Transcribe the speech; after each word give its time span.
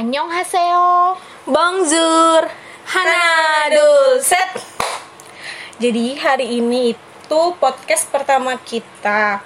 Annyeonghaseyo. 0.00 1.12
Bonjour, 1.44 2.40
Hanadul 2.88 4.16
set. 4.24 4.48
Jadi 5.76 6.16
hari 6.16 6.56
ini 6.56 6.96
itu 6.96 7.42
podcast 7.60 8.08
pertama 8.08 8.56
kita. 8.64 9.44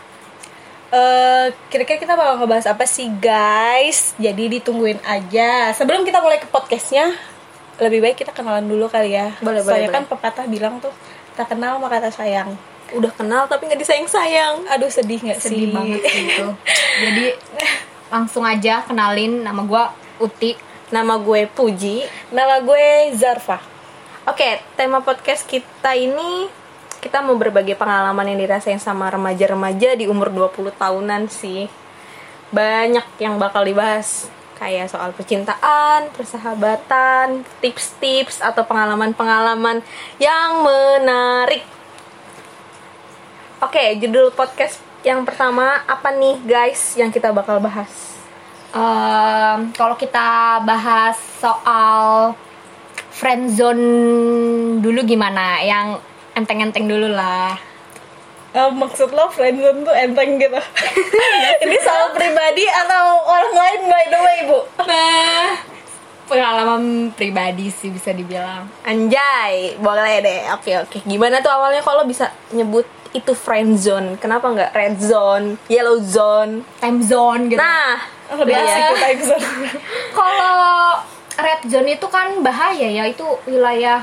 Eh, 0.94 1.50
kira-kira 1.74 1.98
kita 1.98 2.14
bakal 2.14 2.38
ngebahas 2.38 2.70
apa 2.70 2.86
sih 2.86 3.10
guys? 3.18 4.14
Jadi 4.14 4.62
ditungguin 4.62 5.02
aja. 5.02 5.74
Sebelum 5.74 6.06
kita 6.06 6.22
mulai 6.22 6.38
ke 6.38 6.46
podcastnya, 6.46 7.10
lebih 7.82 8.06
baik 8.06 8.22
kita 8.22 8.30
kenalan 8.30 8.70
dulu 8.70 8.86
kali 8.86 9.10
ya. 9.10 9.34
Boleh, 9.42 9.58
Soalnya 9.58 9.90
boleh, 9.90 9.96
kan 9.98 10.04
pepatah 10.06 10.46
bilang 10.46 10.78
tuh 10.78 10.94
tak 11.34 11.50
kenal 11.50 11.82
maka 11.82 11.98
tak 11.98 12.14
sayang. 12.14 12.54
Udah 12.94 13.10
kenal 13.10 13.50
tapi 13.50 13.66
nggak 13.66 13.82
disayang-sayang. 13.82 14.70
Aduh 14.70 14.86
sedih 14.86 15.18
nggak 15.18 15.42
sih? 15.42 15.50
Sedih 15.50 15.74
banget 15.74 15.98
itu. 16.14 16.46
Jadi 17.10 17.26
langsung 18.06 18.46
aja 18.46 18.86
kenalin 18.86 19.42
nama 19.42 19.66
gua 19.66 20.03
Uti. 20.22 20.54
Nama 20.94 21.18
gue 21.18 21.50
Puji. 21.50 22.06
Nama 22.30 22.62
gue 22.62 23.10
Zarfa. 23.18 23.58
Oke, 24.30 24.62
tema 24.78 25.02
podcast 25.02 25.42
kita 25.42 25.98
ini 25.98 26.46
kita 27.02 27.20
mau 27.20 27.36
berbagi 27.36 27.76
pengalaman 27.76 28.32
yang 28.32 28.40
dirasain 28.40 28.80
sama 28.80 29.10
remaja-remaja 29.12 29.98
di 29.98 30.06
umur 30.06 30.30
20 30.32 30.72
tahunan 30.72 31.28
sih. 31.28 31.66
Banyak 32.54 33.20
yang 33.20 33.36
bakal 33.42 33.66
dibahas 33.66 34.30
kayak 34.54 34.86
soal 34.86 35.10
percintaan, 35.12 36.08
persahabatan, 36.14 37.42
tips-tips 37.58 38.38
atau 38.38 38.62
pengalaman-pengalaman 38.64 39.82
yang 40.22 40.62
menarik. 40.62 41.66
Oke, 43.60 43.98
judul 43.98 44.30
podcast 44.30 44.78
yang 45.02 45.26
pertama 45.26 45.82
apa 45.84 46.14
nih 46.14 46.38
guys 46.46 46.94
yang 46.96 47.10
kita 47.10 47.34
bakal 47.34 47.58
bahas? 47.58 48.13
Em, 48.74 49.70
kalau 49.70 49.94
kita 49.94 50.58
bahas 50.66 51.14
soal 51.38 52.34
friendzone 53.14 53.86
dulu 54.82 55.06
gimana? 55.06 55.62
Yang 55.62 56.02
enteng-enteng 56.34 56.90
dulu 56.90 57.14
lah. 57.14 57.54
Eh, 58.50 58.70
maksud 58.74 59.14
lo 59.14 59.30
friendzone 59.30 59.86
tuh 59.86 59.94
enteng 59.94 60.42
gitu? 60.42 60.58
Ini 61.62 61.76
soal 61.86 62.18
pribadi 62.18 62.66
atau 62.66 63.22
orang 63.22 63.54
lain 63.54 63.80
by 63.86 64.04
the 64.10 64.18
way 64.18 64.38
bu? 64.50 64.58
Nah, 64.90 65.46
pengalaman 66.26 67.14
pribadi 67.14 67.70
sih 67.70 67.94
bisa 67.94 68.10
dibilang. 68.10 68.66
Anjay, 68.82 69.78
boleh 69.78 70.18
deh. 70.18 70.40
Oke 70.50 70.74
oke. 70.82 70.98
Gimana 71.06 71.38
tuh 71.38 71.54
awalnya 71.54 71.78
kalau 71.78 72.02
bisa 72.02 72.34
nyebut 72.50 72.90
itu 73.14 73.30
friend 73.38 73.78
zone? 73.78 74.18
Kenapa 74.18 74.50
nggak 74.50 74.74
red 74.74 74.98
zone, 74.98 75.54
yellow 75.70 76.02
zone? 76.02 76.66
Time 76.82 76.98
zone 77.06 77.54
gitu. 77.54 77.62
Nah, 77.62 78.02
Lebih 78.40 78.54
asik 78.58 78.82
kita 78.96 79.06
episode. 79.14 79.44
Kalau 80.12 80.58
red 81.38 81.60
zone 81.66 81.90
itu 81.94 82.06
kan 82.10 82.40
bahaya 82.42 82.88
ya, 82.90 83.04
itu 83.06 83.26
wilayah 83.46 84.02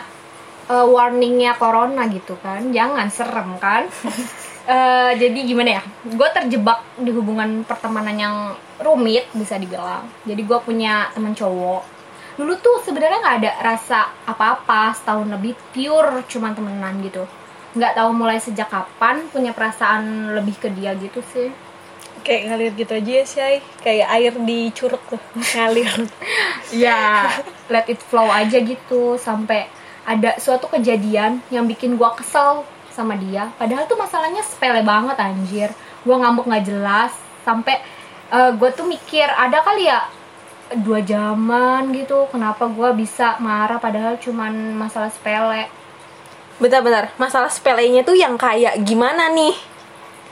uh, 0.72 0.88
warningnya 0.88 1.56
corona 1.60 2.08
gitu 2.08 2.40
kan, 2.40 2.72
jangan 2.72 3.08
serem 3.12 3.58
kan. 3.60 3.88
Eh, 4.62 5.12
jadi 5.18 5.40
gimana 5.42 5.82
ya? 5.82 5.84
Gue 6.06 6.30
terjebak 6.30 6.86
di 6.94 7.10
hubungan 7.10 7.66
pertemanan 7.66 8.14
yang 8.14 8.36
rumit 8.78 9.26
bisa 9.34 9.58
dibilang. 9.58 10.06
Jadi 10.22 10.42
gue 10.46 10.60
punya 10.62 11.10
teman 11.18 11.34
cowok. 11.34 11.82
Dulu 12.38 12.54
tuh 12.62 12.78
sebenarnya 12.86 13.20
nggak 13.26 13.38
ada 13.42 13.52
rasa 13.58 14.00
apa-apa, 14.30 14.94
setahun 14.94 15.28
lebih 15.34 15.58
pure 15.74 16.24
cuman 16.30 16.54
temenan 16.54 16.94
gitu. 17.02 17.26
Nggak 17.74 17.98
tahu 17.98 18.10
mulai 18.14 18.38
sejak 18.38 18.70
kapan 18.70 19.26
punya 19.34 19.50
perasaan 19.52 20.38
lebih 20.38 20.56
ke 20.62 20.70
dia 20.78 20.94
gitu 20.94 21.26
sih. 21.34 21.50
Kayak 22.22 22.42
ngalir 22.48 22.72
gitu 22.78 22.94
aja 22.94 23.12
ya 23.12 23.26
Shay 23.26 23.56
Kayak 23.82 24.08
air 24.14 24.34
di 24.46 24.60
curug 24.72 25.02
tuh 25.10 25.22
Ngalir. 25.56 25.92
Ya 26.74 27.28
let 27.68 27.88
it 27.90 28.00
flow 28.00 28.30
aja 28.30 28.58
gitu 28.62 29.18
sampai 29.18 29.68
ada 30.02 30.38
suatu 30.42 30.66
kejadian 30.70 31.42
yang 31.54 31.70
bikin 31.70 31.98
gua 31.98 32.14
kesel 32.18 32.66
sama 32.90 33.16
dia. 33.18 33.54
Padahal 33.56 33.86
tuh 33.86 33.98
masalahnya 33.98 34.42
sepele 34.42 34.82
banget 34.82 35.18
anjir. 35.18 35.70
Gua 36.02 36.22
ngambek 36.22 36.50
nggak 36.50 36.66
jelas 36.66 37.14
sampai 37.46 37.82
eh, 38.34 38.52
gua 38.58 38.70
tuh 38.74 38.86
mikir 38.90 39.26
ada 39.26 39.62
kali 39.62 39.90
ya 39.90 40.06
dua 40.72 41.04
jaman 41.04 41.92
gitu 41.92 42.32
kenapa 42.32 42.64
gua 42.72 42.96
bisa 42.96 43.36
marah 43.44 43.78
padahal 43.78 44.16
cuman 44.18 44.78
masalah 44.78 45.12
sepele. 45.12 45.68
Bentar-bentar, 46.62 47.10
masalah 47.18 47.50
sepelenya 47.50 48.06
tuh 48.06 48.14
yang 48.14 48.38
kayak 48.38 48.86
gimana 48.86 49.34
nih? 49.34 49.71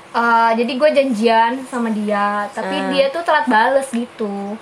Eh, 0.10 0.52
jadi 0.58 0.72
gue 0.74 0.90
janjian 0.90 1.54
sama 1.70 1.94
dia 1.94 2.50
tapi 2.50 2.74
Hmm. 2.74 2.90
dia 2.90 3.14
tuh 3.14 3.22
telat 3.22 3.46
bales 3.46 3.86
gitu 3.94 4.58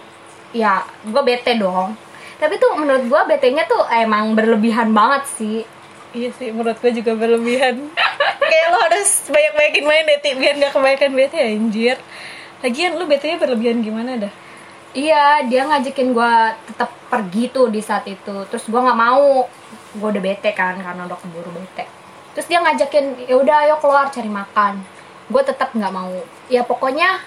ya 0.52 0.84
gue 1.08 1.22
bete 1.24 1.56
dong 1.56 1.96
tapi 2.36 2.60
tuh 2.60 2.76
menurut 2.76 3.08
gue 3.08 3.22
betenya 3.32 3.64
tuh 3.64 3.80
emang 3.88 4.36
berlebihan 4.36 4.92
banget 4.92 5.24
sih 5.40 5.64
Iya 6.12 6.36
sih 6.36 6.52
menurut 6.52 6.76
gue 6.84 6.92
juga 6.92 7.16
berlebihan 7.16 7.80
Kayak 8.52 8.68
lo 8.72 8.78
harus 8.80 9.28
banyak-banyakin 9.28 9.86
main 9.88 10.04
deh 10.08 10.20
Ti, 10.20 10.30
Biar 10.36 10.56
gak 10.56 10.72
kebanyakan 10.76 11.12
bete 11.16 11.38
anjir 11.40 11.98
Lagian 12.60 12.96
lu 12.96 13.08
bete 13.08 13.40
berlebihan 13.40 13.80
gimana 13.80 14.28
dah 14.28 14.34
Iya, 14.92 15.48
dia 15.48 15.64
ngajakin 15.64 16.12
gue 16.12 16.34
tetap 16.66 16.90
pergi 17.08 17.54
tuh 17.54 17.70
di 17.70 17.84
saat 17.86 18.02
itu. 18.10 18.34
Terus 18.50 18.66
gue 18.66 18.80
nggak 18.82 18.98
mau, 18.98 19.46
gue 19.94 20.08
udah 20.10 20.24
bete 20.24 20.50
kan 20.58 20.74
karena 20.74 21.06
udah 21.06 21.14
keburu 21.22 21.54
bete. 21.54 21.86
Terus 22.34 22.50
dia 22.50 22.66
ngajakin, 22.66 23.30
ya 23.30 23.36
udah 23.38 23.56
ayo 23.68 23.76
keluar 23.78 24.10
cari 24.10 24.26
makan. 24.26 24.97
Gue 25.28 25.42
tetap 25.44 25.76
nggak 25.76 25.94
mau. 25.94 26.14
Ya 26.48 26.64
pokoknya 26.64 27.22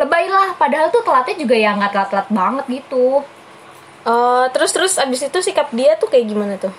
lebay 0.00 0.28
lah. 0.28 0.56
Padahal 0.56 0.88
tuh 0.88 1.04
telatnya 1.04 1.36
juga 1.36 1.56
ya 1.56 1.76
nggak 1.76 1.92
telat-telat 1.92 2.28
banget 2.32 2.64
gitu. 2.68 3.24
Eh, 4.02 4.44
terus 4.50 4.70
terus 4.74 4.92
abis 4.98 5.30
itu 5.30 5.38
sikap 5.40 5.70
dia 5.70 5.94
tuh 5.96 6.10
kayak 6.10 6.26
gimana 6.26 6.54
tuh? 6.58 6.74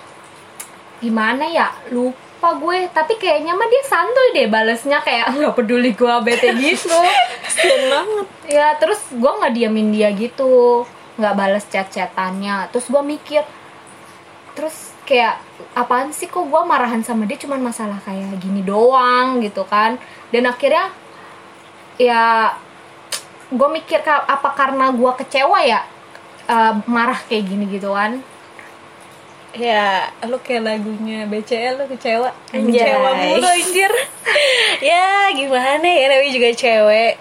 Gimana 1.00 1.48
ya? 1.48 1.72
Lupa 1.90 2.56
gue. 2.58 2.90
Tapi 2.92 3.18
kayaknya 3.18 3.52
mah 3.54 3.68
dia 3.68 3.82
santuy 3.86 4.28
deh 4.34 4.46
balesnya 4.48 4.98
kayak 5.02 5.34
nggak 5.36 5.54
peduli 5.56 5.90
gue 5.92 6.14
bete 6.22 6.50
gitu. 6.56 6.98
Banget. 7.64 8.26
ya 8.50 8.76
terus 8.76 9.00
gue 9.14 9.30
nggak 9.30 9.54
diamin 9.54 9.88
dia 9.94 10.10
gitu 10.12 10.84
nggak 11.14 11.34
bales 11.38 11.64
chat-chatannya 11.70 12.70
terus 12.74 12.90
gue 12.90 13.02
mikir 13.02 13.42
terus 14.58 14.93
kayak 15.04 15.40
apaan 15.76 16.10
sih 16.10 16.26
kok 16.26 16.48
gue 16.48 16.62
marahan 16.64 17.04
sama 17.04 17.28
dia? 17.28 17.38
Cuman 17.38 17.60
masalah 17.60 18.00
kayak 18.02 18.40
gini 18.40 18.64
doang 18.64 19.40
gitu 19.44 19.62
kan. 19.68 20.00
Dan 20.32 20.48
akhirnya 20.48 20.90
ya 22.00 22.52
gue 23.52 23.68
mikir 23.70 24.02
apa 24.04 24.48
karena 24.58 24.90
gue 24.90 25.12
kecewa 25.22 25.62
ya 25.62 25.80
eh, 26.50 26.72
marah 26.88 27.20
kayak 27.28 27.44
gini 27.46 27.64
gitu 27.70 27.92
kan. 27.94 28.18
Ya 29.54 30.10
lu 30.26 30.42
kayak 30.42 30.66
lagunya 30.66 31.30
BCL 31.30 31.78
lu 31.78 31.84
kecewa. 31.86 32.34
Anjay. 32.50 32.82
Kecewa 32.82 33.10
mulu 33.14 33.48
anjir. 33.48 33.92
Ya 34.82 35.30
gimana 35.30 35.86
ya 35.86 36.10
namanya 36.10 36.32
juga 36.34 36.50
cewek. 36.52 37.14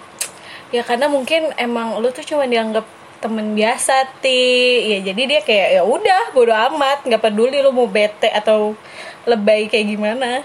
Ya 0.74 0.82
karena 0.82 1.06
mungkin 1.06 1.54
emang 1.62 2.02
lu 2.02 2.10
tuh 2.10 2.26
cuma 2.26 2.50
dianggap 2.50 2.84
temen 3.24 3.56
biasa 3.56 4.20
ti 4.20 4.40
ya 4.84 5.00
jadi 5.02 5.22
dia 5.24 5.40
kayak 5.40 5.68
ya 5.74 5.82
udah 5.82 6.36
bodo 6.36 6.52
amat 6.52 7.08
nggak 7.08 7.24
peduli 7.24 7.64
lu 7.64 7.72
mau 7.72 7.88
bete 7.88 8.28
atau 8.28 8.76
lebay 9.24 9.66
kayak 9.66 9.88
gimana 9.90 10.44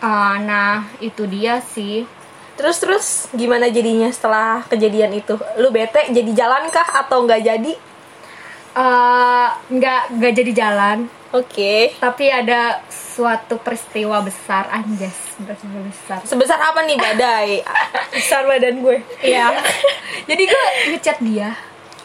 Eh, 0.00 0.34
nah 0.44 0.88
itu 0.98 1.24
dia 1.24 1.60
sih 1.60 2.04
Terus 2.56 2.76
terus 2.76 3.06
gimana 3.32 3.68
jadinya 3.68 4.08
setelah 4.08 4.60
kejadian 4.64 5.12
itu? 5.12 5.32
Lu 5.56 5.68
bete 5.68 6.08
jadi 6.08 6.28
jalan 6.36 6.68
kah 6.68 6.84
atau 7.00 7.24
nggak 7.24 7.40
jadi? 7.40 7.72
Eh, 8.70 9.48
nggak 9.70 10.00
nggak 10.12 10.32
jadi 10.36 10.52
jalan 10.54 10.98
Oke. 11.30 11.94
tapi 11.96 12.26
ada 12.26 12.82
suatu 12.90 13.58
peristiwa 13.58 14.18
besar 14.18 14.66
anjas 14.68 15.14
peristiwa 15.36 15.78
besar 15.82 16.18
Sebesar 16.22 16.58
apa 16.58 16.82
nih 16.82 16.94
badai? 16.94 17.62
besar 18.10 18.46
badan 18.46 18.78
gue 18.78 18.98
Iya. 19.20 19.50
Jadi 20.30 20.42
gue 20.42 20.64
ngechat 20.90 21.18
dia 21.20 21.54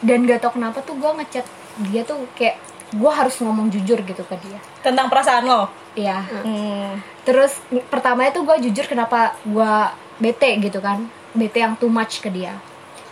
dan 0.04 0.28
gak 0.28 0.44
tau 0.44 0.52
kenapa 0.52 0.84
tuh 0.84 0.96
gue 0.98 1.10
ngechat 1.22 1.46
dia 1.88 2.02
tuh 2.04 2.24
kayak 2.36 2.56
gue 2.92 3.12
harus 3.12 3.34
ngomong 3.42 3.68
jujur 3.68 3.98
gitu 4.02 4.22
ke 4.22 4.36
dia. 4.40 4.60
tentang 4.80 5.10
perasaan 5.10 5.44
lo 5.44 5.66
Iya. 5.96 6.20
hmm. 6.28 6.90
Terus 7.24 7.56
pertamanya 7.88 8.36
tuh 8.36 8.44
gue 8.44 8.68
jujur 8.68 8.84
kenapa 8.84 9.32
gue 9.42 9.72
bete 10.20 10.60
gitu 10.60 10.78
kan, 10.84 11.08
bete 11.32 11.64
yang 11.64 11.72
too 11.80 11.88
much 11.88 12.20
ke 12.20 12.28
dia. 12.28 12.52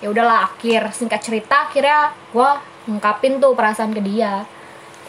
Ya 0.05 0.13
udahlah 0.13 0.53
akhir 0.53 0.93
singkat 0.93 1.25
cerita 1.25 1.65
akhirnya 1.67 2.13
gue 2.31 2.51
ngungkapin 2.87 3.41
tuh 3.41 3.57
perasaan 3.57 3.97
ke 3.97 4.05
dia. 4.05 4.45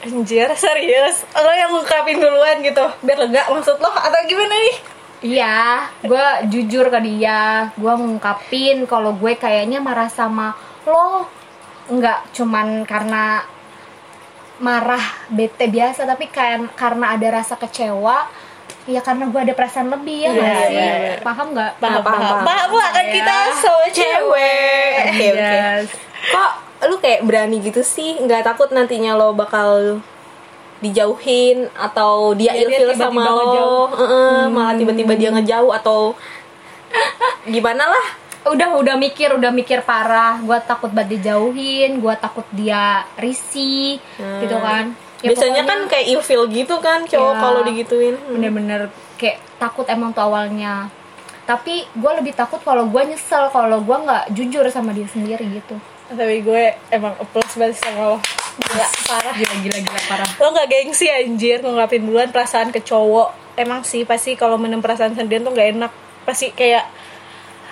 anjir 0.05 0.45
serius 0.59 1.25
lo 1.33 1.49
yang 1.49 1.71
ngungkapin 1.71 2.21
duluan 2.21 2.61
gitu 2.61 2.83
biar 3.01 3.25
lega 3.25 3.49
maksud 3.49 3.79
lo 3.79 3.89
atau 3.89 4.21
gimana 4.27 4.53
nih 4.53 4.77
Iya, 5.25 5.89
gue 6.05 6.25
jujur 6.53 6.93
ke 6.93 6.99
dia, 7.01 7.73
gue 7.73 7.89
ngungkapin 7.89 8.85
kalau 8.85 9.17
gue 9.17 9.33
kayaknya 9.33 9.81
marah 9.81 10.05
sama 10.05 10.53
lo 10.85 11.25
nggak 11.87 12.33
cuman 12.33 12.81
karena 12.83 13.45
marah 14.57 15.03
bete 15.27 15.67
biasa, 15.67 16.03
tapi 16.03 16.27
kayak 16.27 16.73
karena 16.73 17.11
ada 17.11 17.27
rasa 17.29 17.53
kecewa, 17.55 18.23
ya 18.85 18.99
karena 18.99 19.27
gue 19.27 19.41
ada 19.41 19.51
perasaan 19.51 19.91
lebih 19.91 20.25
ya 20.25 20.29
Iya, 20.31 20.41
sih, 20.63 20.71
iya, 20.71 20.93
iya. 20.95 21.15
paham 21.19 21.51
nggak? 21.51 21.71
paham 21.75 21.99
paham, 21.99 22.05
paham 22.05 22.23
paham. 22.31 22.45
paham 22.47 22.71
lah 22.71 22.89
kan 22.89 23.03
Iya. 23.03 23.13
kita 23.13 23.35
so 23.57 23.73
cewek 23.91 24.95
Oke 25.11 25.27
oke. 25.29 25.43
Yes. 25.51 25.85
Kok 26.25 26.51
lu 26.85 26.95
kayak 26.97 27.21
berani 27.23 27.57
gitu 27.59 27.81
sih 27.81 28.15
nggak 28.17 28.41
takut 28.43 28.69
nantinya 28.71 29.13
lo 29.13 29.33
bakal 29.33 29.99
dijauhin 30.79 31.67
atau 31.73 32.31
dia 32.33 32.53
Iya, 32.53 32.65
dia 32.65 32.77
ilfil 32.79 32.91
sama 32.95 33.21
lo 33.21 33.33
ngejauh. 33.35 33.87
Heeh, 33.97 34.37
malah 34.49 34.73
tiba-tiba 34.75 35.13
dia 35.15 35.29
ngejauh 35.31 35.71
atau 35.73 36.13
gimana 37.45 37.85
lah 37.85 38.05
udah 38.45 38.77
udah 38.77 38.95
mikir 38.95 39.33
udah 39.33 39.49
mikir 39.49 39.81
parah. 39.81 40.37
Gue 40.39 40.57
takut 40.63 40.93
banget 40.93 41.17
dijauhin 41.19 41.97
gue 41.97 42.13
takut 42.17 42.45
dia 42.53 43.03
risih 43.17 43.97
gitu 44.17 44.57
kan. 44.61 44.93
Ya, 45.23 45.33
biasanya 45.33 45.63
pokoknya 45.63 45.63
kan 45.65 45.79
kayak 45.89 46.05
ilfil 46.13 46.43
gitu 46.53 46.75
kan 46.79 46.99
cowok 47.03 47.33
Ya. 47.33 47.41
kalau 47.41 47.59
digituin. 47.65 48.15
Hmm. 48.15 48.37
bener-bener 48.37 48.81
kayak 49.17 49.41
takut 49.57 49.85
emang 49.89 50.13
tuh 50.13 50.23
awalnya. 50.23 50.91
Tapi 51.45 51.85
gue 51.89 52.11
lebih 52.21 52.33
takut 52.33 52.57
kalau 52.61 52.85
gue 52.85 53.01
nyesel 53.05 53.49
kalau 53.49 53.81
gue 53.81 53.97
nggak 53.97 54.33
jujur 54.33 54.65
sama 54.69 54.93
dia 54.93 55.05
sendiri 55.05 55.45
gitu. 55.49 55.77
Tapi 56.05 56.41
gue 56.41 56.63
emang 56.89 57.17
applause 57.17 57.57
banget 57.57 57.81
sama 57.81 58.13
lo. 58.13 58.17
Gila 58.61 58.87
parah. 59.09 59.33
Gila 59.33 59.55
gila 59.61 59.77
gila 59.81 60.01
parah. 60.05 60.29
Lo 60.37 60.53
nggak 60.53 60.67
gengsi 60.69 61.09
anjir. 61.09 61.65
Ngungkapin 61.65 62.05
duluan 62.05 62.29
perasaan 62.29 62.69
ke 62.69 62.81
cowok. 62.81 63.57
Emang 63.57 63.81
sih 63.81 64.05
pasti 64.05 64.37
kalau 64.37 64.57
menem 64.57 64.81
perasaan 64.81 65.17
sendirian 65.17 65.41
tuh 65.41 65.53
nggak 65.53 65.69
enak. 65.77 65.91
Pasti 66.25 66.49
kayak 66.49 66.85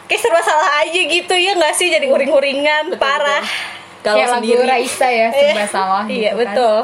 kayak 0.07 0.21
serba 0.21 0.41
salah 0.43 0.71
aja 0.83 0.99
gitu 0.99 1.35
ya 1.35 1.51
nggak 1.55 1.73
sih 1.75 1.87
jadi 1.87 2.07
uring-uringan 2.09 2.95
parah 2.99 3.43
kalau 4.03 4.19
kayak 4.19 4.29
lagu 4.29 4.43
sendiri 4.43 4.63
Raisa 4.67 5.07
ya 5.07 5.27
serba 5.39 5.65
salah 5.67 6.03
iya 6.07 6.33
gitu 6.33 6.43
kan. 6.43 6.55
betul 6.55 6.77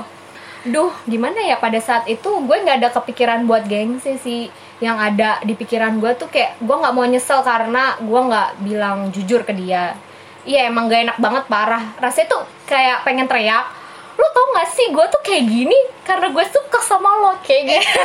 Duh, 0.68 0.92
gimana 1.08 1.40
ya 1.40 1.56
pada 1.56 1.80
saat 1.80 2.04
itu 2.12 2.28
gue 2.28 2.58
nggak 2.60 2.84
ada 2.84 2.90
kepikiran 2.92 3.48
buat 3.48 3.64
gengsi 3.64 4.20
sih. 4.20 4.52
Yang 4.84 4.98
ada 5.00 5.30
di 5.40 5.56
pikiran 5.56 6.04
gue 6.04 6.12
tuh 6.20 6.28
kayak 6.28 6.60
gue 6.60 6.76
nggak 6.76 6.92
mau 6.92 7.08
nyesel 7.08 7.40
karena 7.48 7.96
gue 8.04 8.22
nggak 8.28 8.50
bilang 8.68 9.08
jujur 9.16 9.48
ke 9.48 9.56
dia. 9.56 9.96
Iya 10.44 10.68
emang 10.68 10.92
gak 10.92 11.04
enak 11.08 11.18
banget 11.20 11.44
parah. 11.48 11.84
Rasanya 12.00 12.28
tuh 12.28 12.44
kayak 12.68 13.08
pengen 13.08 13.28
teriak. 13.32 13.72
Lo 14.20 14.28
tau 14.30 14.46
gak 14.52 14.68
sih 14.70 14.88
gue 14.90 15.06
tuh 15.08 15.22
kayak 15.22 15.44
gini 15.46 15.78
karena 16.04 16.28
gue 16.28 16.44
suka 16.44 16.80
sama 16.80 17.08
lo 17.18 17.32
kayak 17.40 17.64
gitu. 17.72 18.02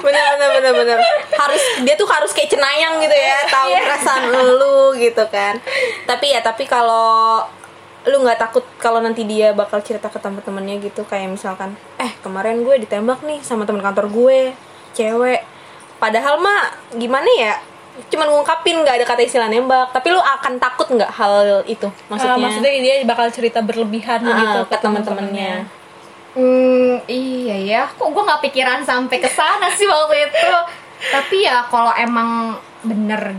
Bener 0.00 0.24
bener 0.34 0.50
bener 0.52 0.72
bener 0.74 0.98
harus 1.34 1.62
dia 1.80 1.94
tuh 1.94 2.04
harus 2.04 2.30
kayak 2.30 2.50
cenayang 2.50 3.00
gitu 3.00 3.12
ya 3.12 3.38
tahu 3.54 3.68
Iya. 3.70 3.80
perasaan 3.82 4.22
lu 4.54 4.78
gitu 4.94 5.24
kan 5.26 5.56
tapi 6.04 6.28
ya 6.28 6.40
tapi 6.40 6.64
kalau 6.64 7.40
lu 8.04 8.20
nggak 8.20 8.36
takut 8.38 8.60
kalau 8.76 9.00
nanti 9.00 9.24
dia 9.24 9.50
bakal 9.50 9.80
cerita 9.80 10.06
ke 10.06 10.18
teman-temannya 10.18 10.76
gitu 10.82 11.02
kayak 11.02 11.32
misalkan 11.32 11.72
eh 11.96 12.12
kemarin 12.20 12.60
gue 12.60 12.76
ditembak 12.78 13.24
nih 13.24 13.40
sama 13.40 13.64
teman 13.64 13.80
kantor 13.80 14.12
gue 14.12 14.52
cewek 14.92 15.40
padahal 15.96 16.36
mah 16.36 16.68
gimana 16.92 17.24
ya 17.34 17.54
cuman 18.10 18.26
ngungkapin 18.26 18.82
nggak 18.82 18.98
ada 18.98 19.06
kata 19.06 19.22
istilah 19.22 19.46
nembak 19.46 19.94
tapi 19.94 20.10
lu 20.10 20.18
akan 20.18 20.58
takut 20.58 20.86
nggak 20.90 21.10
hal 21.14 21.62
itu 21.66 21.86
maksudnya, 22.10 22.34
maksudnya, 22.34 22.70
maksudnya 22.70 22.70
dia 22.82 22.94
bakal 23.06 23.26
cerita 23.30 23.62
berlebihan 23.62 24.20
Ah, 24.26 24.38
gitu 24.38 24.60
ke 24.70 24.76
teman-temannya 24.78 25.84
Hmm, 26.34 26.98
iya 27.06 27.54
ya. 27.62 27.82
Kok 27.94 28.10
gue 28.10 28.22
nggak 28.26 28.42
pikiran 28.42 28.82
sampai 28.82 29.22
ke 29.22 29.30
sana 29.30 29.70
sih 29.70 29.86
waktu 29.86 30.26
itu. 30.26 30.50
Tapi 31.14 31.46
ya 31.46 31.62
kalau 31.70 31.94
emang 31.94 32.58
bener 32.82 33.38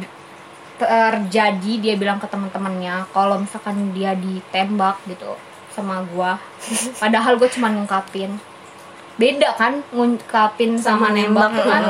terjadi 0.79 1.73
dia 1.79 1.95
bilang 1.95 2.19
ke 2.19 2.27
teman-temannya 2.27 3.07
kalau 3.15 3.39
misalkan 3.39 3.95
dia 3.95 4.11
ditembak 4.15 4.99
gitu 5.07 5.35
sama 5.71 6.03
gua 6.11 6.35
padahal 7.01 7.39
gue 7.39 7.47
cuma 7.51 7.71
ngungkapin 7.71 8.35
beda 9.15 9.55
kan 9.55 9.79
ngungkapin 9.95 10.75
sama, 10.75 11.11
Sama 11.11 11.15
nembak 11.15 11.51
nembak, 11.55 11.63
kan. 11.63 11.83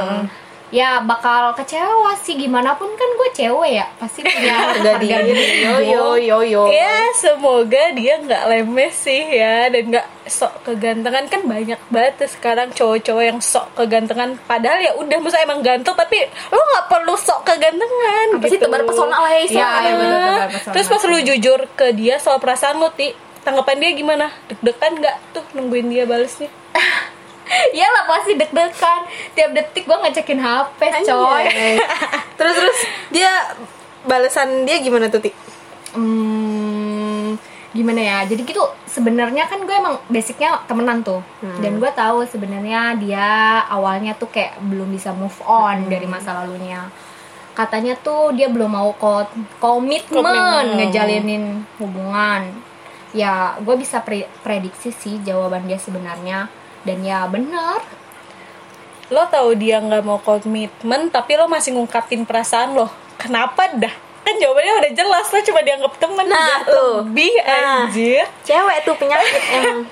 Ya 0.76 1.00
bakal 1.08 1.56
kecewa 1.56 2.12
sih. 2.20 2.36
Gimana 2.36 2.76
pun 2.76 2.92
kan 2.92 3.10
gue 3.16 3.30
cewek 3.32 3.72
ya. 3.80 3.88
Pasti 3.96 4.20
punya 4.28 4.56
harga 4.76 5.00
diri. 5.00 5.24
yo 5.64 5.80
yo 5.80 6.20
yo 6.20 6.38
yo. 6.44 6.64
Ya 6.68 7.16
semoga 7.16 7.96
dia 7.96 8.20
nggak 8.20 8.44
lemes 8.52 8.92
sih 8.92 9.24
ya. 9.32 9.72
Dan 9.72 9.96
nggak 9.96 10.08
sok 10.28 10.68
kegantengan. 10.68 11.32
Kan 11.32 11.48
banyak 11.48 11.80
banget 11.88 12.14
tuh 12.20 12.30
sekarang 12.36 12.76
cowok-cowok 12.76 13.24
yang 13.24 13.40
sok 13.40 13.72
kegantengan. 13.80 14.36
Padahal 14.44 14.84
ya 14.84 14.92
udah 15.00 15.18
masa 15.24 15.40
emang 15.40 15.64
ganteng 15.64 15.96
tapi 15.96 16.20
lo 16.52 16.60
nggak 16.60 16.86
perlu 16.92 17.16
sok 17.16 17.48
kegantengan 17.48 18.28
apa 18.36 18.46
sih 18.52 18.60
gitu. 18.60 18.68
tebar 18.68 18.84
pesona 18.84 19.18
lah 19.24 19.32
ya 19.40 19.46
tebar 19.48 20.48
pesona. 20.52 20.74
terus 20.76 20.88
pas 20.92 21.04
lu 21.08 21.20
jujur 21.24 21.60
ke 21.78 21.88
dia 21.96 22.20
soal 22.20 22.38
perasaan 22.44 22.82
lo 22.82 22.92
ti 22.92 23.16
tanggapan 23.48 23.78
dia 23.80 23.92
gimana? 23.96 24.28
Deg-degan 24.52 25.00
nggak 25.00 25.18
tuh 25.32 25.46
nungguin 25.56 25.88
dia 25.88 26.04
balesnya 26.04 26.50
Iyalah 27.72 28.04
pasti 28.06 28.34
deg-degan. 28.34 29.02
Tiap 29.32 29.50
detik 29.52 29.84
gue 29.84 29.98
ngecekin 29.98 30.38
HP 30.38 30.80
coy 31.04 31.44
Anjay. 31.46 31.76
terus 32.38 32.56
terus. 32.56 32.80
Dia 33.10 33.32
balasan 34.04 34.64
dia 34.64 34.78
gimana 34.80 35.08
tuh 35.08 35.20
Ti? 35.20 35.32
hmm, 35.96 37.38
gimana 37.72 38.02
ya? 38.02 38.20
Jadi 38.24 38.42
gitu 38.44 38.60
sebenarnya 38.86 39.46
kan 39.46 39.60
gue 39.60 39.72
emang 39.72 39.96
basicnya 40.08 40.62
temenan 40.66 41.02
tuh. 41.02 41.22
Dan 41.60 41.78
gue 41.78 41.92
tahu 41.92 42.24
sebenarnya 42.26 42.96
dia 42.96 43.30
awalnya 43.66 44.14
tuh 44.14 44.28
kayak 44.28 44.60
belum 44.62 44.90
bisa 44.90 45.12
move 45.12 45.36
on 45.42 45.88
dari 45.88 46.06
masa 46.06 46.36
lalunya. 46.36 46.88
Katanya 47.54 47.96
tuh 47.96 48.36
dia 48.36 48.52
belum 48.52 48.68
mau 48.70 48.92
ko- 48.94 49.32
komitmen 49.58 50.20
Komitmen. 50.20 50.66
ngejalinin 50.78 51.44
hubungan. 51.78 52.52
Ya 53.16 53.56
gue 53.58 53.76
bisa 53.76 54.04
pre- 54.04 54.28
prediksi 54.42 54.92
sih 54.92 55.24
jawaban 55.24 55.64
dia 55.64 55.80
sebenarnya 55.80 56.52
dan 56.86 57.02
ya 57.02 57.26
bener 57.26 57.82
lo 59.14 59.22
tahu 59.30 59.54
dia 59.54 59.78
nggak 59.78 60.02
mau 60.02 60.18
komitmen 60.18 61.14
tapi 61.14 61.38
lo 61.38 61.46
masih 61.46 61.78
ngungkapin 61.78 62.26
perasaan 62.26 62.74
lo. 62.74 62.90
Kenapa 63.22 63.70
dah? 63.78 63.94
Kan 64.26 64.42
jawabannya 64.42 64.74
udah 64.82 64.92
jelas 64.98 65.30
lo 65.30 65.40
cuma 65.46 65.62
dianggap 65.62 65.94
temen. 66.02 66.26
Nah, 66.26 66.66
tuh. 66.66 67.06
lebih 67.06 67.30
Nah. 67.46 67.86
anjir. 67.86 68.26
cewek 68.42 68.82
tuh 68.82 68.98
penyakit 68.98 69.44
emang. 69.62 69.86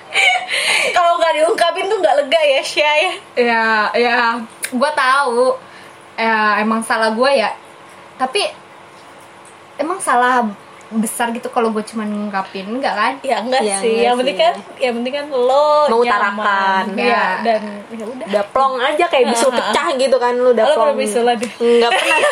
Kalau 0.89 1.21
nggak 1.21 1.33
diungkapin 1.37 1.85
tuh 1.85 1.97
nggak 2.01 2.15
lega 2.25 2.41
ya 2.41 2.61
Syah 2.65 2.95
ya? 2.97 3.13
Ya 3.37 3.65
ya 3.93 4.15
gue 4.73 4.91
tahu. 4.97 5.61
Ya 6.17 6.57
emang 6.65 6.81
salah 6.81 7.13
gue 7.13 7.31
ya. 7.37 7.53
Tapi 8.17 8.49
emang 9.77 10.01
salah 10.01 10.49
besar 10.95 11.29
gitu 11.29 11.47
kalau 11.47 11.69
gue 11.69 11.81
cuman 11.81 12.05
ngungkapin 12.05 12.65
enggak 12.67 12.93
kan? 12.93 13.13
Ya 13.21 13.39
enggak 13.39 13.61
Ya, 13.61 13.77
sih. 13.77 13.89
enggak 13.89 14.03
yang 14.03 14.15
penting 14.15 14.37
kan 14.37 14.53
yang 14.77 14.93
penting 14.95 15.13
kan 15.13 15.25
lo 15.27 15.67
Mengutarakan. 15.87 16.33
nyaman. 16.35 16.85
Iya, 16.95 17.25
dan 17.41 17.61
ya 17.89 18.05
udah. 18.05 18.25
Udah 18.27 18.43
plong 18.47 18.75
aja 18.79 19.05
kayak 19.05 19.25
bisul 19.29 19.51
pecah 19.57 19.87
gitu 19.93 20.15
kan 20.15 20.33
lu 20.33 20.51
udah 20.51 20.65
lo 20.65 20.75
plong. 20.75 20.95
bisul 20.95 21.25
deh 21.31 21.51
nggak 21.53 21.91
pernah. 21.91 22.19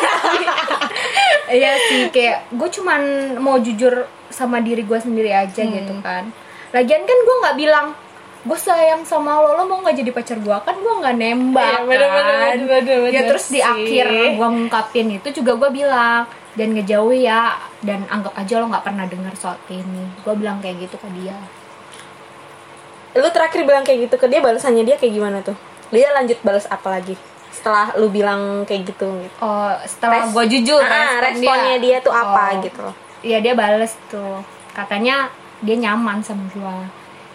Iya 1.48 1.76
sih 1.82 2.08
kayak 2.08 2.48
gue 2.50 2.68
cuman 2.72 3.00
mau 3.36 3.58
jujur 3.58 3.92
sama 4.28 4.58
diri 4.58 4.82
gue 4.82 4.96
sendiri 4.96 5.28
aja 5.28 5.62
gitu 5.62 5.94
kan. 6.00 6.32
Lagian 6.72 7.02
kan 7.02 7.18
gue 7.18 7.36
nggak 7.38 7.56
bilang 7.58 7.86
gue 8.42 8.58
sayang 8.58 9.04
sama 9.04 9.38
lo 9.38 9.54
lo 9.54 9.64
mau 9.66 9.78
nggak 9.78 9.94
jadi 9.94 10.10
pacar 10.10 10.34
gue 10.36 10.50
kan 10.56 10.74
gue 10.74 10.94
nggak 10.96 11.14
nembak 11.14 11.62
Iya, 11.62 11.78
bener, 11.84 12.08
bener, 12.08 12.34
kan. 12.34 12.40
bener, 12.56 12.66
bener, 12.66 12.82
ya 12.88 12.98
bener 12.98 13.22
terus 13.28 13.46
di 13.46 13.54
sih. 13.54 13.62
akhir 13.62 14.06
gue 14.34 14.48
ngungkapin 14.48 15.06
itu 15.14 15.28
juga 15.32 15.52
gue 15.56 15.70
bilang 15.72 16.24
dan 16.52 16.68
ngejauhi 16.70 17.24
ya 17.24 17.56
dan 17.80 18.04
anggap 18.06 18.36
aja 18.36 18.60
lo 18.60 18.68
nggak 18.68 18.84
pernah 18.84 19.08
dengar 19.08 19.32
soal 19.34 19.56
ini 19.66 20.04
gue 20.20 20.34
bilang 20.36 20.60
kayak 20.60 20.84
gitu 20.84 20.96
ke 20.96 21.08
dia. 21.14 21.36
Lu 23.12 23.28
terakhir 23.28 23.60
bilang 23.62 23.80
kayak 23.82 24.08
gitu 24.08 24.16
ke 24.16 24.26
dia 24.26 24.40
balasannya 24.40 24.84
dia 24.84 24.96
kayak 24.96 25.12
gimana 25.12 25.38
tuh? 25.40 25.56
Dia 25.88 26.12
lanjut 26.12 26.40
balas 26.40 26.64
apa 26.66 26.88
lagi? 26.90 27.16
Setelah 27.52 27.92
lu 27.94 28.08
bilang 28.08 28.64
kayak 28.64 28.84
gitu 28.86 29.08
gitu. 29.18 29.36
Oh 29.38 29.72
setelah 29.82 30.24
Res- 30.24 30.32
gue 30.32 30.44
jujur 30.50 30.80
Ah, 30.80 31.20
respon 31.20 31.44
responnya 31.44 31.76
dia 31.78 31.96
tuh 32.00 32.12
apa 32.12 32.44
Oh. 32.50 32.60
gitu 32.62 32.78
loh. 32.80 32.94
Iya 33.20 33.38
dia 33.40 33.52
bales 33.52 33.92
tuh. 34.08 34.40
Katanya 34.72 35.28
dia 35.60 35.76
nyaman 35.78 36.20
sama 36.20 36.48
gua. 36.50 36.84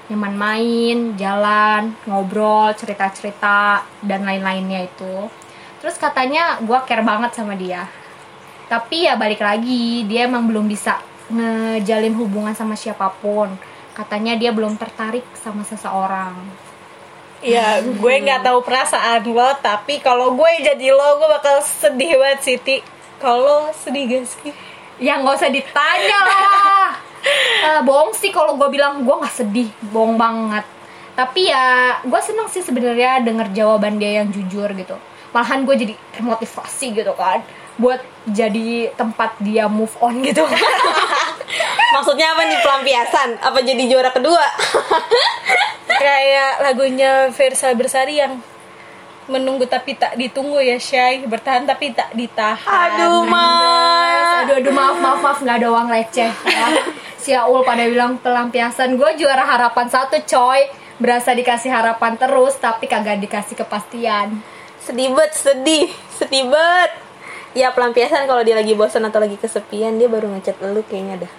Nyaman 0.07 0.33
main 0.35 0.97
jalan 1.15 1.93
ngobrol 2.05 2.73
cerita 2.73 3.09
cerita 3.09 3.81
dan 4.01 4.25
lain 4.25 4.41
lainnya 4.41 4.81
itu. 4.83 5.29
Terus 5.77 5.95
katanya 5.95 6.57
gua 6.59 6.81
care 6.81 7.01
banget 7.01 7.33
sama 7.33 7.53
dia 7.53 7.85
tapi 8.67 9.07
ya 9.07 9.15
balik 9.15 9.39
lagi 9.39 10.03
dia 10.03 10.27
emang 10.27 10.43
belum 10.43 10.67
bisa 10.67 10.99
ngejalin 11.31 12.15
hubungan 12.19 12.55
sama 12.55 12.75
siapa 12.75 13.07
pun. 13.23 13.51
Katanya 13.95 14.37
dia 14.37 14.51
belum 14.53 14.75
tertarik 14.77 15.23
sama 15.39 15.63
seseorang. 15.63 16.35
Ya 17.41 17.79
gue 17.79 18.15
nggak 18.23 18.43
tahu 18.43 18.59
perasaan 18.65 19.23
lo 19.29 19.55
tapi 19.61 20.03
kalau 20.03 20.35
gue 20.35 20.51
jadi 20.61 20.91
lo 20.91 21.21
gue 21.21 21.29
bakal 21.31 21.63
sedih 21.63 22.19
banget 22.19 22.39
Siti. 22.43 22.77
Kalau 23.17 23.71
sedih 23.73 24.05
gak 24.05 24.25
sih? 24.29 24.53
Ya 25.01 25.17
nggak 25.17 25.35
usah 25.41 25.51
ditanya 25.51 26.19
lah. 26.21 26.91
Eh, 27.27 27.81
bohong 27.83 28.15
sih 28.15 28.31
kalau 28.31 28.55
gue 28.55 28.71
bilang 28.71 29.03
gue 29.03 29.11
nggak 29.11 29.35
sedih 29.35 29.67
bohong 29.91 30.15
banget. 30.15 30.63
Tapi 31.11 31.51
ya 31.51 31.97
gue 31.99 32.21
seneng 32.23 32.47
sih 32.47 32.63
sebenarnya 32.63 33.19
denger 33.19 33.51
jawaban 33.51 33.99
dia 33.99 34.23
yang 34.23 34.31
jujur 34.31 34.71
gitu. 34.71 34.95
Malahan 35.35 35.67
gue 35.67 35.75
jadi 35.75 35.93
termotivasi 36.15 36.95
gitu 36.95 37.11
kan 37.19 37.43
buat 37.77 38.01
jadi 38.25 38.91
tempat 38.97 39.37
dia 39.39 39.69
move 39.69 39.93
on 40.01 40.19
gitu. 40.25 40.43
Maksudnya 41.95 42.35
apa 42.35 42.41
nih? 42.43 42.59
Pelampiasan? 42.59 43.29
Apa 43.39 43.59
jadi 43.63 43.83
juara 43.87 44.11
kedua? 44.11 44.43
Kayak 46.03 46.61
lagunya 46.61 47.31
Versa 47.31 47.71
Bersari 47.73 48.19
yang 48.19 48.37
menunggu 49.31 49.67
tapi 49.67 49.95
tak 49.95 50.19
ditunggu 50.19 50.59
ya 50.59 50.75
Syai. 50.81 51.23
Bertahan 51.23 51.63
tapi 51.63 51.95
tak 51.95 52.11
ditahan. 52.11 52.67
Aduh 52.67 53.23
mas 53.23 54.43
aduh 54.43 54.59
aduh 54.59 54.73
maaf 54.73 54.97
maaf 54.99 55.19
maaf. 55.23 55.37
Nggak 55.39 55.57
ada 55.63 55.67
uang 55.71 55.87
receh 55.87 56.31
ya. 56.33 56.67
si 57.15 57.31
Aul 57.31 57.63
pada 57.63 57.87
bilang 57.87 58.19
pelampiasan. 58.19 58.99
Gue 58.99 59.15
juara 59.15 59.47
harapan 59.47 59.87
satu 59.87 60.19
coy. 60.27 60.67
Berasa 60.97 61.29
dikasih 61.37 61.69
harapan 61.69 62.17
terus 62.17 62.57
tapi 62.57 62.89
kagak 62.89 63.21
dikasih 63.21 63.53
kepastian. 63.53 64.41
Sedih 64.81 65.13
bet 65.13 65.31
sedih. 65.37 65.93
Sedih 66.17 66.49
bet 66.49 67.06
ya 67.57 67.73
pelampiasan 67.73 68.29
kalau 68.29 68.45
dia 68.45 68.53
lagi 68.53 68.77
bosan 68.77 69.01
atau 69.09 69.17
lagi 69.17 69.33
kesepian 69.33 69.97
dia 69.97 70.05
baru 70.05 70.29
ngechat 70.37 70.61
lu 70.61 70.85
kayaknya 70.85 71.25
dah. 71.25 71.31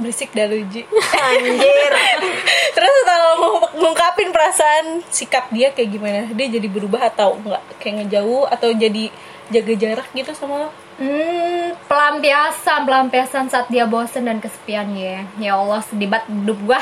Berisik 0.00 0.32
dah 0.32 0.48
lu 0.48 0.64
Ji. 0.72 0.88
Anjir. 1.28 1.92
Terus 2.76 2.96
kalau 3.04 3.30
mau 3.36 3.54
ngungkapin 3.76 4.32
perasaan 4.32 5.04
sikap 5.12 5.52
dia 5.52 5.68
kayak 5.76 5.90
gimana? 5.92 6.20
Dia 6.32 6.48
jadi 6.48 6.64
berubah 6.72 7.12
atau 7.12 7.36
enggak? 7.36 7.60
Kayak 7.76 7.94
ngejauh 8.00 8.48
atau 8.48 8.72
jadi 8.72 9.12
jaga 9.52 9.74
jarak 9.76 10.08
gitu 10.16 10.32
sama 10.32 10.64
lo? 10.64 10.70
Hmm, 10.96 11.76
pelampiasan, 11.86 12.88
pelampiasan 12.88 13.52
saat 13.52 13.68
dia 13.68 13.84
bosen 13.84 14.24
dan 14.24 14.40
kesepian 14.40 14.88
ya. 14.96 15.28
Ya 15.36 15.52
Allah, 15.58 15.84
sedih 15.84 16.08
banget 16.08 16.32
hidup 16.32 16.58
gua. 16.64 16.80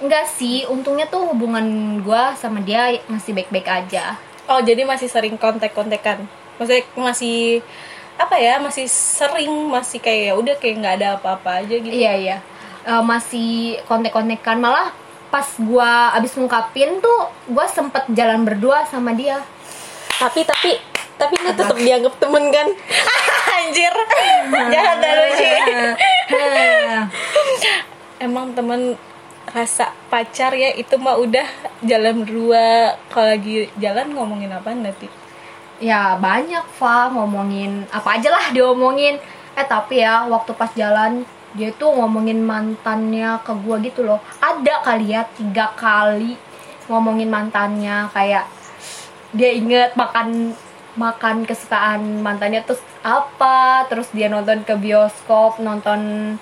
Enggak 0.00 0.32
sih, 0.32 0.64
untungnya 0.70 1.04
tuh 1.04 1.28
hubungan 1.28 1.98
gua 2.00 2.32
sama 2.38 2.64
dia 2.64 2.96
masih 3.10 3.36
baik-baik 3.36 3.68
aja. 3.68 4.16
oh 4.50 4.58
jadi 4.58 4.82
masih 4.82 5.06
sering 5.06 5.38
kontak-kontekan 5.38 6.26
maksudnya 6.60 6.84
masih 6.92 7.64
apa 8.20 8.36
ya 8.36 8.60
masih 8.60 8.84
sering 8.84 9.72
masih 9.72 9.96
kayak 9.96 10.22
ya 10.28 10.32
udah 10.36 10.54
kayak 10.60 10.76
nggak 10.84 10.94
ada 11.00 11.08
apa-apa 11.16 11.64
aja 11.64 11.74
gitu. 11.80 11.88
Iya, 11.88 12.12
iya. 12.20 12.36
Eh, 12.84 13.00
masih 13.00 13.80
kontek-kontekan. 13.88 14.60
Malah 14.60 14.92
pas 15.32 15.48
gua 15.56 16.12
abis 16.12 16.36
ngungkapin 16.36 17.00
tuh 17.00 17.32
gua 17.48 17.64
sempet 17.64 18.04
jalan 18.12 18.44
berdua 18.44 18.84
sama 18.84 19.16
dia. 19.16 19.40
tapi 20.20 20.44
tapi 20.44 20.76
tapi 21.16 21.32
lu 21.40 21.48
tetap 21.56 21.80
dianggap 21.80 22.12
temen 22.20 22.44
kan? 22.52 22.68
Anjir. 23.56 23.94
Jahat 24.76 24.96
dah 25.00 25.12
lu 25.16 25.26
Ji 25.32 25.50
emang 28.28 28.52
temen 28.52 29.00
rasa 29.48 29.96
pacar 30.12 30.52
ya 30.52 30.76
itu 30.76 31.00
mah 31.00 31.16
udah 31.16 31.48
jalan 31.80 32.20
berdua. 32.20 33.00
Kalau 33.08 33.32
lagi 33.32 33.72
jalan 33.80 34.12
ngomongin 34.12 34.52
apa 34.52 34.76
nanti 34.76 35.19
ya 35.80 36.14
banyak 36.20 36.62
Fa 36.76 37.08
ngomongin 37.10 37.88
apa 37.90 38.20
aja 38.20 38.28
lah 38.30 38.52
diomongin. 38.54 39.16
Eh 39.56 39.66
tapi 39.66 40.04
ya 40.04 40.28
waktu 40.28 40.52
pas 40.54 40.70
jalan 40.76 41.24
dia 41.56 41.74
tuh 41.74 41.90
ngomongin 41.90 42.38
mantannya 42.44 43.40
ke 43.42 43.52
gua 43.64 43.80
gitu 43.82 44.06
loh. 44.06 44.20
Ada 44.38 44.84
kali 44.86 45.16
ya 45.16 45.26
tiga 45.34 45.72
kali 45.74 46.36
ngomongin 46.86 47.32
mantannya. 47.32 48.06
Kayak 48.12 48.46
dia 49.34 49.50
inget 49.56 49.96
makan 49.96 50.54
makan 50.94 51.48
kesukaan 51.48 52.20
mantannya 52.20 52.60
terus 52.66 52.82
apa 53.00 53.88
terus 53.88 54.10
dia 54.12 54.26
nonton 54.26 54.66
ke 54.66 54.74
bioskop 54.74 55.62
nonton 55.62 56.34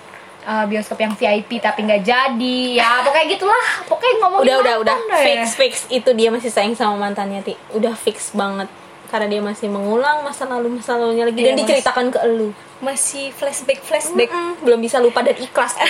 uh, 0.49 0.64
bioskop 0.64 0.99
yang 0.99 1.14
VIP 1.14 1.62
tapi 1.62 1.87
nggak 1.87 2.02
jadi. 2.02 2.61
Ya 2.76 3.07
pokoknya 3.07 3.26
gitulah. 3.38 3.64
Pokoknya 3.87 4.14
ngomongin 4.18 4.45
udah 4.45 4.57
udah 4.61 4.76
udah. 4.83 4.97
fix 5.23 5.54
fix. 5.54 5.73
Itu 5.88 6.11
dia 6.12 6.28
masih 6.35 6.50
sayang 6.50 6.75
sama 6.75 7.09
mantannya 7.09 7.40
ti. 7.47 7.54
Udah 7.73 7.95
fix 7.95 8.35
banget 8.35 8.66
karena 9.08 9.26
dia 9.26 9.40
masih 9.40 9.66
mengulang 9.66 10.20
masa 10.20 10.44
lalu 10.44 10.76
masa 10.76 10.94
lalunya 10.94 11.24
lagi 11.24 11.38
Iya, 11.38 11.46
dan 11.46 11.54
Mas. 11.54 11.60
diceritakan 11.64 12.06
ke 12.08 12.18
elu 12.22 12.48
masih 12.78 13.32
flashback 13.32 13.80
flashback 13.80 14.28
Mm-mm, 14.28 14.60
belum 14.60 14.78
bisa 14.78 14.96
lupa 14.98 15.20
dan 15.20 15.34
ikhlas 15.34 15.74
tuh. 15.74 15.88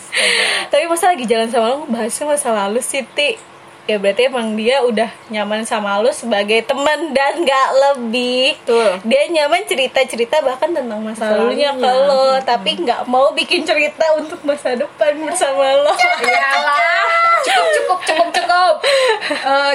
tapi 0.70 0.84
masa 0.84 1.10
lagi 1.10 1.24
jalan 1.24 1.46
sama 1.46 1.66
lo 1.68 1.78
bahasnya 1.84 2.24
masa 2.26 2.48
lalu 2.50 2.80
sih 2.80 3.04
Ti 3.04 3.36
ya 3.84 4.00
berarti 4.00 4.22
emang 4.24 4.56
dia 4.56 4.80
udah 4.80 5.12
nyaman 5.28 5.60
sama 5.62 6.00
lo 6.00 6.08
sebagai 6.08 6.64
teman 6.64 7.12
dan 7.12 7.36
nggak 7.38 7.68
lebih 7.84 8.56
Betul. 8.58 8.96
dia 9.04 9.22
nyaman 9.28 9.60
cerita 9.62 10.00
cerita 10.02 10.40
bahkan 10.40 10.72
tentang 10.72 11.04
masa, 11.04 11.28
lalunya 11.28 11.68
ke 11.70 11.84
lo 11.84 12.40
tapi 12.40 12.80
nggak 12.80 13.04
mau 13.04 13.28
bikin 13.30 13.60
cerita 13.62 14.16
untuk 14.16 14.40
masa 14.40 14.72
depan 14.72 15.12
bersama 15.20 15.68
lo 15.76 15.92
Iyalah, 15.92 17.04
cukup 17.44 17.68
cukup 17.68 17.98
cukup 18.00 18.28
cukup. 18.32 18.74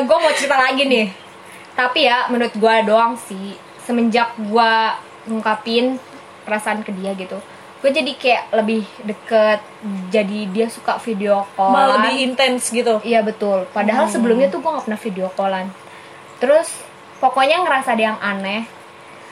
gue 0.02 0.18
mau 0.18 0.32
cerita 0.34 0.58
lagi 0.58 0.84
nih. 0.84 1.29
Tapi 1.80 2.12
ya 2.12 2.28
menurut 2.28 2.52
gue 2.52 2.76
doang 2.84 3.16
sih 3.16 3.56
semenjak 3.88 4.36
gue 4.36 4.74
ngungkapin 5.32 5.96
perasaan 6.44 6.84
ke 6.84 6.92
dia 6.92 7.16
gitu, 7.16 7.40
gue 7.80 7.90
jadi 7.94 8.12
kayak 8.20 8.44
lebih 8.52 8.84
deket. 9.08 9.64
Jadi 10.12 10.52
dia 10.52 10.68
suka 10.68 11.00
video 11.00 11.48
call. 11.56 11.72
malah 11.72 12.04
lebih 12.04 12.28
intens 12.28 12.68
gitu 12.68 13.00
Iya 13.00 13.24
betul. 13.24 13.64
Padahal 13.72 14.12
sebelumnya 14.12 14.52
tuh 14.52 14.60
gue 14.60 14.68
nggak 14.76 14.86
pernah 14.92 15.00
video 15.00 15.28
callan. 15.40 15.68
Terus 16.44 16.68
pokoknya 17.24 17.64
ngerasa 17.64 17.96
dia 17.96 18.12
yang 18.12 18.20
aneh. 18.20 18.68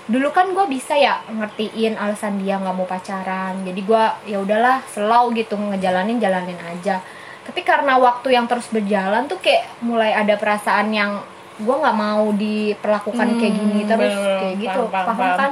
Dulu 0.07 0.31
kan 0.31 0.55
gue 0.55 0.65
bisa 0.71 0.95
ya 0.95 1.19
ngertiin 1.27 1.99
alasan 1.99 2.39
dia 2.39 2.55
nggak 2.63 2.75
mau 2.79 2.87
pacaran. 2.87 3.59
Jadi 3.67 3.81
gue 3.83 4.03
ya 4.31 4.39
udahlah 4.39 4.87
slow 4.87 5.35
gitu 5.35 5.59
ngejalanin 5.59 6.15
jalanin 6.23 6.59
aja. 6.63 7.03
Tapi 7.43 7.59
karena 7.59 7.99
waktu 7.99 8.39
yang 8.39 8.47
terus 8.47 8.71
berjalan 8.71 9.27
tuh 9.27 9.43
kayak 9.43 9.67
mulai 9.83 10.15
ada 10.15 10.39
perasaan 10.39 10.95
yang 10.95 11.19
gue 11.57 11.75
nggak 11.75 11.97
mau 11.97 12.29
diperlakukan 12.31 13.27
kayak 13.35 13.53
gini 13.55 13.81
Hmm, 13.81 13.89
terus 13.89 14.13
bener, 14.13 14.37
kayak 14.39 14.55
gitu 14.59 14.81
paham, 14.85 15.05
paham, 15.05 15.17
paham, 15.17 15.37
kan? 15.37 15.51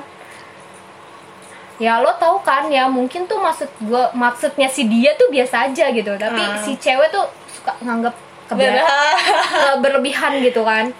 Ya 1.75 1.99
lo 1.99 2.13
tahu 2.15 2.39
kan 2.39 2.69
ya 2.69 2.87
mungkin 2.87 3.25
tuh 3.25 3.37
maksud 3.37 3.67
gue 3.81 4.03
maksudnya 4.13 4.67
si 4.67 4.85
dia 4.85 5.11
tuh 5.13 5.27
biasa 5.27 5.65
aja 5.65 5.91
gitu. 5.91 6.11
Tapi 6.15 6.39
Ah. 6.39 6.55
si 6.57 6.77
cewek 6.77 7.09
tuh 7.09 7.25
suka 7.49 7.75
nganggep 7.81 8.15
kebela- 8.45 8.85
eh, 9.65 9.75
berlebihan 9.77 10.37
gitu 10.39 10.61
kan 10.61 10.93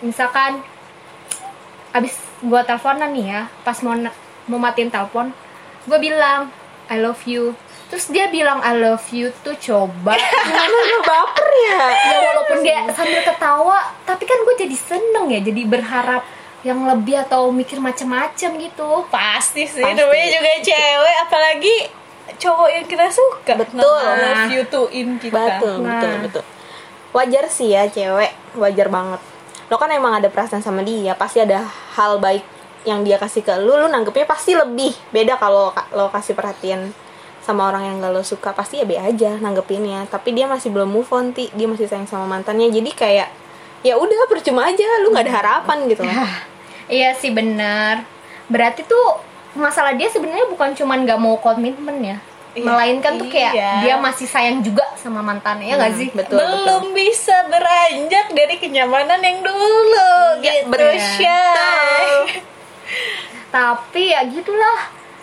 misalkan 0.00 0.64
abis 1.90 2.16
gue 2.40 2.60
teleponan 2.64 3.12
nih 3.12 3.26
ya 3.28 3.42
pas 3.60 3.76
mau 3.78 3.92
mau 4.46 4.56
matiin 4.58 4.88
telepon 4.88 5.28
gue 5.84 5.98
bilang 6.00 6.48
I 6.88 6.96
love 6.96 7.20
you 7.24 7.52
terus 7.90 8.06
dia 8.06 8.26
bilang 8.26 8.58
I 8.60 8.72
love 8.72 9.02
you 9.10 9.34
tuh 9.40 9.52
coba. 9.56 10.14
Kenapa 10.14 10.78
lu 10.88 10.98
baper 11.02 11.48
ya? 11.60 11.78
Ya 12.06 12.16
walaupun 12.24 12.58
dia 12.60 12.78
sambil 12.90 13.20
ketawa 13.20 13.78
tapi 14.02 14.24
kan 14.24 14.38
gue 14.40 14.54
jadi 14.56 14.76
seneng 14.76 15.26
ya 15.28 15.42
jadi 15.42 15.62
berharap 15.64 16.22
yang 16.60 16.84
lebih 16.84 17.18
atau 17.18 17.50
mikir 17.50 17.76
macem-macem 17.76 18.54
gitu. 18.56 19.04
Pasti 19.08 19.64
sih 19.64 19.80
Pasti. 19.80 19.96
namanya 19.96 20.26
juga 20.30 20.50
cewek 20.62 21.16
apalagi 21.22 21.74
cowok 22.36 22.68
yang 22.70 22.84
kita 22.86 23.06
suka. 23.08 23.52
Betul. 23.56 23.82
Nge- 23.82 24.22
love 24.22 24.50
you 24.50 24.62
to 24.64 24.80
in 24.90 25.18
kita. 25.18 25.34
Betul 25.34 25.74
Nah. 25.80 25.98
betul 25.98 26.12
betul. 26.22 26.44
Wajar 27.10 27.44
sih 27.46 27.68
ya 27.70 27.84
cewek. 27.84 28.30
Wajar 28.54 28.86
banget. 28.86 29.18
Lo 29.66 29.74
kan 29.74 29.88
emang 29.88 30.14
ada 30.14 30.26
perasaan 30.26 30.60
sama 30.60 30.80
dia 30.80 31.14
pasti 31.14 31.38
ada 31.38 31.62
hal 31.94 32.18
baik 32.18 32.42
yang 32.82 33.02
dia 33.02 33.16
kasih 33.16 33.40
ke 33.40 33.54
lu 33.56 33.74
lu 33.74 33.86
nanggepnya 33.86 34.24
pasti 34.24 34.52
lebih. 34.52 34.94
Beda 35.08 35.34
kalau 35.34 35.70
ka- 35.70 35.90
lo 35.90 36.06
kasih 36.08 36.32
perhatian 36.32 36.94
sama 37.50 37.66
orang 37.66 37.82
yang 37.84 37.96
gak 37.98 38.12
lo 38.12 38.22
suka 38.22 38.50
pasti 38.50 38.78
ya 38.78 38.84
be 38.84 38.94
aja 38.94 39.36
nanggepinnya 39.36 40.06
tapi 40.06 40.30
dia 40.30 40.46
masih 40.46 40.70
belum 40.70 40.86
move 40.88 41.10
on 41.10 41.30
ti 41.30 41.50
dia 41.50 41.66
masih 41.66 41.84
sayang 41.84 42.06
sama 42.06 42.24
mantannya 42.24 42.70
jadi 42.70 42.90
kayak 42.92 43.28
ya 43.80 43.94
udah 43.94 44.26
percuma 44.26 44.64
aja 44.64 44.84
lu 45.00 45.10
nggak 45.10 45.24
ada 45.24 45.34
harapan 45.36 45.78
gitu 45.86 46.02
loh 46.02 46.14
Iya 46.90 47.14
sih 47.14 47.30
benar. 47.30 48.02
Berarti 48.46 48.82
tuh 48.82 49.22
masalah 49.52 49.94
dia 49.94 50.06
sebenarnya 50.06 50.46
bukan 50.46 50.74
cuman 50.74 51.06
nggak 51.06 51.18
mau 51.18 51.38
komitmen 51.38 52.02
ya, 52.02 52.18
Iya, 52.50 52.66
melainkan 52.66 53.14
tuh 53.14 53.30
kayak 53.30 53.54
iya. 53.54 53.72
dia 53.78 53.94
masih 53.96 54.26
sayang 54.26 54.58
juga 54.58 54.82
sama 54.94 55.22
mantannya 55.22 55.70
ya 55.70 55.78
nggak 55.78 55.86
Hmm, 55.88 56.00
sih? 56.02 56.08
betul. 56.10 56.42
belum 56.42 56.90
bisa 56.90 57.46
beranjak 57.46 58.26
dari 58.30 58.58
kenyamanan 58.58 59.18
yang 59.18 59.38
dulu 59.38 60.10
Iya, 60.42 60.66
gitu. 60.66 60.82
Shay. 61.16 62.42
Tapi 63.54 64.02
ya 64.08 64.26
gitulah. 64.26 64.78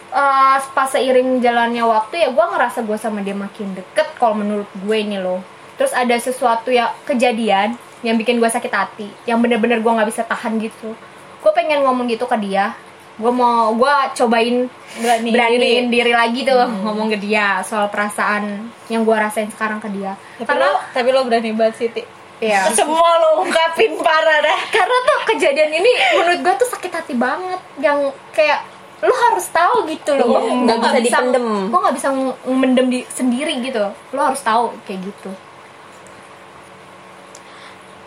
Eh, 0.08 0.58
pas 0.72 0.88
seiring 0.88 1.44
jalannya 1.44 1.84
waktu 1.84 2.24
ya 2.24 2.30
gue 2.32 2.46
ngerasa 2.48 2.80
gue 2.82 2.96
sama 2.96 3.20
dia 3.20 3.36
makin 3.36 3.76
deket 3.76 4.08
kalau 4.16 4.40
menurut 4.40 4.70
gue 4.74 4.98
ini 4.98 5.20
loh. 5.20 5.44
Terus 5.76 5.92
ada 5.92 6.16
sesuatu 6.16 6.72
ya 6.72 6.96
kejadian 7.04 7.76
yang 8.02 8.16
bikin 8.16 8.40
gue 8.40 8.48
sakit 8.48 8.72
hati, 8.72 9.10
yang 9.28 9.44
bener-bener 9.44 9.78
gue 9.78 9.92
nggak 9.92 10.08
bisa 10.08 10.24
tahan 10.24 10.58
gitu. 10.58 10.96
Gue 11.44 11.52
pengen 11.52 11.84
ngomong 11.84 12.08
gitu 12.08 12.24
ke 12.24 12.40
dia. 12.40 12.72
Gue 13.18 13.34
mau 13.34 13.74
gue 13.74 13.94
cobain 14.16 14.70
Berani 15.02 15.30
beraniin 15.34 15.90
diri. 15.90 16.14
lagi 16.14 16.46
tuh 16.46 16.56
ngomong 16.86 17.10
ke 17.12 17.18
dia 17.18 17.60
soal 17.66 17.90
perasaan 17.90 18.70
yang 18.88 19.02
gue 19.04 19.14
rasain 19.14 19.50
sekarang 19.50 19.82
ke 19.82 19.90
dia. 19.92 20.14
tapi 20.38 20.46
Karena 20.48 20.66
lo 20.72 20.80
tapi 20.94 21.10
lo 21.12 21.22
berani 21.26 21.52
banget 21.52 21.76
sih 21.76 21.90
Ti. 21.90 22.02
ya 22.38 22.70
semua 22.78 23.18
lo 23.18 23.42
ungkapin 23.42 23.98
parah 23.98 24.38
dah 24.40 24.60
karena 24.70 24.98
tuh 25.02 25.20
kejadian 25.34 25.74
ini 25.74 25.90
menurut 26.14 26.40
gue 26.46 26.54
tuh 26.62 26.70
sakit 26.70 26.92
hati 26.94 27.14
banget 27.18 27.58
yang 27.82 27.98
kayak 28.30 28.62
lu 28.98 29.14
harus 29.14 29.46
tahu 29.48 29.86
gitu 29.86 30.12
loh. 30.12 30.26
Iya, 30.26 30.40
Gua- 30.42 30.58
nggak 30.64 30.78
gua 30.78 30.90
bisa 30.90 31.00
dipendem. 31.04 31.46
gue 31.70 31.80
nggak 31.80 31.96
bisa 31.96 32.10
mendem 32.48 32.88
di 32.88 33.00
sendiri 33.08 33.54
gitu. 33.62 33.84
Lu 34.10 34.20
harus 34.20 34.42
tahu 34.42 34.74
kayak 34.84 35.02
gitu. 35.06 35.30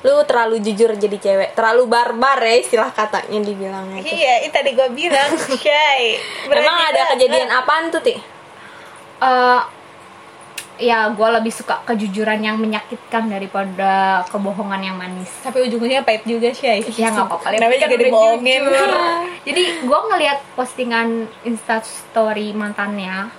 Lu 0.01 0.25
terlalu 0.25 0.59
jujur 0.61 0.97
jadi 0.97 1.13
cewek. 1.15 1.51
Terlalu 1.53 1.85
barbar 1.85 2.41
ya 2.41 2.57
istilah 2.57 2.89
katanya 2.91 3.39
dibilangnya 3.39 4.01
tuh. 4.01 4.09
iya 4.09 4.41
itu 4.41 4.51
tadi 4.51 4.73
gue 4.73 4.89
bilang 4.91 5.31
Shay. 5.63 6.17
Berani 6.49 6.65
emang 6.65 6.79
ada 6.83 7.01
kejadian 7.13 7.51
apaan 7.53 7.93
tuh 7.93 8.01
ti? 8.01 8.17
Eh, 9.21 9.61
ya 10.81 11.13
gue 11.13 11.29
lebih 11.29 11.53
suka 11.53 11.85
kejujuran 11.85 12.41
yang 12.41 12.57
menyakitkan 12.57 13.29
daripada 13.29 14.25
kebohongan 14.33 14.81
yang 14.81 14.97
manis. 14.97 15.29
Tapi 15.45 15.69
ujungnya 15.69 16.03
pahit 16.03 16.25
juga 16.25 16.51
Shay 16.51 16.83
ya 16.97 17.13
nggak 17.13 17.29
apa-apa. 17.29 17.55
Yang 17.55 17.63
namanya 17.63 17.79
penting 17.87 17.93
juga 17.93 18.05
dibohongin. 18.09 18.63
jadi 19.47 19.63
gue 19.85 20.01
ngeliat 20.11 20.39
postingan 20.57 21.09
instastory 21.45 22.57
mantannya. 22.57 23.31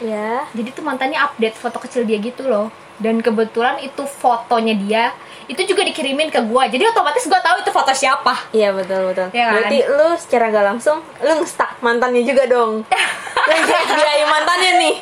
Ya. 0.00 0.48
jadi 0.56 0.72
tuh 0.72 0.80
mantannya 0.80 1.20
update 1.20 1.60
foto 1.60 1.76
kecil 1.76 2.08
dia 2.08 2.16
gitu 2.20 2.48
loh. 2.48 2.72
Dan 3.00 3.24
kebetulan 3.24 3.80
itu 3.80 4.04
fotonya 4.04 4.76
dia 4.76 5.04
itu 5.50 5.62
juga 5.66 5.82
dikirimin 5.82 6.30
ke 6.30 6.38
gua 6.42 6.70
jadi 6.70 6.86
otomatis 6.86 7.26
gua 7.26 7.42
tahu 7.42 7.58
itu 7.58 7.70
foto 7.70 7.90
siapa 7.90 8.30
Iya 8.50 8.70
betul 8.70 9.10
betul. 9.10 9.26
Iya 9.30 9.44
kan? 9.44 9.54
Berarti 9.58 9.78
lu 9.84 10.08
secara 10.14 10.44
gak 10.48 10.66
langsung 10.66 10.98
lu 11.18 11.32
nge-stuck 11.36 11.74
mantannya 11.80 12.22
juga 12.22 12.46
dong. 12.46 12.86
nge 13.50 14.14
mantannya 14.24 14.70
nih. 14.78 14.94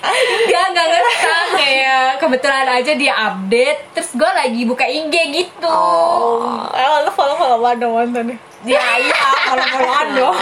dia 0.46 0.60
nggak 0.64 0.86
ngerti 0.88 1.14
kayak 1.54 2.04
kebetulan 2.16 2.66
aja 2.66 2.92
dia 2.94 3.12
update 3.28 3.80
terus 3.92 4.10
gua 4.14 4.32
lagi 4.32 4.64
buka 4.64 4.84
IG 4.84 5.12
gitu 5.30 5.68
Oh. 5.68 6.64
Oh, 6.64 6.96
lu 7.04 7.10
follow 7.12 7.36
follow 7.36 7.60
dong 7.76 7.92
mantannya. 7.94 8.36
dia 8.64 8.80
iya 8.98 9.20
kalau 9.44 9.64
followan 9.68 10.08
dong 10.18 10.36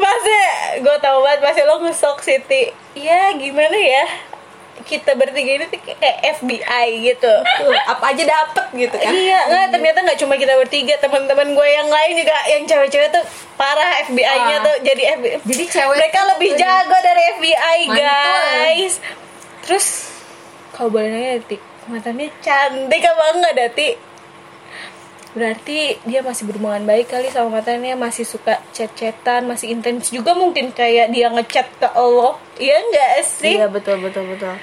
Pasti 0.00 0.38
gue 0.80 0.96
tau 0.98 1.20
banget 1.20 1.40
pasti 1.40 1.62
lo 1.62 1.76
ngesok 1.78 2.18
Siti. 2.18 2.62
Ya 2.96 3.30
gimana 3.36 3.76
ya? 3.76 4.06
Kita 4.80 5.12
bertiga 5.12 5.50
ini 5.54 5.66
kayak 5.70 6.16
FBI 6.36 6.86
gitu. 7.04 7.32
Apa 7.86 8.10
aja 8.10 8.22
dapet 8.22 8.66
gitu 8.74 8.96
kan. 8.96 9.10
Iya, 9.10 9.40
nggak 9.46 9.66
ternyata 9.70 9.98
nggak 10.02 10.18
cuma 10.18 10.34
kita 10.34 10.54
bertiga, 10.54 10.94
teman-teman 10.98 11.52
gue 11.52 11.68
yang 11.68 11.86
lain 11.86 12.12
juga 12.16 12.36
yang 12.48 12.62
cewek-cewek 12.64 13.08
tuh 13.10 13.24
parah 13.54 14.00
FBI-nya 14.02 14.56
Ah. 14.56 14.64
tuh 14.64 14.74
jadi 14.80 15.02
FBI. 15.16 15.36
jadi 15.44 15.64
cewek 15.70 15.96
Mereka 15.96 16.20
lebih 16.34 16.50
jago 16.54 16.96
dari 16.98 17.22
FBI, 17.34 17.78
Mantul. 17.86 18.00
guys. 18.00 18.94
Terus 19.60 19.86
kalau 20.70 20.88
boleh 20.90 21.08
nanya 21.08 21.30
Dati, 21.38 21.56
matanya 21.86 22.26
cantik 22.40 23.02
apa 23.02 23.24
enggak 23.32 23.54
Dati? 23.54 23.88
Berarti 25.30 25.94
dia 26.02 26.20
masih 26.20 26.42
berhubungan 26.44 26.82
baik 26.82 27.06
kali 27.08 27.30
sama 27.30 27.62
matanya, 27.62 27.94
masih 27.94 28.26
suka 28.26 28.58
chat-chatan, 28.70 29.46
masih 29.46 29.70
intens 29.70 30.10
juga 30.10 30.34
mungkin 30.34 30.70
kayak 30.70 31.10
dia 31.10 31.30
ngechat 31.30 31.70
ke 31.78 31.86
Allah. 31.88 32.34
Iya 32.58 32.76
enggak 32.76 33.10
sih? 33.22 33.54
Iya 33.54 33.70
betul 33.70 34.02
betul 34.02 34.26
betul. 34.26 34.54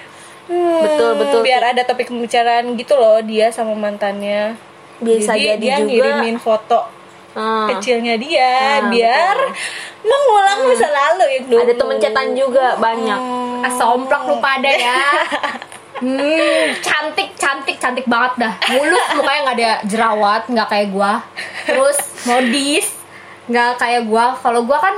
Hmm, 0.47 0.79
Betul, 0.79 1.11
betul. 1.19 1.39
Biar 1.43 1.59
ada 1.65 1.83
topik 1.83 2.07
pembicaraan 2.07 2.75
gitu 2.75 2.95
loh 2.95 3.19
dia 3.19 3.51
sama 3.51 3.75
mantannya. 3.75 4.55
Bisa 4.97 5.35
jadi 5.35 5.55
dia 5.55 5.75
juga. 5.77 5.87
ngirimin 5.87 6.37
foto 6.37 6.95
Hmm. 7.37 7.69
kecilnya 7.69 8.17
dia 8.17 8.81
Ah, 8.81 8.89
biar 8.89 9.37
mengulang 10.01 10.59
masa 10.65 10.89
lalu 10.89 11.25
ya 11.29 11.39
dulu. 11.45 11.61
Ada 11.61 11.73
temen 11.77 11.97
cetan 12.01 12.27
juga 12.33 12.73
banyak. 12.75 13.19
Ah, 13.61 13.69
somplak 13.69 14.25
lu 14.25 14.41
pada 14.41 14.65
ya 14.67 14.97
Hmm, 15.97 16.77
cantik, 16.85 17.33
cantik, 17.37 17.77
cantik 17.81 18.05
banget 18.05 18.33
dah. 18.37 18.53
Mulus 18.69 19.07
mukanya 19.17 19.39
nggak 19.49 19.57
ada 19.57 19.71
jerawat, 19.89 20.41
nggak 20.45 20.67
kayak 20.69 20.87
gua. 20.93 21.11
Terus 21.65 21.97
modis, 22.29 22.85
nggak 23.49 23.71
kayak 23.81 24.01
gua. 24.05 24.37
Kalau 24.37 24.61
gua 24.61 24.77
kan 24.77 24.95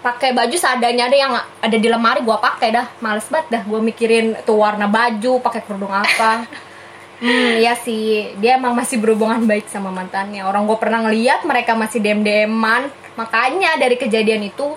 pakai 0.00 0.32
baju 0.32 0.56
seadanya 0.56 1.12
ada 1.12 1.16
yang 1.18 1.32
ada 1.36 1.76
di 1.76 1.88
lemari 1.90 2.22
gua 2.22 2.38
pakai 2.38 2.68
dah. 2.70 2.86
Males 3.02 3.26
banget 3.26 3.48
dah 3.50 3.62
gua 3.66 3.80
mikirin 3.82 4.38
tuh 4.46 4.62
warna 4.62 4.86
baju, 4.86 5.42
pakai 5.42 5.60
kerudung 5.66 5.92
apa. 5.92 6.46
Hmm, 7.20 7.60
iya 7.60 7.76
sih. 7.76 8.32
Dia 8.40 8.56
emang 8.56 8.72
masih 8.72 8.96
berhubungan 8.96 9.44
baik 9.44 9.68
sama 9.68 9.90
mantannya. 9.92 10.46
Orang 10.46 10.64
gua 10.64 10.78
pernah 10.78 11.04
ngeliat 11.04 11.42
mereka 11.42 11.74
masih 11.74 12.00
dem-deman. 12.00 12.88
Makanya 13.18 13.76
dari 13.76 13.98
kejadian 13.98 14.46
itu 14.46 14.72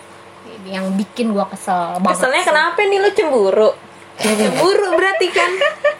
yang 0.67 0.91
bikin 0.97 1.29
gua 1.31 1.45
kesel 1.47 2.01
banget. 2.01 2.19
Keselnya 2.19 2.41
kenapa 2.43 2.79
nih 2.83 2.99
lu 2.99 3.09
cemburu? 3.15 3.71
Cemburu 4.15 4.87
berarti 4.93 5.27
kan. 5.29 5.51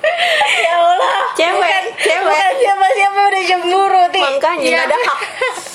ya 0.66 0.74
Allah. 0.76 1.18
Cewek, 1.34 1.54
Bukan, 1.56 1.84
cewek. 2.00 2.24
bukan 2.24 2.52
siapa-siapa 2.56 3.20
udah 3.24 3.44
cemburu, 3.44 4.04
Ti. 4.08 4.22
Makanya 4.22 4.60
Iya. 4.60 4.70
nggak 4.72 4.86
ada 4.86 4.98
hak. 5.04 5.20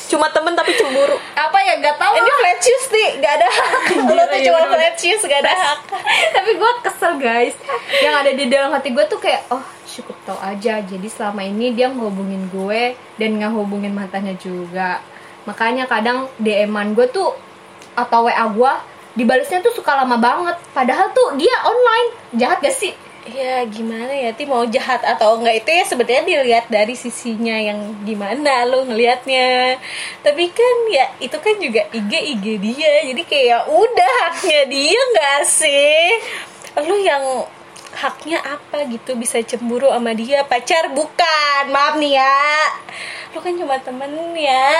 Cuma 0.08 0.26
temen 0.30 0.52
tapi 0.52 0.72
cemburu. 0.72 1.16
apa 1.36 1.58
ya 1.60 1.76
gak 1.78 1.96
tau 1.96 2.12
Ini 2.12 2.30
flat 2.32 2.58
shoes, 2.58 2.84
Ti. 2.88 3.04
Gak 3.18 3.32
ada 3.34 3.48
hak. 3.48 3.72
Lo 4.08 4.22
tuh 4.24 4.38
iya, 4.38 4.46
cuma 4.46 4.60
flat 4.66 4.94
shoes, 4.94 5.20
gak 5.22 5.40
ada 5.40 5.52
hak. 5.52 5.78
tapi 6.34 6.50
gue 6.54 6.72
kesel 6.80 7.12
guys 7.18 7.54
yang 7.98 8.14
ada 8.14 8.30
di 8.30 8.44
dalam 8.46 8.70
hati 8.70 8.88
gue 8.88 9.04
tuh 9.04 9.18
kayak 9.18 9.44
oh 9.48 9.60
cukup 9.84 10.16
tau 10.24 10.38
aja 10.40 10.80
jadi 10.80 11.04
selama 11.06 11.42
ini 11.42 11.72
dia 11.72 11.90
ngehubungin 11.90 12.48
gue 12.48 12.82
dan 13.16 13.30
ngehubungin 13.36 13.90
mantannya 13.90 14.32
juga 14.34 15.02
makanya 15.44 15.84
kadang 15.84 16.30
DM-an 16.36 16.92
gue 16.92 17.04
tuh 17.06 17.34
atau 17.92 18.24
WA 18.24 18.46
gue 18.46 18.72
dibalesnya 19.18 19.58
tuh 19.58 19.74
suka 19.74 19.98
lama 19.98 20.14
banget. 20.14 20.54
Padahal 20.70 21.10
tuh 21.10 21.34
dia 21.34 21.50
online. 21.66 22.08
Jahat 22.38 22.62
gak 22.62 22.78
sih? 22.78 22.94
Ya 23.28 23.60
gimana 23.68 24.08
ya? 24.08 24.32
Ti 24.32 24.48
mau 24.48 24.64
jahat 24.64 25.04
atau 25.04 25.36
enggak 25.36 25.60
itu 25.60 25.68
ya 25.68 25.84
sebenarnya 25.84 26.22
dilihat 26.24 26.66
dari 26.72 26.96
sisinya 26.96 27.52
yang 27.60 27.98
gimana 28.06 28.64
lo 28.64 28.88
ngelihatnya. 28.88 29.76
Tapi 30.24 30.48
kan 30.48 30.76
ya 30.88 31.12
itu 31.20 31.36
kan 31.36 31.54
juga 31.60 31.84
IG 31.92 32.12
IG 32.38 32.44
dia. 32.62 32.94
Jadi 33.10 33.22
kayak 33.26 33.46
ya 33.50 33.58
udah 33.68 34.12
haknya 34.24 34.62
dia 34.70 35.00
nggak 35.12 35.40
sih? 35.44 36.00
Lo 36.78 36.96
yang 36.96 37.24
haknya 37.94 38.38
apa 38.42 38.84
gitu? 38.90 39.16
Bisa 39.16 39.40
cemburu 39.44 39.88
sama 39.88 40.12
dia? 40.12 40.44
Pacar? 40.44 40.92
Bukan. 40.92 41.62
Maaf 41.72 41.96
nih 41.96 42.18
ya. 42.18 42.40
Lo 43.32 43.38
kan 43.44 43.54
cuma 43.54 43.76
temen 43.80 44.12
ya. 44.36 44.72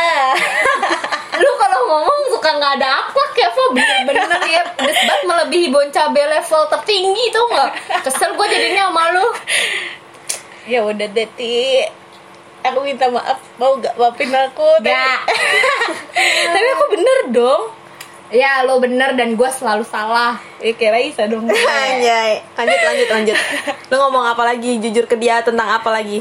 Lu 1.42 1.51
kalau 1.61 1.81
ngomong 1.87 2.21
suka 2.35 2.51
nggak 2.59 2.73
ada 2.81 2.88
akhlak 3.07 3.33
ya 3.38 3.49
Fo 3.55 3.64
bener-bener 3.71 4.42
ya. 4.49 4.62
Pedes 4.75 4.99
banget 5.07 5.23
melebihi 5.29 5.66
bon 5.71 5.88
cabe 5.94 6.23
level 6.25 6.62
tertinggi 6.73 7.25
tuh 7.31 7.44
nggak? 7.53 7.71
Kesel 8.03 8.35
gue 8.35 8.47
jadinya 8.51 8.90
sama 8.90 9.05
lu. 9.14 9.27
Ya 10.66 10.85
udah 10.85 11.07
deh 11.09 11.29
Ti. 11.37 11.87
Aku 12.66 12.83
minta 12.83 13.07
maaf. 13.09 13.38
Mau 13.57 13.79
gak 13.79 13.94
maafin 13.94 14.35
aku? 14.35 14.66
Gak. 14.83 15.21
tapi 16.53 16.66
aku 16.75 16.85
bener 16.97 17.18
dong 17.31 17.88
ya 18.29 18.62
lo 18.69 18.77
bener 18.79 19.17
dan 19.17 19.35
gue 19.35 19.51
selalu 19.51 19.85
salah 19.88 20.37
ya 20.61 20.73
kayak 20.77 20.93
Raisa 20.93 21.25
dong 21.29 21.49
Anjay. 21.51 22.45
Lanjut 22.57 22.81
lanjut 22.85 23.09
lanjut. 23.09 23.37
Lu 23.88 23.97
ngomong 23.97 24.25
apa 24.37 24.43
lagi? 24.45 24.77
Jujur 24.81 25.09
ke 25.09 25.17
dia 25.17 25.41
tentang 25.41 25.69
apa 25.69 25.88
lagi? 25.88 26.21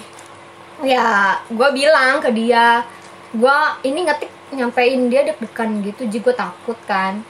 ya 0.85 1.41
gue 1.49 1.69
bilang 1.73 2.21
ke 2.21 2.29
dia 2.29 2.85
gue 3.33 3.57
ini 3.85 4.05
ngetik 4.05 4.29
nyampein 4.53 5.09
dia 5.09 5.25
deg-degan 5.25 5.81
gitu 5.81 6.05
jadi 6.05 6.19
gue 6.21 6.35
takut 6.37 6.77
kan 6.85 7.25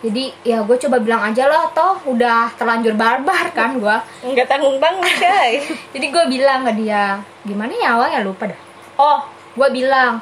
jadi 0.00 0.32
ya 0.42 0.58
gue 0.64 0.76
coba 0.88 0.96
bilang 0.98 1.22
aja 1.22 1.46
lah 1.46 1.70
toh 1.70 2.02
udah 2.08 2.50
terlanjur 2.58 2.98
barbar 2.98 3.52
kan 3.58 3.78
gue 3.78 3.96
nggak 4.26 4.46
tanggung 4.50 4.82
tanggung 4.82 5.06
guys 5.22 5.70
jadi 5.94 6.06
gue 6.10 6.24
bilang 6.26 6.66
ke 6.66 6.72
dia 6.82 7.22
gimana 7.46 7.72
ya 7.78 7.88
awalnya 7.94 8.26
lupa 8.26 8.50
dah 8.50 8.60
oh 8.98 9.20
gue 9.54 9.68
bilang 9.70 10.18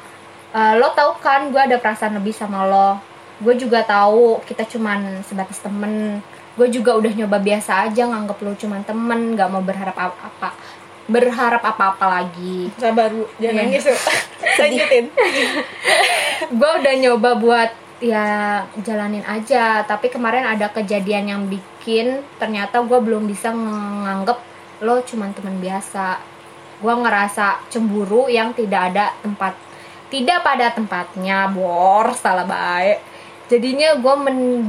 "E, 0.53 0.59
lo 0.77 0.93
tau 0.93 1.17
kan 1.17 1.49
gue 1.49 1.61
ada 1.61 1.77
perasaan 1.81 2.21
lebih 2.21 2.33
sama 2.37 2.69
lo 2.69 3.01
gue 3.39 3.55
juga 3.55 3.79
tahu 3.87 4.43
kita 4.43 4.67
cuman 4.67 5.23
sebatas 5.23 5.63
temen. 5.63 6.19
Gue 6.59 6.67
juga 6.67 6.95
udah 6.99 7.11
nyoba 7.15 7.39
biasa 7.39 7.87
aja 7.87 8.03
nganggep 8.03 8.37
lo 8.43 8.51
cuman 8.55 8.83
temen 8.83 9.35
nggak 9.35 9.47
mau 9.47 9.63
berharap 9.63 9.95
apa-apa 9.95 10.51
berharap 11.09 11.63
apa-apa 11.63 12.05
lagi. 12.05 12.69
Sabar 12.77 13.09
bu 13.09 13.25
jangan 13.41 13.65
Iya. 13.65 13.79
nangis 13.79 13.85
lanjutin 14.59 15.05
gue 16.59 16.71
udah 16.83 16.93
nyoba 16.99 17.29
buat 17.39 17.71
ya 18.03 18.23
jalanin 18.83 19.23
aja. 19.23 19.87
Tapi 19.87 20.11
kemarin 20.11 20.43
ada 20.43 20.67
kejadian 20.69 21.31
yang 21.31 21.41
bikin 21.47 22.21
ternyata 22.37 22.83
gue 22.83 22.99
belum 22.99 23.23
bisa 23.25 23.55
nganggep 23.55 24.37
lo 24.83 24.99
cuman 25.01 25.31
teman 25.31 25.57
biasa. 25.63 26.19
Gue 26.79 26.93
ngerasa 26.95 27.71
cemburu 27.71 28.27
yang 28.27 28.51
tidak 28.51 28.91
ada 28.93 29.15
tempat 29.23 29.55
tidak 30.09 30.41
pada 30.41 30.73
tempatnya 30.73 31.47
bor 31.53 32.11
salah 32.17 32.43
baik 32.43 32.97
jadinya 33.49 33.97
gue 33.97 34.15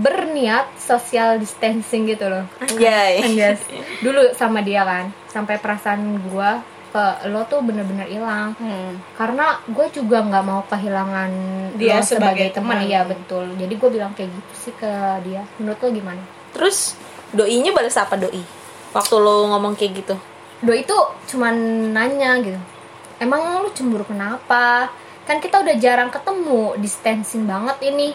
berniat 0.00 0.72
social 0.80 1.36
distancing 1.36 2.08
gitu 2.08 2.26
loh. 2.26 2.44
Anjay. 2.64 3.20
Yes. 3.36 3.60
dulu 4.00 4.32
sama 4.32 4.64
dia 4.64 4.82
kan 4.82 5.12
sampai 5.28 5.60
perasaan 5.60 6.00
gue 6.26 6.50
ke 6.90 7.04
lo 7.30 7.46
tuh 7.46 7.62
bener-bener 7.62 8.08
hilang. 8.10 8.50
Hmm. 8.58 8.98
karena 9.14 9.62
gue 9.70 9.86
juga 9.94 10.26
nggak 10.26 10.42
mau 10.42 10.66
kehilangan 10.66 11.30
Dia 11.78 12.02
sebagai, 12.02 12.50
sebagai 12.50 12.58
teman. 12.58 12.82
iya 12.82 13.06
betul. 13.06 13.46
Jadi 13.54 13.74
gue 13.78 13.90
bilang 13.94 14.10
kayak 14.16 14.32
gitu 14.32 14.52
sih 14.58 14.74
ke 14.74 14.90
dia. 15.22 15.46
Menurut 15.62 15.78
lo 15.78 15.88
gimana? 15.94 16.22
Terus 16.50 16.98
doinya 17.30 17.70
balas 17.70 17.94
apa 17.94 18.18
doi? 18.18 18.42
Waktu 18.90 19.14
lo 19.22 19.46
ngomong 19.54 19.78
kayak 19.78 19.92
gitu. 20.02 20.16
do 20.60 20.74
itu 20.76 20.92
cuman 21.30 21.54
nanya 21.94 22.36
gitu. 22.42 22.58
Emang 23.22 23.62
lu 23.62 23.70
cemburu 23.70 24.02
kenapa? 24.04 24.90
Kan 25.24 25.38
kita 25.38 25.62
udah 25.62 25.76
jarang 25.78 26.10
ketemu. 26.10 26.74
Distancing 26.80 27.46
banget 27.46 27.78
ini 27.86 28.12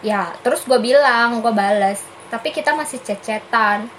ya 0.00 0.32
terus 0.40 0.64
gue 0.64 0.80
bilang 0.80 1.44
gue 1.44 1.52
balas 1.52 2.00
tapi 2.30 2.54
kita 2.54 2.72
masih 2.72 3.02
cecetan 3.02 3.90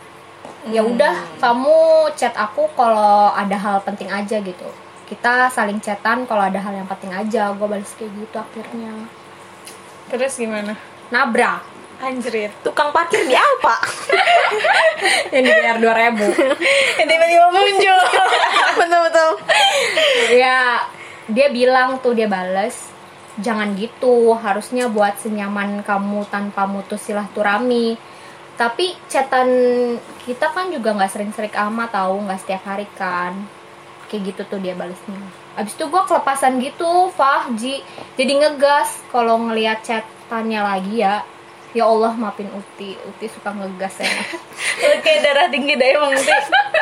ya 0.70 0.86
udah 0.86 1.42
kamu 1.42 2.10
chat 2.14 2.38
aku 2.38 2.70
kalau 2.78 3.34
ada 3.34 3.58
hal 3.58 3.82
penting 3.82 4.12
aja 4.12 4.38
gitu. 4.38 4.70
Kita 5.10 5.50
saling 5.52 5.82
chatan 5.82 6.24
kalau 6.30 6.46
ada 6.46 6.62
hal 6.62 6.72
yang 6.72 6.88
penting 6.88 7.12
aja. 7.12 7.52
Gue 7.58 7.68
balas 7.68 7.92
kayak 7.98 8.14
gitu 8.14 8.36
akhirnya. 8.38 8.94
Terus 10.14 10.38
gimana? 10.38 10.78
Nabrak. 11.10 11.66
Anjrit. 12.02 12.50
Tukang 12.66 12.90
parkir 12.90 13.30
di 13.30 13.38
apa? 13.38 13.78
yang 15.34 15.44
dibayar 15.46 15.78
dua 15.78 15.94
ribu. 15.94 16.26
Yang 16.98 17.08
tiba-tiba 17.14 17.48
muncul. 17.54 18.00
Betul 18.82 19.02
betul. 19.06 19.32
ya 20.34 20.82
dia 21.30 21.48
bilang 21.54 22.02
tuh 22.02 22.18
dia 22.18 22.26
bales 22.26 22.91
jangan 23.40 23.78
gitu 23.80 24.36
harusnya 24.36 24.92
buat 24.92 25.16
senyaman 25.24 25.86
kamu 25.88 26.28
tanpa 26.28 26.68
mutus 26.68 27.00
silaturahmi. 27.08 27.96
Tapi 28.60 28.94
chatan 29.08 29.50
kita 30.28 30.52
kan 30.52 30.68
juga 30.70 30.92
nggak 30.92 31.12
sering-sering 31.12 31.56
amat 31.56 31.96
tahu 31.96 32.28
nggak 32.28 32.42
setiap 32.44 32.64
hari 32.68 32.88
kan. 33.00 33.38
Kayak 34.12 34.36
gitu 34.36 34.42
tuh 34.52 34.60
dia 34.60 34.76
balesnya 34.76 35.42
abis 35.52 35.76
itu 35.76 35.84
gue 35.84 36.02
kelepasan 36.08 36.64
gitu 36.64 37.12
Fah 37.12 37.52
Ji 37.60 37.84
jadi 38.16 38.40
ngegas 38.40 39.04
kalau 39.12 39.36
ngelihat 39.50 39.84
chatannya 39.84 40.62
lagi 40.64 41.04
ya. 41.04 41.24
Ya 41.72 41.88
Allah 41.88 42.12
maafin 42.20 42.52
Uti. 42.52 43.00
Uti 43.00 43.32
suka 43.32 43.56
ngegas 43.56 44.04
ya. 44.04 44.12
Oke 45.00 45.12
darah 45.24 45.48
tinggi 45.48 45.80
deh 45.80 45.96
emang 45.96 46.12
Ti. 46.20 46.32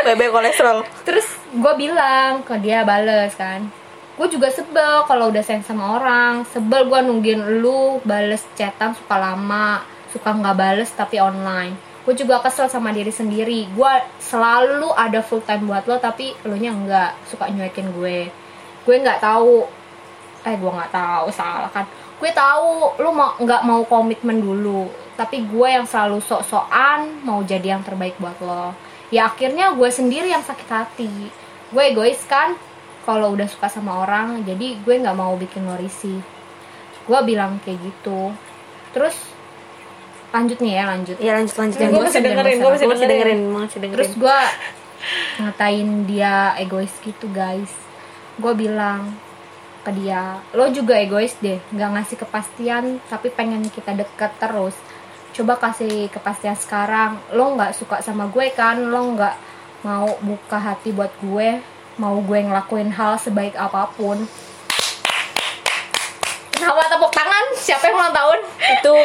bebek 0.02 0.34
kolesterol. 0.34 0.82
Terus 1.06 1.30
gue 1.54 1.74
bilang 1.78 2.42
ke 2.42 2.58
dia 2.58 2.82
bales 2.82 3.34
kan 3.38 3.70
gue 4.20 4.28
juga 4.36 4.52
sebel 4.52 5.08
kalau 5.08 5.32
udah 5.32 5.40
sayang 5.40 5.64
sama 5.64 5.96
orang. 5.96 6.44
Sebel 6.52 6.92
gue 6.92 7.00
nungguin 7.08 7.64
lu 7.64 8.04
bales 8.04 8.44
chatan 8.60 8.92
suka 8.92 9.16
lama 9.16 9.80
suka 10.12 10.36
nggak 10.36 10.58
bales 10.60 10.92
tapi 10.92 11.24
online. 11.24 11.78
Gue 12.04 12.18
juga 12.20 12.44
kesel 12.44 12.68
sama 12.68 12.92
diri 12.92 13.16
sendiri. 13.16 13.72
Gue 13.72 13.90
selalu 14.20 14.92
ada 14.92 15.24
full 15.24 15.40
time 15.48 15.72
buat 15.72 15.88
lo 15.88 16.04
tapi 16.04 16.36
lo 16.44 16.60
nya 16.60 16.76
nggak 16.76 17.32
suka 17.32 17.48
nyuekin 17.48 17.96
gue. 17.96 18.28
Gue 18.84 18.96
nggak 19.00 19.24
tahu. 19.24 19.64
Eh 20.44 20.56
gue 20.60 20.72
nggak 20.72 20.92
tahu 20.92 21.32
salah 21.32 21.72
kan? 21.72 21.88
Gue 22.20 22.36
tahu 22.36 23.00
lu 23.00 23.16
mau 23.16 23.40
nggak 23.40 23.62
mau 23.64 23.88
komitmen 23.88 24.44
dulu. 24.44 24.92
Tapi 25.16 25.48
gue 25.48 25.68
yang 25.80 25.88
selalu 25.88 26.20
sok-sokan 26.20 27.24
mau 27.24 27.40
jadi 27.48 27.80
yang 27.80 27.88
terbaik 27.88 28.20
buat 28.20 28.36
lo. 28.44 28.76
Ya 29.16 29.32
akhirnya 29.32 29.72
gue 29.80 29.88
sendiri 29.88 30.28
yang 30.28 30.44
sakit 30.44 30.68
hati. 30.68 31.32
Gue 31.70 31.84
egois 31.94 32.20
kan 32.26 32.58
kalau 33.10 33.34
udah 33.34 33.50
suka 33.50 33.66
sama 33.74 34.06
orang 34.06 34.46
jadi 34.46 34.78
gue 34.86 34.96
nggak 35.02 35.18
mau 35.18 35.34
bikin 35.34 35.66
lo 35.66 35.74
risih 35.82 36.22
gue 37.10 37.20
bilang 37.26 37.58
kayak 37.66 37.82
gitu. 37.82 38.30
Terus 38.94 39.18
lanjut 40.30 40.62
nih 40.62 40.74
ya 40.78 40.84
lanjut. 40.86 41.18
Ya 41.18 41.32
lanjut 41.42 41.56
lanjut. 41.58 41.78
Gue 41.82 41.90
Gue 41.90 42.04
masih 42.06 42.22
dengerin, 42.22 42.58
gue 42.62 42.70
masih 42.70 42.88
dengerin 43.10 43.40
masih 43.50 43.80
dengerin. 43.82 43.98
terus 43.98 44.14
gue 44.14 44.40
ngatain 45.42 45.90
dia 46.06 46.54
egois 46.62 46.94
gitu 47.02 47.26
guys. 47.34 47.74
Gue 48.38 48.54
bilang 48.54 49.18
ke 49.82 49.90
dia 49.96 50.38
lo 50.54 50.70
juga 50.70 51.00
egois 51.00 51.34
deh 51.40 51.58
nggak 51.72 51.90
ngasih 51.98 52.18
kepastian 52.20 53.00
tapi 53.10 53.34
pengen 53.34 53.66
kita 53.74 53.98
deket 53.98 54.30
terus. 54.38 54.78
Coba 55.34 55.58
kasih 55.58 56.14
kepastian 56.14 56.58
sekarang. 56.62 57.18
Lo 57.34 57.58
nggak 57.58 57.74
suka 57.74 58.06
sama 58.06 58.30
gue 58.30 58.54
kan? 58.54 58.78
Lo 58.86 59.18
nggak 59.18 59.36
mau 59.82 60.14
buka 60.22 60.62
hati 60.62 60.94
buat 60.94 61.10
gue 61.26 61.79
mau 62.00 62.16
gue 62.24 62.40
ngelakuin 62.48 62.96
hal 62.96 63.20
sebaik 63.20 63.60
apa 63.60 63.92
pun 63.94 64.24
kenapa 66.56 66.88
tepuk 66.88 67.12
tangan 67.12 67.46
siapa 67.60 67.92
yang 67.92 68.00
ulang 68.00 68.16
tahun 68.16 68.40
itu 68.80 68.96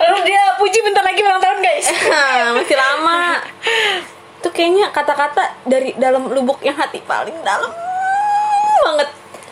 Lalu 0.00 0.32
dia 0.32 0.56
puji 0.56 0.80
bentar 0.80 1.04
lagi 1.04 1.20
ulang 1.20 1.44
tahun 1.44 1.60
guys. 1.60 1.92
masih 2.56 2.72
lama 2.72 3.36
itu 4.40 4.48
kayaknya 4.48 4.88
kata-kata 4.88 5.60
dari 5.68 5.92
dalam 6.00 6.24
lubuk 6.32 6.64
yang 6.64 6.72
hati 6.72 7.04
paling 7.04 7.36
dalam 7.44 7.68
banget 8.80 9.08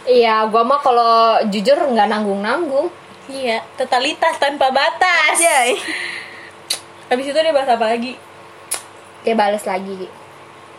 iya 0.08 0.48
gue 0.48 0.62
mah 0.64 0.80
kalau 0.80 1.44
jujur 1.52 1.76
nggak 1.76 2.08
nanggung 2.08 2.40
nanggung 2.40 2.88
Iya, 3.28 3.60
totalitas 3.76 4.40
tanpa 4.40 4.72
batas. 4.72 5.36
Jay. 5.36 5.76
Habis 7.12 7.28
itu 7.28 7.36
dia 7.36 7.52
bahas 7.52 7.68
apa 7.68 7.92
lagi? 7.92 8.16
dia 9.28 9.34
bales 9.34 9.60
lagi 9.66 10.08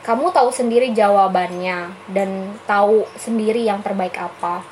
kamu 0.03 0.31
tahu 0.31 0.49
sendiri 0.49 0.95
jawabannya 0.95 1.91
dan 2.09 2.55
tahu 2.63 3.03
sendiri 3.19 3.63
yang 3.63 3.83
terbaik 3.83 4.15
apa. 4.15 4.63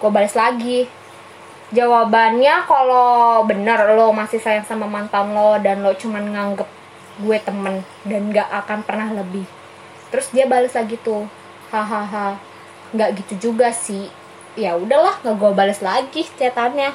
Gue 0.00 0.10
bales 0.10 0.32
lagi. 0.32 0.88
Jawabannya 1.72 2.68
kalau 2.68 3.48
bener 3.48 3.96
lo 3.96 4.12
masih 4.12 4.36
sayang 4.36 4.68
sama 4.68 4.84
mantan 4.84 5.32
lo 5.32 5.56
dan 5.56 5.80
lo 5.80 5.96
cuman 5.96 6.24
nganggep 6.32 6.68
gue 7.24 7.38
temen 7.40 7.80
dan 8.04 8.22
gak 8.28 8.48
akan 8.64 8.84
pernah 8.84 9.08
lebih. 9.12 9.48
Terus 10.12 10.28
dia 10.32 10.44
bales 10.44 10.76
lagi 10.76 11.00
tuh 11.00 11.24
hahaha 11.72 12.36
nggak 12.92 13.24
gitu 13.24 13.48
juga 13.48 13.72
sih. 13.72 14.12
Ya 14.52 14.76
udahlah 14.76 15.16
nggak 15.24 15.36
gue 15.40 15.50
bales 15.56 15.80
lagi 15.80 16.28
chatannya 16.36 16.92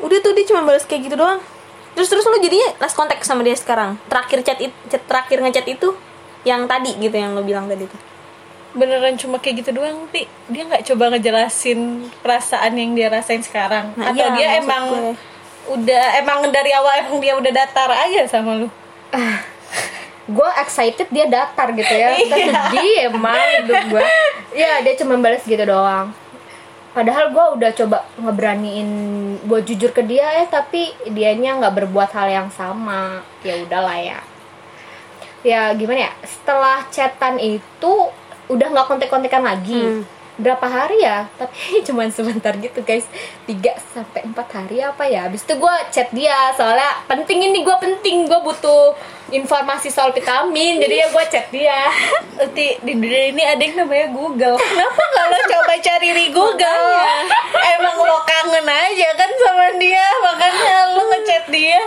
udah 0.00 0.18
tuh 0.20 0.32
dia 0.36 0.44
cuma 0.44 0.60
balas 0.64 0.84
kayak 0.84 1.08
gitu 1.08 1.16
doang. 1.16 1.40
Terus 1.96 2.12
terus 2.12 2.28
lu 2.28 2.36
jadinya 2.36 2.76
last 2.76 2.92
contact 2.92 3.24
sama 3.24 3.40
dia 3.40 3.56
sekarang? 3.56 3.96
Terakhir 4.12 4.44
chat, 4.44 4.58
chat 4.92 5.02
terakhir 5.08 5.40
ngechat 5.40 5.64
itu 5.64 5.96
yang 6.46 6.64
tadi 6.64 6.94
gitu 6.96 7.12
yang 7.12 7.34
lo 7.34 7.42
bilang 7.42 7.66
tadi 7.66 7.84
tuh 7.84 7.98
Beneran 8.70 9.16
cuma 9.16 9.40
kayak 9.40 9.64
gitu 9.64 9.72
doang, 9.72 10.04
Ti. 10.06 10.28
Dia 10.46 10.62
nggak 10.62 10.84
coba 10.84 11.08
ngejelasin 11.08 11.80
perasaan 12.20 12.76
yang 12.76 12.92
dia 12.92 13.08
rasain 13.08 13.40
sekarang. 13.40 13.96
Nah, 13.96 14.12
Atau 14.12 14.20
iya, 14.20 14.36
dia 14.36 14.48
emang 14.60 14.84
gue. 14.86 15.16
udah 15.72 16.04
emang 16.20 16.44
dari 16.46 16.70
awal 16.70 16.92
emang 17.00 17.16
dia 17.16 17.32
udah 17.34 17.48
datar 17.48 17.88
aja 17.88 18.28
sama 18.28 18.52
lu. 18.54 18.68
gue 20.26 20.48
excited 20.58 21.06
dia 21.08 21.24
datar 21.24 21.70
gitu 21.70 21.88
ya 21.88 22.14
Iya. 22.18 22.26
sedih 22.66 22.94
emang 23.08 23.38
hidup 23.62 23.82
gue 23.88 24.02
ya 24.52 24.82
dia 24.82 24.94
cuma 24.98 25.14
balas 25.16 25.40
gitu 25.40 25.62
doang 25.62 26.10
padahal 26.92 27.30
gue 27.30 27.44
udah 27.56 27.70
coba 27.72 28.02
ngeberaniin 28.18 28.88
gue 29.40 29.60
jujur 29.62 29.88
ke 29.88 30.02
dia 30.02 30.26
ya 30.34 30.44
tapi 30.44 30.90
dianya 31.06 31.62
nggak 31.62 31.74
berbuat 31.78 32.10
hal 32.10 32.26
yang 32.26 32.48
sama 32.50 33.22
ya 33.40 33.54
udahlah 33.62 33.94
ya 33.96 34.18
ya 35.44 35.72
gimana 35.76 36.10
ya 36.10 36.12
setelah 36.24 36.86
chatan 36.88 37.36
itu 37.40 37.92
udah 38.46 38.66
nggak 38.70 38.86
kontek-kontekan 38.86 39.42
lagi. 39.42 39.82
Hmm. 39.82 40.04
berapa 40.36 40.68
hari 40.68 41.00
ya? 41.00 41.24
Tapi 41.40 41.56
cuman 41.88 42.12
sebentar 42.12 42.52
gitu 42.60 42.84
guys. 42.84 43.08
3 43.48 43.56
sampai 43.96 44.20
empat 44.28 44.48
hari 44.52 44.84
apa 44.84 45.08
ya? 45.08 45.32
Habis 45.32 45.48
itu 45.48 45.56
gue 45.56 45.74
chat 45.88 46.12
dia 46.12 46.52
soalnya 46.52 46.92
penting 47.08 47.40
ini 47.40 47.64
gue 47.64 47.76
penting 47.80 48.28
gue 48.28 48.40
butuh 48.44 48.92
informasi 49.28 49.90
soal 49.90 50.14
vitamin 50.14 50.78
jadi 50.78 51.02
ya 51.02 51.06
gue 51.10 51.24
chat 51.26 51.46
dia 51.50 51.90
Ti, 52.56 52.78
di 52.84 52.92
dunia 52.92 53.32
ini 53.32 53.40
ada 53.40 53.56
yang 53.58 53.80
namanya 53.80 54.12
Google. 54.12 54.60
Kenapa 54.60 55.00
nggak 55.00 55.24
lo 55.24 55.38
coba 55.56 55.72
cari 55.80 56.10
di 56.12 56.26
Google? 56.28 56.84
Emang 57.80 57.96
lo 57.96 58.20
kangen 58.28 58.68
aja 58.68 59.08
kan 59.16 59.30
sama 59.40 59.72
dia, 59.80 60.04
makanya 60.20 60.76
lo 60.92 61.02
ngechat 61.16 61.44
dia. 61.48 61.80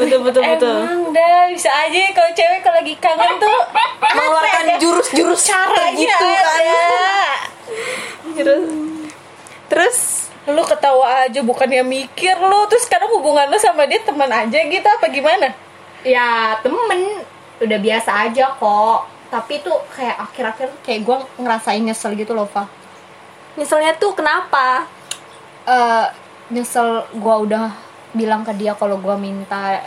betul 0.00 0.24
betul 0.24 0.40
betul 0.40 0.72
Emang 0.88 1.12
dah 1.12 1.52
bisa 1.52 1.68
aja 1.68 2.00
kalau 2.16 2.30
cewek 2.32 2.60
kalau 2.64 2.80
lagi 2.80 2.94
kangen 2.96 3.32
tuh 3.36 3.58
mengeluarkan 4.00 4.64
jurus-jurus 4.80 5.40
caranya 5.44 5.92
gitu 6.00 6.26
kan 6.32 6.64
terus 8.32 8.64
terus 9.68 9.98
Lu 10.48 10.64
ketawa 10.64 11.28
aja 11.28 11.44
bukannya 11.44 11.84
mikir 11.84 12.40
lu 12.40 12.64
terus 12.72 12.88
sekarang 12.88 13.12
hubungan 13.12 13.52
lu 13.52 13.60
sama 13.60 13.84
dia 13.84 14.00
teman 14.00 14.32
aja 14.32 14.56
gitu 14.56 14.88
apa 14.88 15.04
gimana? 15.12 15.52
Ya 16.04 16.58
temen. 16.62 17.24
Udah 17.58 17.78
biasa 17.78 18.30
aja 18.30 18.54
kok. 18.54 19.00
Tapi 19.28 19.60
itu 19.60 19.72
kayak 19.92 20.16
akhir-akhir 20.30 20.68
kayak 20.80 21.00
gue 21.04 21.16
ngerasain 21.42 21.84
nyesel 21.84 22.16
gitu 22.16 22.32
loh 22.32 22.48
Fa. 22.48 22.64
Nyeselnya 23.58 23.98
tuh 23.98 24.16
kenapa? 24.16 24.86
Eh, 25.68 26.06
nyesel 26.48 27.04
gue 27.12 27.34
udah 27.44 27.68
bilang 28.16 28.40
ke 28.40 28.56
dia 28.56 28.72
kalau 28.72 28.96
gue 28.96 29.16
minta 29.20 29.82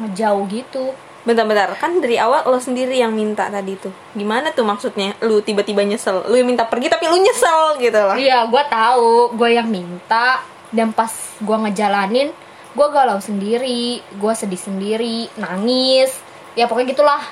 ngejauh 0.00 0.48
gitu. 0.48 0.96
Bentar-bentar. 1.20 1.76
Kan 1.76 2.00
dari 2.00 2.16
awal 2.16 2.48
lo 2.48 2.56
sendiri 2.56 2.96
yang 2.96 3.12
minta 3.12 3.52
tadi 3.52 3.76
tuh. 3.76 3.92
Gimana 4.16 4.56
tuh 4.56 4.64
maksudnya? 4.64 5.12
Lu 5.20 5.44
tiba-tiba 5.44 5.84
nyesel. 5.84 6.24
Lu 6.24 6.34
yang 6.40 6.48
minta 6.48 6.64
pergi 6.64 6.88
tapi 6.88 7.04
lu 7.04 7.20
nyesel 7.20 7.76
gitu 7.76 8.00
loh. 8.00 8.16
Iya, 8.16 8.48
gue 8.48 8.62
tahu, 8.72 9.36
gue 9.36 9.48
yang 9.52 9.68
minta. 9.68 10.40
Dan 10.72 10.96
pas 10.96 11.12
gue 11.36 11.56
ngejalanin, 11.68 12.32
gue 12.70 12.88
galau 12.94 13.18
sendiri, 13.18 13.98
gue 14.02 14.32
sedih 14.34 14.60
sendiri, 14.60 15.26
nangis, 15.38 16.14
ya 16.54 16.70
pokoknya 16.70 16.94
gitulah. 16.94 17.22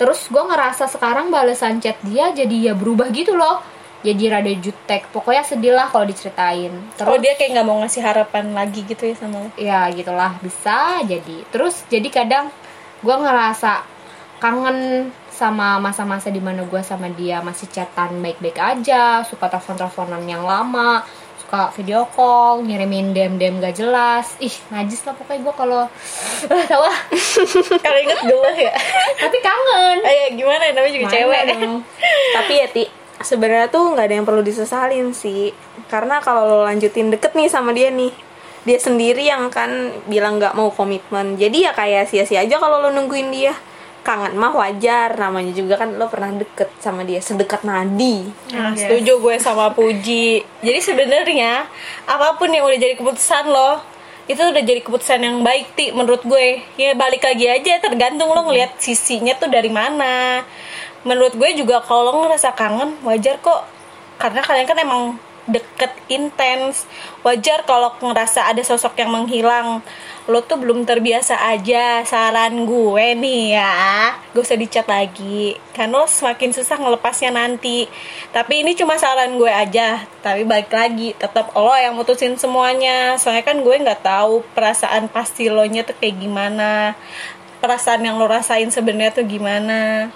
Terus 0.00 0.32
gue 0.32 0.40
ngerasa 0.40 0.88
sekarang 0.88 1.28
balasan 1.28 1.76
chat 1.78 2.00
dia 2.00 2.32
jadi 2.32 2.72
ya 2.72 2.74
berubah 2.76 3.12
gitu 3.12 3.36
loh, 3.36 3.60
jadi 4.00 4.40
rada 4.40 4.52
jutek. 4.56 5.12
Pokoknya 5.12 5.44
sedih 5.44 5.76
lah 5.76 5.92
kalau 5.92 6.08
diceritain. 6.08 6.72
Terus 6.96 7.08
Oh 7.08 7.20
dia 7.20 7.36
kayak 7.36 7.60
nggak 7.60 7.66
mau 7.68 7.84
ngasih 7.84 8.00
harapan 8.00 8.56
lagi 8.56 8.80
gitu 8.88 9.04
ya 9.04 9.14
sama 9.16 9.44
lu? 9.44 9.50
ya 9.60 9.92
gitulah 9.92 10.40
bisa 10.40 11.04
jadi. 11.04 11.44
Terus 11.52 11.84
jadi 11.92 12.08
kadang 12.08 12.48
gue 13.04 13.16
ngerasa 13.16 13.84
kangen 14.40 15.12
sama 15.28 15.76
masa-masa 15.80 16.32
di 16.32 16.40
mana 16.40 16.64
gue 16.64 16.80
sama 16.80 17.08
dia 17.12 17.44
masih 17.44 17.68
chatan 17.68 18.20
baik-baik 18.24 18.56
aja, 18.56 19.24
suka 19.24 19.48
telepon-teleponan 19.52 20.24
yang 20.24 20.44
lama, 20.44 21.04
suka 21.50 21.66
video 21.74 22.06
call, 22.14 22.62
ngirimin 22.62 23.10
DM-DM 23.10 23.58
gak 23.58 23.74
jelas. 23.74 24.38
Ih, 24.38 24.54
najis 24.70 25.02
lah 25.02 25.18
pokoknya 25.18 25.50
gue 25.50 25.54
kalau 25.58 25.82
tau 26.70 26.82
lah. 26.86 26.98
Kalau 27.82 27.98
inget 27.98 28.22
gue 28.22 28.50
ya. 28.54 28.70
Tapi 29.18 29.36
kangen. 29.42 29.98
Eh, 30.06 30.14
ya 30.14 30.26
gimana 30.38 30.70
namanya 30.70 30.94
juga 30.94 31.06
Mana 31.10 31.14
cewek. 31.18 31.40
dong? 31.50 31.74
tapi 32.38 32.52
ya 32.54 32.66
ti 32.70 32.84
sebenarnya 33.18 33.66
tuh 33.66 33.82
nggak 33.98 34.06
ada 34.06 34.14
yang 34.14 34.26
perlu 34.30 34.46
disesalin 34.46 35.10
sih 35.10 35.50
karena 35.90 36.22
kalau 36.22 36.46
lo 36.46 36.58
lanjutin 36.62 37.10
deket 37.10 37.34
nih 37.34 37.50
sama 37.50 37.74
dia 37.74 37.90
nih 37.90 38.14
dia 38.62 38.78
sendiri 38.78 39.26
yang 39.26 39.50
kan 39.50 39.90
bilang 40.06 40.38
nggak 40.38 40.54
mau 40.54 40.70
komitmen 40.70 41.34
jadi 41.34 41.68
ya 41.68 41.72
kayak 41.74 42.06
sia-sia 42.08 42.46
aja 42.46 42.56
kalau 42.62 42.78
lo 42.80 42.88
nungguin 42.94 43.28
dia 43.34 43.52
kangen 44.00 44.32
mah 44.34 44.50
wajar 44.50 45.12
namanya 45.12 45.52
juga 45.52 45.76
kan 45.76 45.92
lo 45.92 46.08
pernah 46.08 46.32
deket 46.32 46.72
sama 46.80 47.04
dia 47.04 47.20
sedekat 47.20 47.62
nadi 47.62 48.24
Nah, 48.50 48.72
Yes. 48.72 48.88
setuju 48.88 49.20
gue 49.20 49.36
sama 49.36 49.70
Puji. 49.70 50.40
Jadi 50.60 50.80
sebenarnya 50.80 51.68
apa 52.04 52.34
pun 52.34 52.48
yang 52.48 52.64
udah 52.64 52.76
jadi 52.76 52.96
keputusan 52.96 53.46
lo, 53.46 53.78
itu 54.24 54.40
udah 54.40 54.62
jadi 54.62 54.80
keputusan 54.80 55.20
yang 55.20 55.36
baik 55.40 55.74
ti 55.74 55.92
menurut 55.92 56.22
gue. 56.22 56.62
Ya 56.74 56.92
balik 56.94 57.22
lagi 57.22 57.46
aja 57.46 57.78
tergantung 57.78 58.30
lo 58.30 58.40
ngelihat 58.42 58.76
sisinya 58.76 59.34
tuh 59.34 59.46
dari 59.46 59.68
mana. 59.68 60.42
Menurut 61.02 61.32
gue 61.32 61.50
juga 61.54 61.80
kalau 61.80 62.10
lo 62.10 62.24
ngerasa 62.24 62.52
kangen 62.52 63.00
wajar 63.02 63.36
kok. 63.38 63.64
Karena 64.16 64.40
kalian 64.40 64.66
kan 64.66 64.76
emang 64.76 65.02
deket 65.48 65.92
intens. 66.12 66.84
Wajar 67.24 67.64
kalau 67.64 67.94
ngerasa 68.00 68.48
ada 68.50 68.60
sosok 68.60 69.00
yang 69.00 69.12
menghilang. 69.12 69.80
Lo 70.28 70.44
tuh 70.44 70.60
belum 70.60 70.84
terbiasa 70.84 71.38
aja. 71.48 72.04
Saran 72.04 72.68
gue 72.68 73.06
nih 73.16 73.56
ya, 73.56 74.14
gak 74.32 74.42
usah 74.44 74.58
dicat 74.60 74.86
lagi. 74.86 75.56
Karena 75.72 76.04
lo 76.04 76.06
semakin 76.06 76.50
susah 76.52 76.76
ngelepasnya 76.76 77.30
nanti. 77.32 77.88
Tapi 78.30 78.62
ini 78.62 78.76
cuma 78.76 79.00
saran 79.00 79.40
gue 79.40 79.50
aja. 79.50 80.04
Tapi 80.20 80.44
balik 80.44 80.70
lagi, 80.70 81.16
tetap 81.16 81.54
lo 81.56 81.72
yang 81.74 81.96
mutusin 81.96 82.36
semuanya. 82.36 83.16
Soalnya 83.16 83.44
kan 83.46 83.64
gue 83.64 83.74
nggak 83.74 84.04
tahu 84.04 84.44
perasaan 84.52 85.08
pasti 85.08 85.48
lo 85.48 85.64
nya 85.64 85.82
tuh 85.82 85.96
kayak 85.96 86.20
gimana. 86.20 86.94
Perasaan 87.60 88.04
yang 88.04 88.16
lo 88.20 88.28
rasain 88.28 88.68
sebenarnya 88.68 89.20
tuh 89.20 89.26
gimana. 89.26 90.12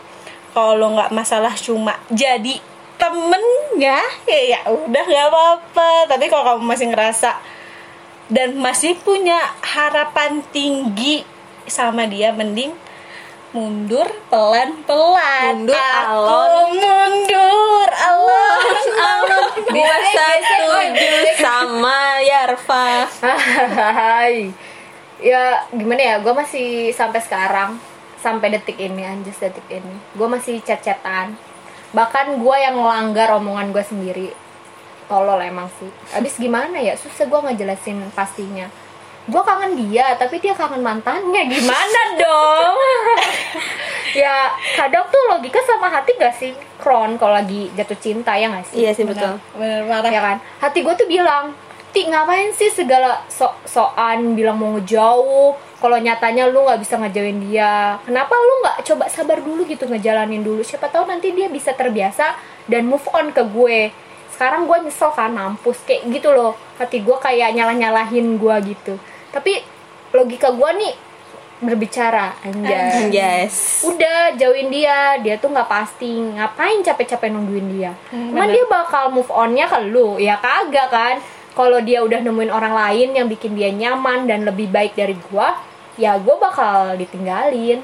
Kalau 0.55 0.95
nggak 0.95 1.11
masalah 1.11 1.59
cuma 1.59 1.99
jadi 2.07 2.74
temen 2.97 3.43
ya, 3.77 4.01
ya 4.25 4.41
ya 4.51 4.61
udah 4.67 5.05
nggak 5.05 5.27
apa-apa. 5.29 5.91
Tapi 6.09 6.25
kalau 6.29 6.45
kamu 6.57 6.63
masih 6.65 6.87
ngerasa 6.91 7.31
dan 8.27 8.57
masih 8.57 8.97
punya 8.99 9.37
harapan 9.61 10.41
tinggi 10.49 11.23
sama 11.65 12.05
dia 12.05 12.33
mending 12.33 12.73
mundur 13.53 14.09
pelan-pelan. 14.27 15.63
Mundur, 15.63 15.79
Aku 15.79 16.27
alon. 16.27 16.75
mundur 16.75 17.89
alon 17.89 18.83
Alon 18.99 19.47
gua 19.63 19.71
Biasanya- 19.71 20.43
setuju 20.43 20.91
biasanya- 20.91 21.39
sama 21.39 21.99
Yarfa. 22.19 22.87
Hai. 23.95 24.51
ya 25.23 25.63
gimana 25.71 26.03
ya? 26.03 26.15
Gue 26.19 26.35
masih 26.35 26.91
sampai 26.91 27.23
sekarang 27.23 27.79
sampai 28.19 28.51
detik 28.51 28.77
ini 28.77 29.07
anjir 29.07 29.33
detik 29.33 29.65
ini. 29.71 29.95
Gue 30.13 30.27
masih 30.27 30.59
chat-chatan 30.61 31.39
bahkan 31.95 32.37
gue 32.37 32.57
yang 32.59 32.77
melanggar 32.77 33.31
omongan 33.39 33.71
gue 33.71 33.85
sendiri. 33.87 34.29
Tolol 35.07 35.41
emang 35.47 35.71
sih. 35.79 35.89
Abis 36.13 36.37
gimana 36.37 36.77
ya? 36.83 36.99
Susah 36.99 37.25
gue 37.31 37.41
ngejelasin 37.49 38.03
pastinya. 38.13 38.67
Gue 39.25 39.41
kangen 39.41 39.73
dia 39.79 40.13
tapi 40.19 40.43
dia 40.43 40.53
kangen 40.53 40.83
mantannya. 40.85 41.49
Gimana 41.49 42.01
dong? 42.19 42.77
Ya 44.15 44.47
kadang 44.79 45.11
tuh 45.11 45.19
logika 45.27 45.59
sama 45.67 45.91
hati 45.91 46.15
gak 46.15 46.39
sih 46.39 46.55
kron 46.79 47.19
kalau 47.19 47.35
lagi 47.35 47.67
jatuh 47.75 47.99
cinta 47.99 48.39
ya 48.39 48.47
gak 48.47 48.71
sih? 48.71 48.87
Iya 48.87 48.95
sih 48.95 49.03
betul. 49.03 49.43
Bener 49.59 49.83
marah 49.91 50.07
ya 50.07 50.23
kan? 50.23 50.37
Hati 50.63 50.87
gue 50.87 50.95
tuh 50.95 51.11
bilang 51.11 51.51
ti 51.91 52.07
ngapain 52.07 52.55
sih 52.55 52.71
segala 52.71 53.27
sok 53.27 53.67
sokan 53.67 54.39
bilang 54.39 54.55
mau 54.59 54.71
ngejauh 54.79 55.55
kalau 55.85 56.01
nyatanya 56.01 56.49
lu 56.49 56.65
nggak 56.65 56.81
bisa 56.81 56.97
ngejauhin 56.97 57.45
dia 57.45 58.01
kenapa 58.09 58.33
lu 58.33 58.55
nggak 58.65 58.89
coba 58.89 59.05
sabar 59.13 59.45
dulu 59.45 59.69
gitu 59.69 59.85
ngejalanin 59.85 60.41
dulu? 60.41 60.65
Siapa 60.65 60.89
tahu 60.89 61.05
nanti 61.05 61.37
dia 61.37 61.53
bisa 61.53 61.77
terbiasa 61.77 62.41
dan 62.65 62.89
move 62.89 63.05
on 63.13 63.29
ke 63.37 63.45
gue. 63.45 63.93
Sekarang 64.33 64.65
gue 64.65 64.89
nyesel 64.89 65.13
kan 65.13 65.29
mampus 65.37 65.85
kayak 65.85 66.09
gitu 66.09 66.33
loh. 66.33 66.57
Hati 66.81 67.05
gue 67.05 67.17
kayak 67.21 67.53
nyalah 67.53 67.77
nyalahin 67.77 68.41
gue 68.41 68.57
gitu. 68.73 68.97
Tapi 69.29 69.61
logika 70.17 70.57
gue 70.57 70.71
nih 70.73 70.95
berbicara 71.61 72.33
anjay. 72.41 73.13
Yes. 73.13 73.85
Udah 73.85 74.33
jauhin 74.41 74.73
dia 74.73 75.21
dia 75.21 75.37
tuh 75.37 75.53
nggak 75.53 75.69
pasti. 75.69 76.17
Ngapain 76.17 76.81
capek-capek 76.81 77.29
nungguin 77.29 77.69
dia? 77.77 77.93
Hmm, 78.09 78.33
bener. 78.33 78.57
dia 78.57 78.65
bakal 78.73 79.13
move 79.13 79.29
onnya 79.29 79.69
ke 79.69 79.85
lu. 79.85 80.17
Ya 80.17 80.41
kagak 80.41 80.89
kan? 80.89 81.21
Kalau 81.53 81.77
dia 81.85 82.01
udah 82.01 82.25
nemuin 82.25 82.49
orang 82.49 82.73
lain 82.73 83.09
yang 83.21 83.29
bikin 83.29 83.53
dia 83.53 83.69
nyaman 83.69 84.25
dan 84.25 84.49
lebih 84.49 84.73
baik 84.73 84.97
dari 84.97 85.13
gua 85.29 85.74
ya 85.95 86.19
gua 86.19 86.37
bakal 86.41 86.95
ditinggalin. 86.95 87.81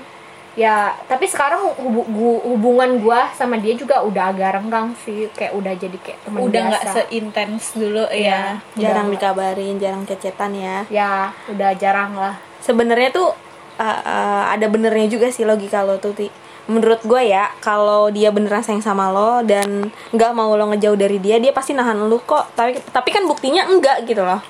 Ya 0.58 0.98
tapi 1.06 1.30
sekarang 1.30 1.62
hubu- 1.78 2.42
hubungan 2.42 2.98
gua 2.98 3.30
sama 3.32 3.54
dia 3.54 3.70
juga 3.72 4.02
udah 4.02 4.34
agak 4.34 4.58
renggang 4.58 4.90
sih. 4.98 5.30
Kayak 5.30 5.54
udah 5.54 5.72
jadi 5.74 5.94
kayak 5.96 6.18
teman 6.26 6.38
udah 6.42 6.60
nggak 6.66 6.84
seintens 6.90 7.64
dulu 7.72 8.04
Iya. 8.10 8.58
ya. 8.58 8.90
jarang 8.90 9.06
Udah. 9.08 9.14
dikabarin 9.14 9.78
jarang 9.78 10.02
cecetan 10.04 10.52
ya. 10.52 10.82
Ya 10.90 11.30
udah 11.46 11.70
jarang 11.74 12.18
lah. 12.18 12.34
Sebenarnya 12.58 13.08
tuh 13.10 13.30
uh, 13.78 14.00
uh, 14.02 14.42
ada 14.50 14.66
benernya 14.66 15.06
juga 15.06 15.30
sih 15.30 15.46
logika 15.46 15.80
lo 15.80 15.96
tuh 15.96 16.12
Ti. 16.12 16.28
menurut 16.66 17.02
gue 17.02 17.22
ya 17.26 17.50
kalau 17.58 18.10
dia 18.10 18.30
beneran 18.30 18.62
sayang 18.62 18.78
sama 18.78 19.10
lo 19.10 19.42
dan 19.42 19.90
nggak 20.10 20.30
mau 20.30 20.54
lo 20.54 20.70
ngejauh 20.70 20.94
dari 20.94 21.18
dia 21.18 21.38
dia 21.38 21.50
pasti 21.50 21.74
nahan 21.74 21.98
lo 22.00 22.18
kok. 22.20 22.54
Tapi 22.54 22.78
tapi 22.90 23.10
kan 23.10 23.22
buktinya 23.22 23.66
enggak 23.66 24.02
gitu 24.04 24.22
loh 24.22 24.42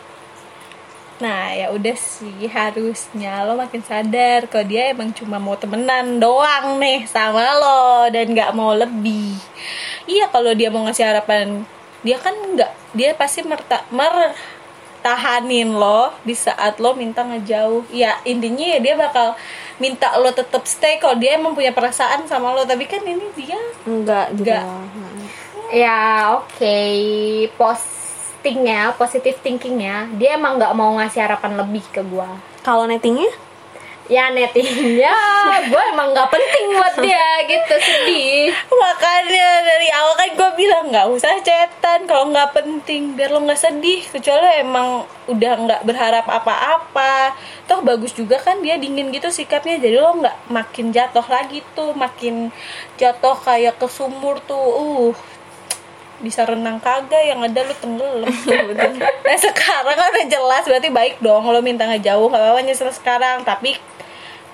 Nah 1.20 1.52
ya 1.52 1.68
udah 1.68 1.96
sih 2.00 2.48
harusnya 2.48 3.44
lo 3.44 3.60
makin 3.60 3.84
sadar 3.84 4.48
kalau 4.48 4.64
dia 4.64 4.88
emang 4.96 5.12
cuma 5.12 5.36
mau 5.36 5.52
temenan 5.52 6.16
doang 6.16 6.80
nih 6.80 7.04
sama 7.04 7.44
lo 7.60 8.08
dan 8.08 8.32
nggak 8.32 8.56
mau 8.56 8.72
lebih. 8.72 9.36
Iya 10.08 10.32
kalau 10.32 10.56
dia 10.56 10.72
mau 10.72 10.88
ngasih 10.88 11.04
harapan 11.04 11.68
dia 12.00 12.16
kan 12.16 12.32
nggak 12.32 12.72
dia 12.96 13.12
pasti 13.12 13.44
merta 13.44 13.84
mertahanin 13.92 15.76
lo 15.76 16.16
di 16.24 16.32
saat 16.32 16.80
lo 16.80 16.96
minta 16.96 17.20
ngejauh. 17.20 17.92
Ya 17.92 18.16
intinya 18.24 18.64
ya 18.64 18.80
dia 18.80 18.96
bakal 18.96 19.36
minta 19.76 20.16
lo 20.16 20.32
tetap 20.32 20.64
stay 20.64 20.96
kalau 20.96 21.20
dia 21.20 21.36
emang 21.36 21.52
punya 21.52 21.76
perasaan 21.76 22.24
sama 22.24 22.56
lo 22.56 22.64
tapi 22.64 22.88
kan 22.88 23.04
ini 23.04 23.28
dia 23.36 23.60
Enggak. 23.84 24.32
Nah. 24.64 24.88
Ya 25.68 26.32
oke 26.40 26.80
postingnya 28.40 28.96
positive 28.96 29.36
thinkingnya 29.44 30.08
dia 30.16 30.40
emang 30.40 30.56
nggak 30.56 30.72
mau 30.72 30.96
ngasih 30.96 31.20
harapan 31.28 31.60
lebih 31.60 31.84
ke 31.92 32.00
gua. 32.00 32.40
Kalau 32.64 32.88
nettingnya? 32.88 33.28
Ya 34.08 34.32
nettingnya. 34.32 35.12
Gue 35.70 35.82
emang 35.92 36.16
nggak 36.16 36.32
penting 36.32 36.72
buat 36.72 36.96
dia 37.04 37.44
gitu. 37.44 37.74
Sedih. 37.78 38.48
Makanya 38.72 39.48
dari 39.60 39.88
awal 39.92 40.14
kan 40.16 40.30
gue 40.34 40.50
bilang 40.56 40.88
nggak 40.88 41.06
usah 41.12 41.36
chatan 41.44 42.08
kalau 42.08 42.32
nggak 42.32 42.50
penting 42.56 43.12
biar 43.12 43.28
lo 43.28 43.44
nggak 43.44 43.60
sedih. 43.60 44.02
Kecuali 44.08 44.64
emang 44.64 45.04
udah 45.28 45.52
nggak 45.60 45.82
berharap 45.84 46.26
apa-apa. 46.26 47.36
Toh 47.68 47.84
bagus 47.84 48.16
juga 48.16 48.40
kan 48.40 48.64
dia 48.64 48.80
dingin 48.80 49.12
gitu 49.12 49.28
sikapnya 49.28 49.76
jadi 49.76 50.00
lo 50.00 50.16
nggak 50.16 50.48
makin 50.48 50.90
jatuh 50.90 51.26
lagi 51.28 51.60
tuh 51.76 51.92
makin 51.92 52.48
jatuh 52.96 53.36
kayak 53.36 53.76
ke 53.76 53.86
sumur 53.86 54.40
tuh. 54.42 54.58
Uh 54.80 55.12
bisa 56.20 56.44
renang 56.44 56.78
kagak 56.78 57.24
yang 57.24 57.40
ada 57.40 57.60
lu 57.64 57.74
tenggelam. 57.80 58.28
Nah 59.26 59.38
sekarang 59.38 59.96
kan 59.96 60.08
udah 60.12 60.26
jelas 60.28 60.64
berarti 60.68 60.88
baik 60.92 61.14
dong 61.24 61.46
lo 61.48 61.60
minta 61.64 61.86
ngejauh 61.88 62.28
nggak 62.28 62.40
apa-apa 62.40 62.60
nyesel 62.64 62.92
sekarang. 62.92 63.42
Tapi 63.42 63.76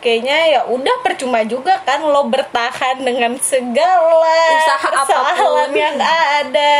kayaknya 0.01 0.39
ya 0.55 0.61
udah 0.71 0.97
percuma 1.03 1.43
juga 1.43 1.83
kan 1.83 2.03
lo 2.05 2.29
bertahan 2.31 3.03
dengan 3.03 3.35
segala 3.43 4.37
Usaha 4.63 4.89
apa 5.03 5.33
pun. 5.35 5.71
yang 5.75 5.99
ada. 6.01 6.77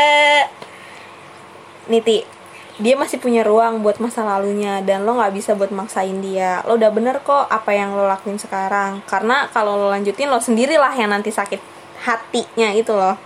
Niti 1.91 2.37
dia 2.77 2.93
masih 2.93 3.17
punya 3.17 3.41
ruang 3.41 3.81
buat 3.81 3.97
masa 3.97 4.21
lalunya 4.21 4.85
dan 4.85 5.01
lo 5.01 5.17
nggak 5.17 5.33
bisa 5.33 5.57
buat 5.57 5.73
maksain 5.73 6.21
dia. 6.21 6.61
Lo 6.69 6.77
udah 6.77 6.93
bener 6.93 7.25
kok 7.25 7.49
apa 7.49 7.73
yang 7.73 7.97
lo 7.97 8.05
lakuin 8.05 8.37
sekarang. 8.37 9.01
Karena 9.09 9.49
kalau 9.49 9.73
lo 9.75 9.89
lanjutin 9.89 10.29
lo 10.29 10.37
sendirilah 10.37 10.93
yang 10.93 11.09
nanti 11.09 11.33
sakit 11.33 11.57
hatinya 12.05 12.69
itu 12.77 12.93
loh. 12.93 13.17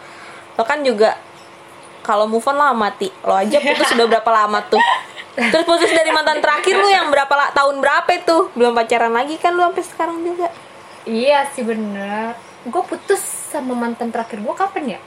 Lo 0.55 0.63
kan 0.63 0.87
juga 0.87 1.19
kalau 2.01 2.25
move 2.25 2.43
on 2.43 2.55
lo 2.55 2.73
mati. 2.73 3.07
Lo 3.21 3.33
aja 3.33 3.57
putus 3.57 3.89
udah 3.95 4.07
berapa 4.07 4.29
lama 4.29 4.61
tuh? 4.65 4.81
Terus 5.31 5.63
putus 5.63 5.89
dari 5.89 6.09
mantan 6.09 6.37
terakhir 6.37 6.75
lu 6.75 6.85
yang 6.85 7.07
berapa 7.07 7.31
la- 7.31 7.51
tahun 7.51 7.79
berapa 7.79 8.09
itu? 8.11 8.51
Belum 8.51 8.71
pacaran 8.71 9.09
lagi 9.09 9.35
kan 9.35 9.51
lu 9.51 9.63
sampai 9.63 9.83
sekarang 9.83 10.17
juga. 10.21 10.51
Iya 11.01 11.47
sih 11.49 11.61
bener. 11.61 12.35
Gue 12.61 12.83
putus 12.83 13.21
sama 13.47 13.73
mantan 13.73 14.09
terakhir 14.09 14.37
gue 14.37 14.53
kapan 14.53 14.83
ya? 14.91 14.99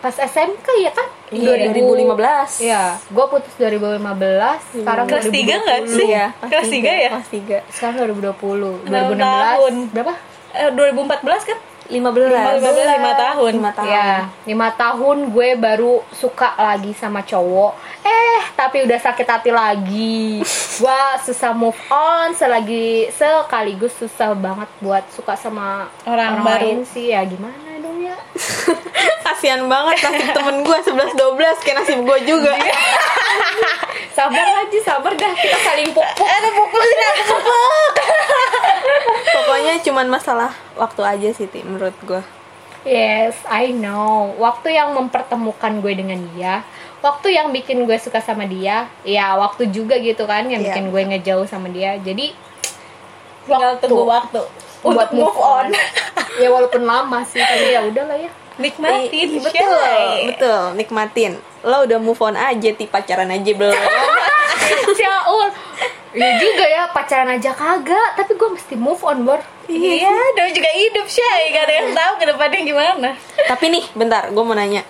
Pas 0.00 0.16
SMK 0.16 0.64
ya 0.80 0.90
kan? 0.90 1.04
Iya, 1.28 1.68
2015. 1.68 2.64
Iya, 2.64 2.96
gue 3.04 3.26
putus 3.28 3.52
2015, 3.54 4.00
sekarang 4.80 5.04
kelas 5.04 5.28
3 5.28 5.36
nggak 5.60 5.80
2020. 5.84 5.92
sih? 5.92 6.06
Iya, 6.08 6.26
kelas 6.40 6.68
3 6.72 6.88
ya? 6.96 7.10
kelas 7.12 7.28
tiga. 7.28 7.58
Sekarang 7.68 7.96
2020, 8.08 8.88
Enam 8.88 9.12
2016 9.12 9.20
tahun. 9.20 9.74
berapa? 9.92 10.14
eh, 10.50 10.70
2014 10.72 11.44
kan 11.44 11.58
15 11.90 12.62
15, 12.62 12.94
lima 12.94 13.12
tahun. 13.14 13.50
lima 13.52 13.72
tahun 13.72 13.86
Ya, 13.86 14.10
lima 14.46 14.68
tahun 14.72 15.16
gue 15.28 15.48
baru 15.54 16.00
suka 16.10 16.54
lagi 16.54 16.94
sama 16.94 17.20
cowok. 17.20 17.72
Eh, 18.00 18.40
tapi 18.54 18.82
udah 18.82 18.96
sakit 18.96 19.26
hati 19.26 19.50
lagi. 19.50 20.40
Gue 20.76 20.98
susah 21.20 21.52
move 21.52 21.76
on, 21.88 22.32
selagi 22.32 23.10
sekaligus 23.10 23.92
susah 23.94 24.32
banget 24.32 24.70
buat 24.78 25.04
suka 25.10 25.34
sama 25.34 25.90
Orang 26.04 26.40
baru. 26.40 26.78
lain 26.78 26.80
sih. 26.84 27.10
Ya 27.10 27.20
gimana 27.22 27.69
dong 27.80 27.98
ya? 27.98 28.16
kasihan 29.26 29.64
banget 29.64 29.96
nasib 30.00 30.28
temen 30.30 30.56
gue 30.60 30.78
11 30.78 31.16
12 31.16 31.64
kayak 31.64 31.76
nasib 31.80 31.98
gue 32.04 32.18
juga 32.24 32.52
Sabar 34.10 34.42
aja, 34.66 34.78
sabar 34.84 35.12
dah. 35.16 35.32
Kita 35.32 35.58
saling 35.64 35.96
pupuk. 35.96 36.26
eh 36.26 36.50
pukulin 36.52 36.98
aku 37.00 37.22
pupuk 37.30 37.94
pokoknya 39.36 39.72
cuma 39.80 40.02
cuman 40.02 40.06
masalah 40.12 40.50
waktu 40.76 41.00
aja 41.02 41.28
sih 41.32 41.48
Ti, 41.48 41.64
menurut 41.64 41.96
gue 42.04 42.20
Yes, 42.80 43.36
I 43.44 43.76
know. 43.76 44.32
Waktu 44.40 44.72
yang 44.72 44.96
mempertemukan 44.96 45.84
gue 45.84 45.92
dengan 45.92 46.16
dia, 46.32 46.64
waktu 47.04 47.36
yang 47.36 47.52
bikin 47.52 47.84
gue 47.84 48.00
suka 48.00 48.24
sama 48.24 48.48
dia, 48.48 48.88
ya 49.04 49.36
waktu 49.36 49.68
juga 49.68 50.00
gitu 50.00 50.24
kan 50.24 50.48
yang 50.48 50.64
Iya. 50.64 50.72
bikin 50.72 50.88
gue 50.88 51.02
ngejauh 51.12 51.44
sama 51.44 51.68
dia. 51.68 52.00
Jadi 52.00 52.32
tinggal 53.44 53.76
tunggu 53.84 54.08
waktu 54.08 54.40
untuk 54.80 55.10
move 55.12 55.38
on, 55.38 55.68
ya 56.42 56.48
walaupun 56.48 56.82
lama 56.84 57.20
sih, 57.28 57.40
tapi 57.40 57.76
ya 57.76 57.84
udahlah 57.84 58.16
ya. 58.16 58.30
nikmatin 58.60 59.28
Ih, 59.36 59.40
betul 59.40 59.72
Shay. 59.72 60.28
betul 60.32 60.60
nikmatin. 60.76 61.32
Lo 61.64 61.84
udah 61.84 61.98
move 62.00 62.20
on 62.20 62.36
aja 62.36 62.70
ti 62.72 62.84
pacaran 62.88 63.28
aja 63.32 63.52
belum? 63.56 63.72
Syaul. 65.00 65.48
Ya 66.10 66.36
juga 66.42 66.64
ya 66.66 66.90
pacaran 66.90 67.30
aja 67.30 67.54
kagak, 67.54 68.18
tapi 68.18 68.34
gue 68.34 68.48
mesti 68.50 68.74
move 68.74 69.00
on, 69.06 69.22
Bor. 69.24 69.40
iya 69.70 70.10
dia 70.34 70.50
juga 70.50 70.66
hidup 70.74 71.06
Shay 71.06 71.54
gak 71.54 71.64
ada 71.70 71.74
yang 71.78 71.90
tahu 71.94 72.12
ke 72.18 72.24
depannya 72.26 72.60
gimana. 72.66 73.08
Tapi 73.46 73.64
nih 73.70 73.84
bentar 73.94 74.28
gue 74.28 74.44
mau 74.44 74.56
nanya. 74.56 74.82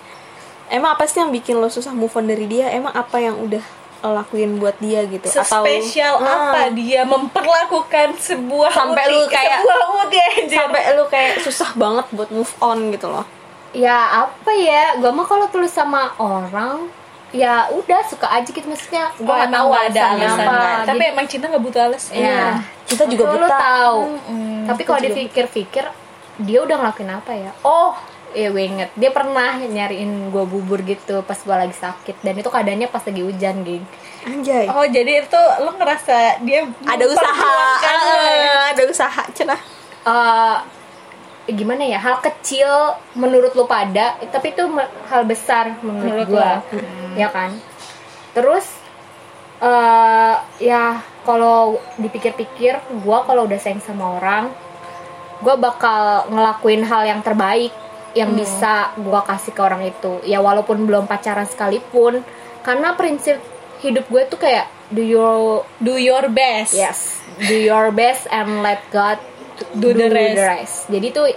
Emang 0.71 0.95
apa 0.95 1.03
sih 1.05 1.19
yang 1.19 1.35
bikin 1.35 1.59
lo 1.59 1.67
susah 1.67 1.91
move 1.91 2.15
on 2.15 2.25
dari 2.25 2.47
dia? 2.47 2.71
Emang 2.71 2.95
apa 2.95 3.19
yang 3.19 3.37
udah 3.37 3.61
lakuin 4.03 4.57
buat 4.57 4.73
dia 4.77 5.05
gitu 5.05 5.29
spesial 5.29 6.17
Hmm. 6.17 6.25
apa 6.25 6.61
dia 6.71 7.05
memperlakukan 7.05 8.17
sebuah 8.17 8.71
Sampai 8.71 9.05
uti- 9.05 9.13
lu 9.13 9.21
kayak- 9.27 9.61
sebuah 9.61 9.77
uti 10.01 10.17
anjir. 10.17 10.57
sampai 10.57 10.81
lo 10.91 11.05
kayak 11.05 11.33
susah 11.39 11.69
banget 11.73 12.05
buat 12.09 12.29
move 12.29 12.53
on 12.59 12.89
gitu 12.89 13.05
loh 13.07 13.25
Ya 13.71 13.95
apa 14.19 14.51
ya, 14.51 14.97
gue 14.97 15.07
mah 15.07 15.23
kalau 15.23 15.47
tulus 15.47 15.71
sama 15.71 16.11
orang, 16.17 16.91
ya 17.31 17.71
udah 17.71 18.03
suka 18.03 18.27
aja 18.27 18.43
gitu 18.43 18.67
maksudnya. 18.67 19.07
Gue 19.15 19.23
Gua 19.23 19.37
gak 19.37 19.47
tahu 19.49 19.69
ada 19.71 19.79
alasannya 19.79 20.27
alasan 20.27 20.43
apa. 20.43 20.59
tapi 20.83 20.99
Jadi- 20.99 21.07
emang 21.07 21.25
cinta 21.25 21.45
nggak 21.47 21.63
butuh 21.63 21.81
alasan 21.81 22.13
Ya, 22.13 22.59
Kita 22.83 23.03
juga 23.07 23.23
Lu 23.23 23.39
buta. 23.39 23.55
tahu. 23.55 23.99
Tapi 24.67 24.81
kalau 24.83 24.99
dipikir-pikir, 25.01 25.85
dia 26.37 26.59
udah 26.59 26.75
ngelakuin 26.77 27.11
apa 27.13 27.31
ya? 27.31 27.51
Oh, 27.63 27.95
ya 28.33 28.47
gue 28.51 28.63
inget. 28.63 28.89
Dia 28.95 29.11
pernah 29.11 29.59
nyariin 29.59 30.31
gue 30.31 30.43
bubur 30.47 30.81
gitu 30.83 31.21
pas 31.23 31.37
gue 31.37 31.55
lagi 31.55 31.75
sakit. 31.75 32.23
Dan 32.23 32.39
itu 32.39 32.49
keadaannya 32.49 32.87
pas 32.87 33.03
lagi 33.03 33.21
hujan, 33.21 33.63
geng. 33.63 33.85
anjay 34.21 34.69
oh 34.69 34.85
jadi 34.85 35.25
itu 35.25 35.41
lo 35.65 35.73
ngerasa 35.81 36.45
dia 36.45 36.69
ada 36.85 37.05
usaha 37.09 37.47
lo? 37.57 37.65
Ah, 37.81 38.69
ada 38.69 38.83
usaha 38.85 39.21
cenah 39.33 39.61
Eh, 40.01 40.57
gimana 41.53 41.85
ya? 41.85 42.01
Hal 42.01 42.25
kecil 42.25 42.97
menurut 43.13 43.53
lu 43.53 43.69
pada, 43.69 44.17
tapi 44.33 44.49
itu 44.49 44.65
hal 45.13 45.29
besar 45.29 45.77
menurut, 45.85 46.25
Menurut 46.25 46.27
gue. 46.33 46.51
Ya 47.13 47.29
kan? 47.29 47.53
Terus 48.33 48.65
eh 49.61 50.35
ya 50.57 51.05
kalau 51.21 51.77
dipikir-pikir, 52.01 52.81
gue 52.81 53.17
kalau 53.29 53.45
udah 53.45 53.59
sayang 53.61 53.77
sama 53.77 54.17
orang, 54.17 54.49
gue 55.45 55.55
bakal 55.61 56.25
ngelakuin 56.33 56.81
hal 56.81 57.05
yang 57.05 57.21
terbaik 57.21 57.69
yang 58.13 58.33
bisa 58.33 58.91
gue 58.93 59.21
kasih 59.21 59.51
ke 59.51 59.61
orang 59.61 59.83
itu. 59.83 60.19
Ya 60.23 60.39
walaupun 60.39 60.83
belum 60.83 61.05
pacaran 61.05 61.45
sekalipun 61.45 62.23
karena 62.61 62.93
prinsip 62.93 63.39
hidup 63.79 64.05
gue 64.05 64.23
tuh 64.27 64.37
kayak 64.37 64.67
do 64.89 64.99
your 64.99 65.63
do 65.77 65.95
your 65.95 66.27
best. 66.27 66.73
Yes 66.73 67.17
do 67.39 67.55
your 67.55 67.89
best 67.89 68.27
and 68.27 68.61
let 68.61 68.83
God 68.89 69.17
Do 69.73 69.93
the 69.93 70.09
rest. 70.09 70.85
jadi 70.87 71.07
tuh 71.11 71.29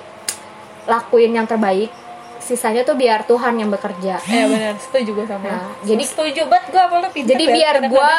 lakuin 0.85 1.33
yang 1.33 1.45
terbaik. 1.45 1.93
Sisanya 2.41 2.81
tuh 2.83 2.93
biar 2.93 3.25
Tuhan 3.25 3.57
yang 3.57 3.69
bekerja. 3.69 4.21
Ya 4.21 4.45
benar. 4.45 4.77
Setuju 4.77 5.11
gue 5.15 5.27
sama 5.27 5.45
Nah, 5.45 5.69
jadi- 5.81 6.05
setuju 6.05 6.45
banget 6.45 6.67
gue 6.71 6.83
apa 6.83 6.97
pintar 7.09 7.31
jadi 7.31 7.45
banget 7.45 7.57
biar 7.57 7.77
gue 7.89 8.13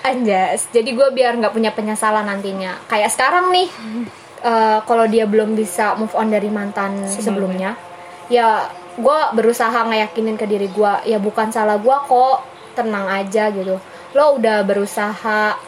anjas 0.00 0.60
jadi 0.72 0.90
gue 0.90 1.08
biar 1.12 1.32
nggak 1.36 1.52
punya 1.52 1.70
penyesalan 1.72 2.24
nantinya. 2.24 2.76
Kayak 2.86 3.12
sekarang 3.12 3.48
nih 3.48 3.68
eh, 4.40 4.78
kalau 4.84 5.04
dia 5.04 5.24
belum 5.24 5.52
bisa 5.52 5.96
move 5.96 6.12
on 6.12 6.28
dari 6.28 6.48
mantan 6.48 7.04
sebelumnya 7.06 7.76
ya 8.32 8.70
gue 8.96 9.18
berusaha 9.34 9.74
ngeyakinin 9.90 10.38
ke 10.38 10.46
diri 10.46 10.70
gue 10.70 10.92
ya 11.04 11.18
bukan 11.18 11.50
salah 11.50 11.76
gue 11.76 11.96
kok 12.06 12.46
tenang 12.78 13.10
aja 13.10 13.50
gitu 13.50 13.76
lo 14.14 14.24
udah 14.38 14.62
berusaha 14.62 15.58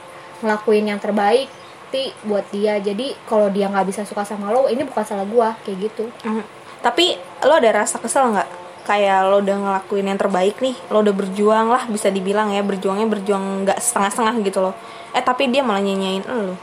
ngelakuin 0.43 0.95
yang 0.95 1.01
terbaik 1.03 1.51
ti 1.93 2.09
buat 2.25 2.49
dia 2.49 2.81
jadi 2.81 3.13
kalau 3.29 3.53
dia 3.53 3.69
nggak 3.69 3.93
bisa 3.93 4.03
suka 4.09 4.25
sama 4.25 4.49
lo 4.49 4.71
ini 4.71 4.87
bukan 4.87 5.05
salah 5.05 5.27
gue 5.27 5.49
kayak 5.67 5.79
gitu 5.91 6.07
Hmm. 6.25 6.47
Tapi 6.83 7.15
lo 7.47 7.55
ada 7.63 7.71
rasa 7.87 8.03
kesel 8.03 8.35
nggak? 8.35 8.51
Kayak 8.83 9.31
lo 9.31 9.39
udah 9.39 9.57
ngelakuin 9.63 10.11
yang 10.11 10.19
terbaik 10.19 10.59
nih, 10.59 10.75
lo 10.91 11.07
udah 11.07 11.15
berjuang 11.15 11.71
lah 11.71 11.87
bisa 11.87 12.11
dibilang 12.11 12.51
ya 12.51 12.67
berjuangnya 12.67 13.07
berjuang 13.07 13.63
nggak 13.63 13.79
setengah-setengah 13.79 14.35
gitu 14.43 14.59
loh. 14.59 14.75
Eh 15.15 15.23
tapi 15.23 15.47
dia 15.47 15.63
malah 15.63 15.79
nyanyain 15.79 16.27
lo. 16.27 16.59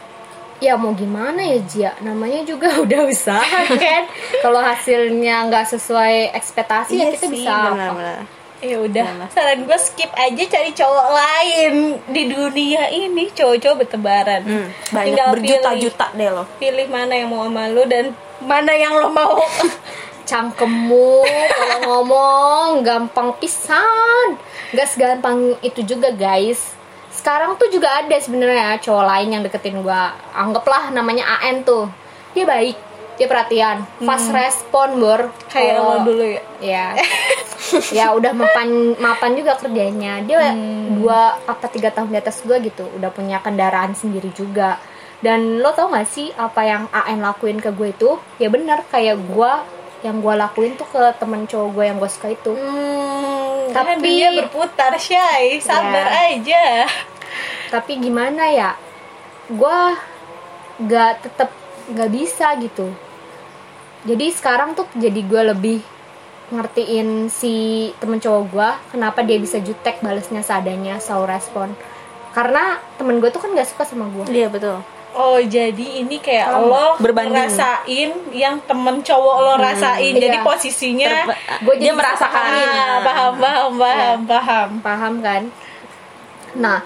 Ya 0.60 0.76
mau 0.76 0.92
gimana 0.92 1.40
ya 1.40 1.60
Jia? 1.64 1.92
Namanya 2.04 2.44
juga 2.44 2.68
udah 2.84 3.02
usaha 3.08 3.60
kan? 3.68 4.04
Kalau 4.44 4.60
hasilnya 4.60 5.48
nggak 5.48 5.66
sesuai 5.76 6.36
ekspektasi 6.36 7.00
ya 7.00 7.08
kita 7.16 7.28
bisa 7.32 7.50
apa? 7.50 7.68
benar-benar. 7.74 8.20
ya 8.60 8.76
udah 8.84 9.32
saran 9.32 9.64
gue 9.64 9.80
skip 9.80 10.12
aja 10.20 10.44
cari 10.52 10.76
cowok 10.76 11.08
lain 11.16 11.96
di 12.12 12.28
dunia 12.28 12.92
ini 12.92 13.32
cowok-cowok 13.32 13.88
bertebaran. 13.88 14.42
Hmm, 14.44 14.68
banyak 14.92 15.16
Tinggal 15.16 15.28
berjuta-juta 15.32 16.06
deh 16.12 16.28
lo. 16.28 16.44
pilih, 16.60 16.92
mana 16.92 17.16
yang 17.16 17.32
mau 17.32 17.48
sama 17.48 17.72
lu 17.72 17.88
dan 17.88 18.12
mana 18.44 18.76
yang 18.76 19.00
lo 19.00 19.08
mau. 19.16 19.40
Cangkemmu 20.30 21.26
kalau 21.56 21.78
ngomong 21.88 22.84
gampang 22.84 23.32
pisan. 23.40 24.36
Nggak 24.76 24.88
segampang 24.92 25.56
itu 25.64 25.82
juga 25.82 26.12
guys 26.12 26.79
sekarang 27.30 27.62
tuh 27.62 27.70
juga 27.70 28.02
ada 28.02 28.18
sebenarnya 28.18 28.82
cowok 28.82 29.06
lain 29.06 29.30
yang 29.30 29.44
deketin 29.46 29.86
gua. 29.86 30.18
Anggaplah 30.34 30.90
namanya 30.90 31.30
AN 31.38 31.62
tuh. 31.62 31.86
Dia 32.34 32.42
baik 32.42 32.74
dia 33.22 33.30
perhatian 33.30 33.86
fast 34.02 34.34
respon 34.34 34.98
bor. 34.98 35.30
Kayak 35.46 35.78
lo 35.78 36.10
dulu 36.10 36.26
ya? 36.26 36.42
Ya 36.58 36.86
ya 38.02 38.06
udah 38.18 38.34
mapan 38.34 38.98
mapan 38.98 39.38
juga 39.38 39.62
kerjanya. 39.62 40.26
Dia 40.26 40.58
dua 40.98 41.38
apa 41.46 41.70
tiga 41.70 41.94
tahun 41.94 42.10
di 42.10 42.18
atas 42.18 42.42
gua 42.42 42.58
gitu. 42.58 42.90
Udah 42.98 43.14
punya 43.14 43.38
kendaraan 43.46 43.94
sendiri 43.94 44.34
juga. 44.34 44.82
Dan 45.22 45.62
lo 45.62 45.70
tau 45.78 45.94
gak 45.94 46.10
sih 46.10 46.34
apa 46.34 46.66
yang 46.66 46.90
AN 46.90 47.22
lakuin 47.22 47.62
ke 47.62 47.70
gue 47.70 47.94
itu? 47.94 48.18
Ya 48.42 48.50
benar 48.50 48.90
kayak 48.90 49.22
gua 49.30 49.62
yang 50.02 50.18
gua 50.18 50.34
lakuin 50.34 50.74
tuh 50.74 50.90
ke 50.90 51.14
temen 51.22 51.46
cowok 51.46 51.70
gue 51.78 51.84
yang 51.94 51.98
gue 52.02 52.10
suka 52.10 52.34
itu. 52.34 52.56
Hmm, 52.58 53.70
Tapi- 53.70 54.00
tapi 54.00 54.10
dia 54.18 54.34
berputar 54.34 54.98
shy 54.98 55.60
sabar 55.62 56.10
Ya. 56.10 56.40
aja 56.40 56.66
tapi 57.70 58.02
gimana 58.02 58.50
ya? 58.50 58.74
Gua 59.50 59.94
gak 60.82 61.26
tetep 61.26 61.50
gak 61.94 62.10
bisa 62.14 62.54
gitu. 62.62 62.90
Jadi 64.06 64.32
sekarang 64.32 64.80
tuh 64.80 64.88
jadi 64.96 65.20
gue 65.20 65.42
lebih 65.52 65.80
ngertiin 66.50 67.30
si 67.30 67.90
temen 68.02 68.18
cowok 68.18 68.44
gue 68.50 68.70
kenapa 68.96 69.22
dia 69.22 69.38
bisa 69.38 69.62
jutek 69.62 70.00
balesnya 70.00 70.40
seadanya 70.42 70.98
slow 71.04 71.28
respon. 71.28 71.76
Karena 72.32 72.80
temen 72.96 73.20
gue 73.20 73.28
tuh 73.28 73.42
kan 73.44 73.52
gak 73.52 73.68
suka 73.68 73.84
sama 73.84 74.08
gue 74.08 74.30
Iya 74.30 74.48
betul. 74.48 74.80
Oh 75.10 75.42
jadi 75.42 76.06
ini 76.06 76.22
kayak 76.22 76.54
Kalau 76.54 76.70
lo 76.70 76.86
berbanding. 77.02 77.34
ngerasain 77.34 78.10
yang 78.30 78.62
temen 78.64 79.02
cowok 79.02 79.36
lo 79.42 79.54
rasain. 79.58 80.14
jadi 80.16 80.38
iya. 80.38 80.46
posisinya 80.46 81.10
Gue 81.66 81.76
dia 81.82 81.92
merasakan. 81.92 82.44
ah, 82.54 83.02
paham 83.02 83.34
paham 83.42 83.72
paham 83.76 84.20
paham. 84.30 84.70
Paham 84.80 85.14
kan? 85.20 85.42
Nah 86.56 86.80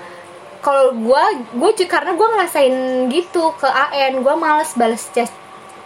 kalau 0.63 0.95
gue 0.95 1.23
gue 1.59 1.71
karena 1.85 2.15
gue 2.15 2.23
ngerasain 2.23 2.75
gitu 3.11 3.51
ke 3.59 3.67
AN 3.67 4.23
gue 4.23 4.35
males 4.39 4.71
bales 4.79 5.03
chat, 5.11 5.27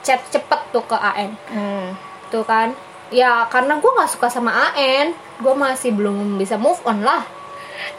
chat 0.06 0.22
cepet 0.30 0.62
tuh 0.70 0.86
ke 0.86 0.94
AN 0.94 1.34
Hmm. 1.50 1.98
tuh 2.30 2.46
kan. 2.46 2.78
Ya 3.10 3.50
karena 3.50 3.82
gue 3.82 3.90
nggak 3.90 4.14
suka 4.14 4.30
sama 4.30 4.54
AN 4.78 5.18
gue 5.42 5.54
masih 5.58 5.98
belum 5.98 6.38
bisa 6.38 6.62
move 6.62 6.78
on 6.86 7.02
lah. 7.02 7.26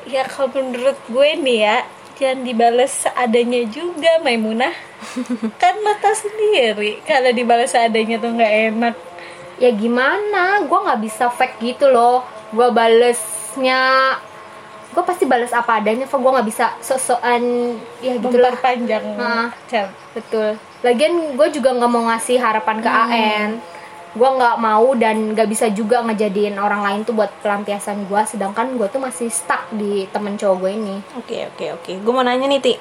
Ya 0.06 0.22
kalau 0.30 0.54
menurut 0.54 0.94
gue 1.10 1.28
nih 1.42 1.58
ya 1.66 1.76
jangan 2.18 2.46
dibales 2.46 2.94
seadanya 2.94 3.62
juga 3.66 4.22
Maimunah. 4.22 4.74
Kan 5.62 5.74
lo 5.82 5.94
tau 5.98 6.14
sendiri 6.14 7.02
kalau 7.02 7.30
dibales 7.34 7.74
seadanya 7.74 8.22
tuh 8.22 8.30
nggak 8.38 8.54
enak. 8.70 8.94
Ya 9.58 9.74
gimana? 9.74 10.62
Gue 10.62 10.78
nggak 10.78 11.02
bisa 11.02 11.26
fake 11.30 11.58
gitu 11.58 11.90
loh. 11.90 12.22
Gue 12.54 12.70
balesnya 12.70 14.14
gue 14.88 15.02
pasti 15.02 15.24
bales 15.24 15.52
apa 15.52 15.78
adanya 15.78 16.04
kok 16.04 16.16
gue 16.16 16.30
nggak 16.30 16.48
bisa 16.48 16.72
sok-sokan 16.80 17.42
ya 18.00 18.16
gitulah 18.16 18.50
memperpanjang 18.50 19.04
Nah. 19.14 19.52
chat. 19.68 19.92
betul 20.12 20.56
lagian 20.80 21.34
gue 21.34 21.48
juga 21.50 21.72
nggak 21.72 21.90
mau 21.90 22.08
ngasih 22.08 22.38
harapan 22.38 22.76
ke 22.78 22.88
AN 22.88 23.50
gue 24.08 24.24
nggak 24.24 24.56
mau 24.56 24.96
dan 24.96 25.36
nggak 25.36 25.46
bisa 25.46 25.68
juga 25.68 26.00
ngejadiin 26.00 26.56
orang 26.56 26.80
lain 26.80 27.00
tuh 27.04 27.12
buat 27.12 27.28
pelampiasan 27.38 28.08
gue 28.08 28.22
sedangkan 28.24 28.74
gue 28.74 28.88
tuh 28.88 28.98
masih 28.98 29.28
stuck 29.28 29.68
di 29.70 30.08
temen 30.08 30.34
cowok 30.34 30.56
gue 30.58 30.70
ini 30.72 30.96
Oke 31.14 31.44
oke 31.46 31.66
oke. 31.76 31.92
Gue 32.00 32.12
mau 32.12 32.24
nanya 32.24 32.48
nih 32.48 32.58
Ti. 32.58 32.74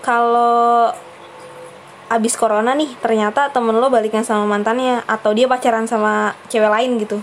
Kalau 0.00 0.90
abis 2.06 2.34
corona 2.34 2.72
nih 2.72 2.94
ternyata 2.96 3.50
temen 3.50 3.74
lo 3.74 3.90
balikan 3.90 4.22
sama 4.22 4.46
mantannya 4.46 5.02
atau 5.04 5.34
dia 5.34 5.44
pacaran 5.44 5.84
sama 5.84 6.32
cewek 6.48 6.70
lain 6.70 6.96
gitu. 6.98 7.18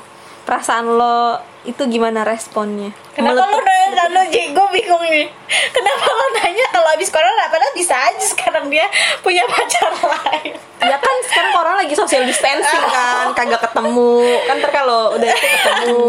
Perasaan 0.46 0.86
lo 0.86 1.40
itu 1.64 1.80
gimana 1.88 2.22
responnya? 2.22 2.92
Kenapa 3.14 3.40
lo 3.40 3.56
Meletup- 3.56 3.64
nanya 3.64 4.04
lu 4.06 4.22
gue 4.52 4.68
bingung 4.74 5.04
nih. 5.06 5.28
Kenapa 5.76 6.08
lo 6.08 6.26
nanya 6.34 6.66
kalau 6.70 6.90
abis 6.92 7.08
corona? 7.08 7.44
Padahal 7.46 7.74
bisa 7.74 7.96
aja 7.96 8.26
sekarang 8.26 8.68
dia 8.68 8.84
punya 9.20 9.48
pacar 9.52 9.92
lain. 9.94 10.54
Ya 10.82 10.98
kan 10.98 11.16
sekarang 11.24 11.54
orang 11.56 11.76
lagi 11.80 11.94
social 11.94 12.24
distancing 12.24 12.84
kan, 12.84 13.32
kagak 13.38 13.62
ketemu. 13.62 14.12
Kan 14.44 14.56
ntar 14.60 14.72
kalau 14.74 15.16
udah 15.16 15.28
itu 15.30 15.48
ketemu. 15.58 16.06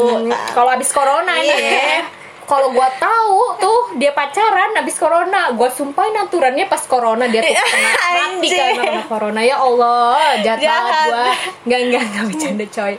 Kalau 0.51 0.71
abis 0.71 0.91
corona 0.91 1.35
Iya. 1.39 2.03
kalau 2.45 2.69
gua 2.71 2.93
tahu 2.95 3.57
tuh 3.57 3.97
dia 3.97 4.13
pacaran 4.13 4.77
abis 4.77 4.99
corona, 4.99 5.49
gua 5.53 5.71
sumpahin 5.71 6.13
aturannya 6.19 6.67
pas 6.67 6.83
corona. 6.83 7.25
Dia 7.25 7.41
tuh 7.41 7.55
kena 7.55 7.91
mati 7.95 8.49
karena 8.51 9.05
corona. 9.07 9.41
Ya 9.41 9.57
Allah 9.57 10.37
jahat 10.43 10.59
banget 10.59 10.67
Jahat. 10.67 11.09
gua. 11.09 11.25
Nggak 11.65 11.81
nggak 11.87 12.03
nggak 12.05 12.25
bercanda 12.27 12.67
coy 12.67 12.95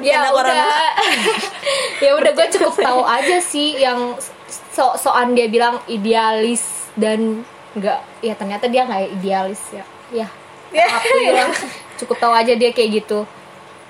ya 0.00 0.28
corona. 0.28 0.54
udah 0.54 0.66
ya 2.04 2.10
udah 2.14 2.30
gue 2.32 2.46
cukup 2.54 2.74
tahu 2.76 3.02
aja 3.02 3.36
sih 3.38 3.76
yang 3.76 4.14
so 4.72 4.94
soan 4.94 5.34
dia 5.34 5.46
bilang 5.46 5.82
idealis 5.86 6.88
dan 6.94 7.42
nggak 7.74 7.98
ya 8.22 8.34
ternyata 8.34 8.66
dia 8.66 8.86
nggak 8.86 9.18
idealis 9.18 9.62
ya 9.70 9.84
ya 10.14 10.28
Ya. 10.68 10.84
alhamdulillah 10.84 11.48
cukup 11.98 12.16
tahu 12.20 12.32
aja 12.36 12.52
dia 12.52 12.70
kayak 12.70 13.00
gitu 13.00 13.24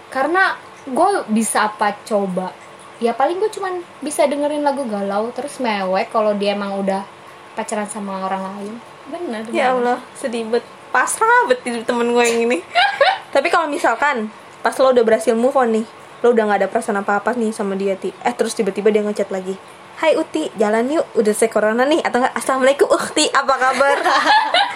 karena 0.09 0.55
gue 0.87 1.11
bisa 1.29 1.67
apa 1.67 1.99
coba 2.07 2.55
ya 2.99 3.11
paling 3.13 3.43
gue 3.43 3.51
cuman 3.51 3.83
bisa 3.99 4.25
dengerin 4.25 4.63
lagu 4.63 4.87
galau 4.87 5.29
terus 5.35 5.59
mewek 5.59 6.07
kalau 6.09 6.39
dia 6.39 6.55
emang 6.55 6.79
udah 6.79 7.03
pacaran 7.53 7.91
sama 7.91 8.23
orang 8.23 8.43
lain 8.55 8.75
Bener 9.09 9.41
Ya 9.51 9.73
Allah, 9.73 9.99
sedih 10.13 10.45
bet. 10.47 10.65
Pasrah 10.93 11.49
bet 11.49 11.65
temen 11.65 12.13
gue 12.13 12.25
yang 12.25 12.45
ini. 12.45 12.59
Tapi 13.35 13.49
kalau 13.49 13.65
misalkan 13.65 14.29
pas 14.61 14.77
lo 14.77 14.93
udah 14.93 15.01
berhasil 15.01 15.33
move 15.33 15.57
on 15.57 15.81
nih, 15.81 15.87
lo 16.23 16.35
udah 16.35 16.45
nggak 16.51 16.59
ada 16.65 16.69
perasaan 16.69 16.99
apa-apa 16.99 17.39
nih 17.39 17.55
sama 17.55 17.79
dia 17.79 17.95
ti. 17.95 18.11
Eh 18.27 18.35
terus 18.35 18.55
tiba-tiba 18.59 18.91
dia 18.91 19.07
ngechat 19.07 19.31
lagi. 19.31 19.55
Hai 19.99 20.15
Uti, 20.15 20.47
jalan 20.55 20.87
yuk. 20.95 21.07
Udah 21.19 21.35
selesai 21.35 21.51
corona 21.51 21.83
nih 21.83 21.99
atau 22.07 22.23
enggak? 22.23 22.35
Assalamualaikum 22.39 22.87
Ukti, 22.87 23.27
apa 23.35 23.55
kabar? 23.59 23.99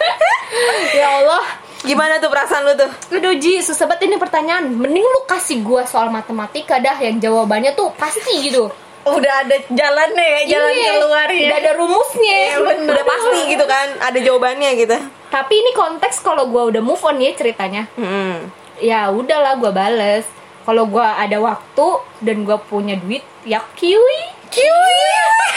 ya 0.99 1.23
Allah 1.23 1.43
Gimana 1.83 2.19
tuh 2.19 2.27
perasaan 2.27 2.63
lo 2.67 2.75
tuh? 2.75 2.91
Aduh 3.15 3.35
Ji, 3.39 3.63
susah 3.63 3.87
banget 3.87 4.11
ini 4.11 4.19
pertanyaan 4.19 4.71
Mending 4.71 5.03
lu 5.03 5.23
kasih 5.27 5.63
gua 5.63 5.83
soal 5.87 6.11
matematika 6.11 6.79
dah 6.79 6.99
Yang 6.99 7.27
jawabannya 7.27 7.75
tuh 7.75 7.91
pasti 7.95 8.51
gitu 8.51 8.71
Udah 9.03 9.47
ada 9.47 9.59
jalannya 9.67 10.27
ya 10.27 10.59
Jalan 10.59 10.71
Iya, 10.75 10.91
keluarnya 10.99 11.43
Udah 11.51 11.59
ada 11.59 11.73
rumusnya 11.79 12.41
Udah 12.87 13.05
pasti 13.07 13.41
gitu 13.51 13.65
kan, 13.67 13.87
ada 13.99 14.19
jawabannya 14.19 14.71
gitu. 14.75 14.97
Tapi 15.31 15.55
ini 15.55 15.71
konteks 15.75 16.19
kalau 16.23 16.51
gua 16.51 16.67
udah 16.67 16.83
move 16.83 17.03
on 17.03 17.23
ya 17.23 17.31
ceritanya 17.35 17.87
Hmm. 17.95 18.51
Ya 18.83 19.07
udahlah 19.11 19.55
gua 19.59 19.71
bales 19.71 20.27
Kalau 20.63 20.87
gua 20.87 21.17
ada 21.17 21.39
waktu 21.39 21.87
dan 22.21 22.43
gua 22.43 22.59
punya 22.59 22.95
duit 22.95 23.23
Ya 23.43 23.59
kiwi 23.75 24.21
Kiwi 24.47 25.01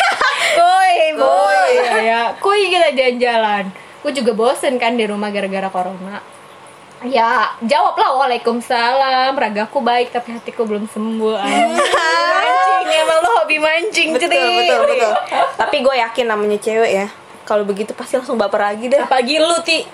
Boy, 0.58 0.98
Boy. 1.14 1.68
ya. 2.02 2.34
Kui 2.40 2.72
kita 2.72 2.90
jalan-jalan 2.92 3.70
Gue 4.00 4.14
juga 4.14 4.32
bosen 4.32 4.78
kan 4.78 4.94
di 4.94 5.04
rumah 5.04 5.30
gara-gara 5.30 5.68
corona 5.68 6.22
Ya, 7.04 7.54
jawablah 7.60 8.18
Waalaikumsalam 8.18 9.36
Ragaku 9.36 9.82
baik 9.82 10.10
tapi 10.10 10.34
hatiku 10.34 10.64
belum 10.64 10.88
sembuh 10.88 11.38
Mancing, 11.44 12.88
emang 12.88 13.20
lo 13.20 13.32
hobi 13.44 13.58
mancing 13.60 14.10
Betul, 14.16 14.30
betul, 14.32 14.80
betul. 14.88 15.12
Tapi 15.54 15.76
gue 15.82 15.96
yakin 16.00 16.26
namanya 16.26 16.58
cewek 16.58 16.92
ya. 16.96 17.08
Kalau 17.46 17.62
begitu 17.62 17.94
pasti 17.94 18.18
langsung 18.18 18.36
baper 18.36 18.58
lagi 18.60 18.90
deh. 18.90 18.98
Apalagi 19.00 19.38
lu 19.38 19.54
Ti. 19.62 19.86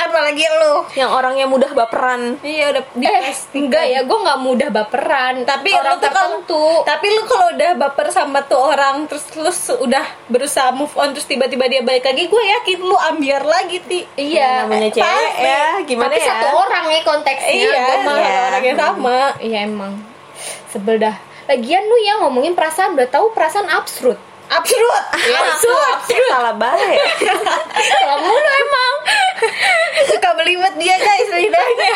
Apalagi 0.00 0.40
lu. 0.48 0.74
Yang 0.96 1.10
orangnya 1.12 1.44
mudah 1.44 1.70
baperan. 1.70 2.40
Iya 2.40 2.72
udah 2.72 2.82
Eh, 2.96 3.28
enggak 3.54 3.84
ya, 3.86 4.00
gue 4.02 4.18
nggak 4.18 4.40
mudah 4.40 4.68
baperan. 4.72 5.44
Tapi 5.44 5.68
orang 5.70 5.94
lu 5.94 6.00
tuh 6.00 6.08
tertentu. 6.08 6.64
tapi 6.82 7.06
lu 7.08 7.22
kalau 7.24 7.52
udah 7.52 7.70
baper 7.76 8.08
sama 8.08 8.40
tuh 8.42 8.56
orang 8.58 9.04
terus 9.04 9.28
lu 9.36 9.52
udah 9.84 10.04
berusaha 10.26 10.72
move 10.72 10.96
on 10.96 11.12
terus 11.12 11.28
tiba-tiba 11.28 11.68
dia 11.68 11.84
balik 11.84 12.04
lagi 12.04 12.24
gue 12.24 12.42
yakin 12.56 12.78
lu 12.80 12.96
ambiar 12.96 13.44
lagi 13.44 13.78
ti. 13.80 14.00
Iya, 14.16 14.64
namanya 14.64 14.88
cewek 14.90 15.32
ya. 15.38 15.64
Gimana 15.84 16.08
tapi 16.08 16.18
ya? 16.18 16.26
satu 16.26 16.46
orang 16.56 16.84
nih 16.88 17.02
konteksnya 17.04 17.52
iya 17.52 17.84
sama 18.00 18.12
Iya. 18.16 18.36
orang 18.48 18.62
yang 18.64 18.78
sama. 18.80 19.18
Iya 19.38 19.58
emang. 19.62 19.92
Sebel 20.72 20.96
dah. 20.98 21.16
Lagian 21.44 21.84
lu 21.84 21.96
ya 22.00 22.24
ngomongin 22.24 22.56
perasaan 22.56 22.96
Udah 22.96 23.04
tahu 23.06 23.28
perasaan 23.30 23.68
absurd 23.68 24.16
absurd 24.52 25.04
Iya, 25.24 25.38
absurd 25.40 25.98
Salah 26.30 26.54
baik. 26.56 26.98
Kamu 28.04 28.28
lu 28.28 28.50
emang 28.52 28.94
suka 30.10 30.30
belibet 30.36 30.74
dia 30.76 30.96
guys 30.98 31.28
lidahnya 31.32 31.92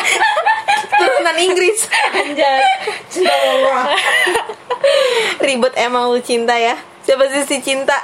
Turunan 0.99 1.37
Inggris. 1.39 1.85
anjay 2.13 2.63
Ribet 5.39 5.73
emang 5.77 6.11
lu 6.11 6.19
cinta 6.23 6.55
ya. 6.55 6.75
Siapa 7.03 7.25
sih 7.31 7.43
si 7.47 7.57
cinta? 7.63 7.95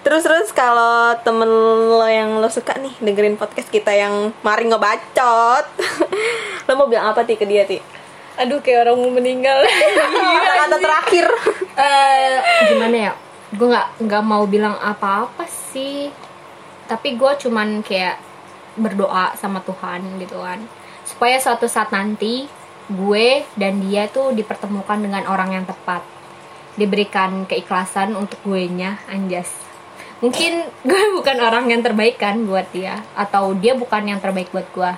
terus 0.00 0.24
terus 0.24 0.48
kalau 0.56 1.12
temen 1.20 1.46
lo 1.92 2.08
yang 2.08 2.40
lo 2.40 2.48
suka 2.48 2.72
nih 2.80 2.96
dengerin 3.04 3.36
podcast 3.36 3.68
kita 3.68 3.92
yang 3.92 4.32
mari 4.40 4.64
ngebacot, 4.64 5.66
lo 6.66 6.72
mau 6.72 6.88
bilang 6.88 7.12
apa 7.12 7.20
ti 7.28 7.36
ke 7.36 7.44
dia 7.44 7.68
ti? 7.68 7.99
Aduh 8.40 8.58
kayak 8.64 8.88
orang 8.88 8.96
mau 8.96 9.12
meninggal. 9.12 9.58
Kata-kata 10.48 10.76
terakhir. 10.80 11.26
eh 11.76 12.40
Gimana 12.72 12.96
ya? 12.96 13.12
Gue 13.52 13.66
nggak 13.68 13.88
nggak 14.00 14.22
mau 14.24 14.42
bilang 14.48 14.80
apa-apa 14.80 15.44
sih. 15.44 16.08
Tapi 16.88 17.14
gue 17.14 17.32
cuman 17.46 17.84
kayak 17.84 18.16
Berdoa 18.80 19.36
sama 19.36 19.60
Tuhan 19.60 20.00
gitu 20.22 20.40
kan. 20.40 20.64
Supaya 21.04 21.36
suatu 21.36 21.68
saat 21.68 21.92
nanti 21.92 22.48
Gue 22.90 23.46
dan 23.54 23.78
dia 23.86 24.10
tuh 24.10 24.34
dipertemukan 24.34 24.98
dengan 24.98 25.22
orang 25.30 25.54
yang 25.54 25.64
tepat. 25.68 26.02
Diberikan 26.74 27.46
keikhlasan 27.46 28.18
untuk 28.18 28.42
gue 28.42 28.66
nya 28.66 28.98
Anjas. 29.06 29.52
Mungkin 30.18 30.66
gue 30.82 31.02
bukan 31.16 31.38
orang 31.38 31.70
yang 31.70 31.86
terbaik 31.86 32.18
kan 32.18 32.42
buat 32.42 32.66
dia. 32.74 33.04
Atau 33.14 33.54
dia 33.54 33.78
bukan 33.78 34.10
yang 34.10 34.18
terbaik 34.18 34.50
buat 34.50 34.66
gue 34.74 34.92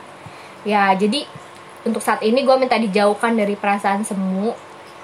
Ya 0.62 0.94
jadi 0.94 1.26
untuk 1.82 2.00
saat 2.00 2.22
ini 2.22 2.42
gue 2.42 2.56
minta 2.56 2.78
dijauhkan 2.78 3.34
dari 3.34 3.54
perasaan 3.54 4.02
semu 4.02 4.54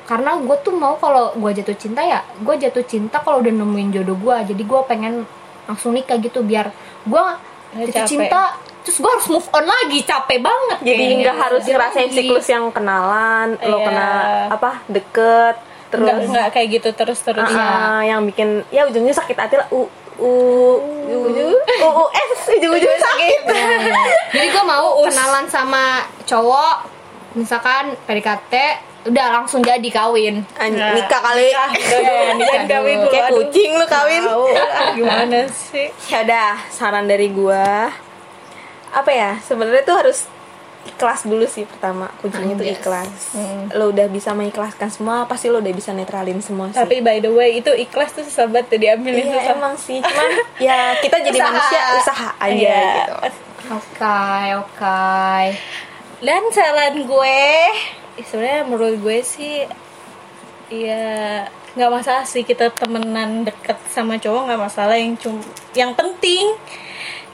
karena 0.08 0.40
gue 0.40 0.56
tuh 0.64 0.72
mau 0.72 0.96
kalau 0.96 1.36
gue 1.36 1.50
jatuh 1.52 1.76
cinta 1.76 2.00
ya 2.00 2.24
gue 2.40 2.54
jatuh 2.56 2.80
cinta 2.82 3.20
kalau 3.20 3.44
udah 3.44 3.52
nemuin 3.52 3.92
jodoh 3.92 4.16
gue 4.16 4.36
jadi 4.54 4.62
gue 4.62 4.80
pengen 4.88 5.14
langsung 5.68 5.92
nikah 5.92 6.16
gitu 6.16 6.40
biar 6.40 6.72
gue 7.04 7.24
jatuh 7.76 7.92
capek. 7.92 8.08
cinta 8.08 8.56
terus 8.80 9.04
gue 9.04 9.10
harus 9.10 9.28
move 9.28 9.48
on 9.52 9.68
lagi 9.68 10.00
capek 10.00 10.40
banget 10.40 10.78
Jadi 10.80 11.04
nggak 11.20 11.36
harus 11.36 11.60
Jadi 11.60 11.72
ngerasain 11.76 12.08
siklus 12.08 12.48
yang 12.48 12.72
kenalan, 12.72 13.60
lo 13.60 13.76
Iya. 13.76 13.84
kena 13.84 14.08
apa 14.48 14.70
deket, 14.88 15.54
terus 15.92 16.24
nggak 16.24 16.48
kayak 16.56 16.68
gitu 16.80 16.88
terus 16.96 17.20
terus 17.20 17.52
Ah, 17.52 18.00
yang 18.00 18.24
bikin 18.24 18.64
ya 18.72 18.88
ujungnya 18.88 19.12
sakit 19.12 19.36
hati 19.36 19.60
lah. 19.60 19.68
U 20.18 20.32
u. 21.06 21.16
U 21.78 21.88
u 21.88 22.04
s 22.10 22.50
ujung-ujungnya 22.50 23.00
sakit. 23.00 23.40
jadi 24.30 24.46
gue 24.48 24.64
mau 24.64 24.98
kenalan 25.00 25.46
sama 25.46 25.84
cowok 26.24 26.76
misalkan 27.32 27.94
PDKT 28.04 28.54
udah 29.06 29.26
langsung 29.32 29.62
jadi 29.62 29.88
kawin. 29.88 30.42
An- 30.54 30.74
Nah, 30.74 30.92
nikah 30.92 31.22
kali. 31.22 31.48
nikah 32.34 32.64
kawin 32.72 32.98
Kayak 33.06 33.30
kucing 33.30 33.70
lu 33.72 33.86
kawin. 33.86 34.22
Gimana 34.92 35.46
sih? 35.46 35.88
Ya 36.06 36.20
udah, 36.20 36.58
saran 36.68 37.06
dari 37.06 37.30
gua. 37.30 37.88
Apa 38.90 39.08
ya? 39.08 39.30
Sebenarnya 39.38 39.80
tuh 39.82 39.96
harus 39.96 40.18
ikhlas 40.88 41.22
dulu 41.22 41.44
sih 41.44 41.62
pertama. 41.62 42.08
Kuncinya 42.18 42.54
tuh 42.54 42.64
Anjas. 42.64 42.74
ikhlas. 42.74 43.10
Lo 43.72 43.88
udah 43.88 44.06
bisa 44.06 44.32
mengikhlaskan 44.32 44.88
semua, 44.88 45.24
pasti 45.24 45.46
lo 45.46 45.58
udah 45.58 45.70
bisa 45.70 45.92
netralin 45.92 46.40
semua 46.40 46.68
sih. 46.68 46.78
tapi 46.78 46.98
by 46.98 47.18
the 47.18 47.28
way 47.28 47.56
itu 47.56 47.68
ikhlas 47.70 48.10
tuh 48.10 48.22
susah 48.22 48.46
banget 48.46 48.66
tuh 48.68 48.78
diambilin 48.78 49.22
Iya 49.22 49.36
susah 49.38 49.54
emang 49.54 49.74
sih, 49.76 49.98
cuman 49.98 50.30
ya 50.58 50.78
kita 50.98 51.16
jadi 51.20 51.36
Usaha. 51.36 51.48
manusia 51.48 51.80
usaha 51.96 52.28
aja 52.38 52.54
Iya. 52.54 52.82
gitu. 52.98 53.14
oke 53.68 54.18
oke 54.58 55.04
dan 56.18 56.42
saran 56.48 56.94
gue 57.00 57.40
eh, 58.16 58.24
sebenarnya 58.24 58.62
menurut 58.64 58.96
gue 58.98 59.18
sih 59.20 59.68
ya 60.68 61.44
nggak 61.70 61.92
masalah 61.92 62.24
sih 62.24 62.42
kita 62.42 62.68
temenan 62.70 63.42
deket 63.42 63.78
sama 63.86 64.16
cowok 64.16 64.42
nggak 64.46 64.60
masalah 64.60 64.96
yang 64.96 65.14
cum 65.14 65.38
yang 65.72 65.92
penting 65.92 66.58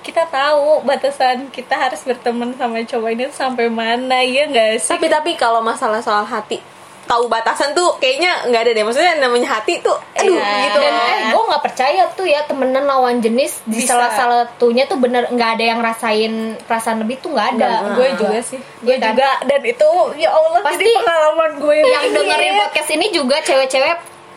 kita 0.05 0.29
tahu 0.29 0.85
batasan 0.85 1.49
kita 1.49 1.73
harus 1.75 2.05
berteman 2.05 2.53
sama 2.53 2.79
cowok 2.79 3.11
ini 3.11 3.25
sampai 3.29 3.67
mana 3.67 4.21
ya 4.21 4.45
nggak 4.45 4.79
sih 4.79 4.93
Tapi 4.93 5.09
tapi 5.09 5.31
kalau 5.35 5.59
masalah 5.59 5.99
soal 5.99 6.23
hati 6.23 6.61
tahu 7.05 7.25
batasan 7.27 7.73
tuh 7.73 7.97
kayaknya 7.97 8.49
nggak 8.49 8.63
ada 8.63 8.71
deh. 8.71 8.81
Maksudnya 8.81 9.13
namanya 9.19 9.49
hati 9.55 9.77
tuh 9.79 9.93
aduh 10.15 10.33
Iya. 10.33 10.53
gitu. 10.65 10.79
dan 10.79 10.95
eh 10.97 11.19
gue 11.29 11.43
nggak 11.45 11.63
percaya 11.63 12.03
tuh 12.11 12.25
ya 12.25 12.41
temenan 12.43 12.81
lawan 12.83 13.21
jenis 13.21 13.61
di 13.63 13.81
Bisa. 13.81 13.93
salah 13.93 14.09
satunya 14.11 14.85
tuh 14.85 14.97
bener 14.97 15.29
nggak 15.29 15.51
ada 15.55 15.65
yang 15.67 15.81
rasain 15.81 16.33
perasaan 16.65 17.01
lebih 17.01 17.21
tuh 17.21 17.33
nggak 17.33 17.49
ada 17.55 17.93
gue 17.93 18.09
juga 18.15 18.41
sih 18.41 18.57
gue 18.57 18.89
Iya 18.89 18.97
kan? 18.99 19.09
juga 19.13 19.29
dan 19.43 19.61
itu 19.63 19.91
ya 20.17 20.31
Allah 20.31 20.61
Pasti 20.61 20.81
jadi 20.81 20.93
pengalaman 20.97 21.51
gue 21.59 21.75
yang 21.83 22.05
dengerin 22.11 22.53
podcast 22.59 22.91
ini 22.91 23.07
juga 23.11 23.37
cewek-cewek 23.43 23.97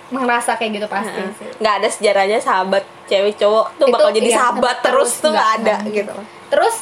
merasa 0.10 0.56
kayak 0.56 0.72
gitu 0.74 0.88
pasti 0.88 1.20
nggak 1.58 1.74
ada 1.74 1.88
sejarahnya 1.88 2.40
sahabat 2.40 2.84
cewek 3.08 3.34
cowok 3.36 3.66
tuh 3.76 3.86
Itu, 3.86 3.94
bakal 3.94 4.10
jadi 4.12 4.28
iya, 4.28 4.38
sahabat 4.38 4.78
terus 4.80 5.12
tuh 5.18 5.32
nggak 5.32 5.50
ada 5.58 5.76
nggak. 5.80 5.96
gitu. 5.96 6.16
terus 6.48 6.76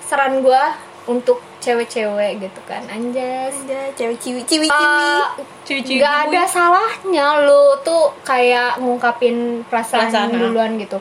saran 0.00 0.38
gue 0.38 0.62
untuk 1.06 1.38
cewek-cewek 1.58 2.38
gitu 2.40 2.60
kan 2.62 2.82
anjas 2.86 3.54
Aja 3.64 3.90
cewek 3.92 4.16
ciwi 4.16 4.40
ciwi 4.42 4.66
ciwi. 4.66 4.86
Eh, 4.86 5.26
Ciwi-ciwi 5.64 5.98
nggak 5.98 6.16
ada 6.26 6.42
salahnya 6.46 7.26
lu 7.42 7.62
tuh 7.80 8.14
kayak 8.22 8.78
ngungkapin 8.78 9.62
perasaan, 9.64 10.06
Perasaan, 10.06 10.30
ah. 10.30 10.38
duluan 10.38 10.76
gitu 10.76 10.98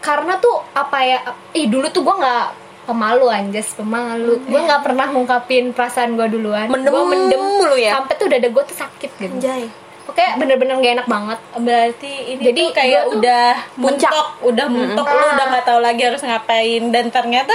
karena 0.00 0.32
tuh 0.36 0.64
apa 0.72 0.98
ya 1.00 1.18
ih 1.52 1.68
dulu 1.68 1.86
tuh 1.88 2.00
gua 2.00 2.16
nggak 2.16 2.46
pemalu 2.86 3.26
anjas 3.28 3.68
pemalu 3.74 4.40
gua 4.42 4.60
nggak 4.64 4.82
pernah 4.82 5.06
ngungkapin 5.08 5.64
perasaan 5.70 6.16
gua 6.16 6.24
duluan 6.24 6.66
Mendem 6.66 6.88
Gua 6.88 7.04
mendem 7.04 7.36
mulu 7.36 7.76
ya? 7.76 8.00
sampai 8.00 8.14
tuh 8.16 8.26
dada 8.26 8.48
gua 8.48 8.64
tuh 8.64 8.76
sakit 8.76 9.10
gitu 9.18 9.28
Anjay. 9.36 9.68
Oke 10.02 10.26
bener-bener 10.36 10.74
gak 10.76 10.94
enak 10.96 11.06
banget 11.06 11.38
berarti 11.56 12.12
ini 12.30 12.42
Jadi 12.42 12.60
tuh 12.60 12.70
kayak 12.72 13.02
tuh 13.02 13.12
udah 13.16 13.46
puncak. 13.74 14.10
mentok 14.10 14.28
udah 14.42 14.66
mentok 14.66 15.06
lu 15.06 15.18
Ah. 15.18 15.32
udah 15.32 15.46
nggak 15.48 15.64
tahu 15.64 15.80
lagi 15.80 16.02
harus 16.02 16.22
ngapain 16.22 16.82
dan 16.88 17.04
ternyata 17.08 17.54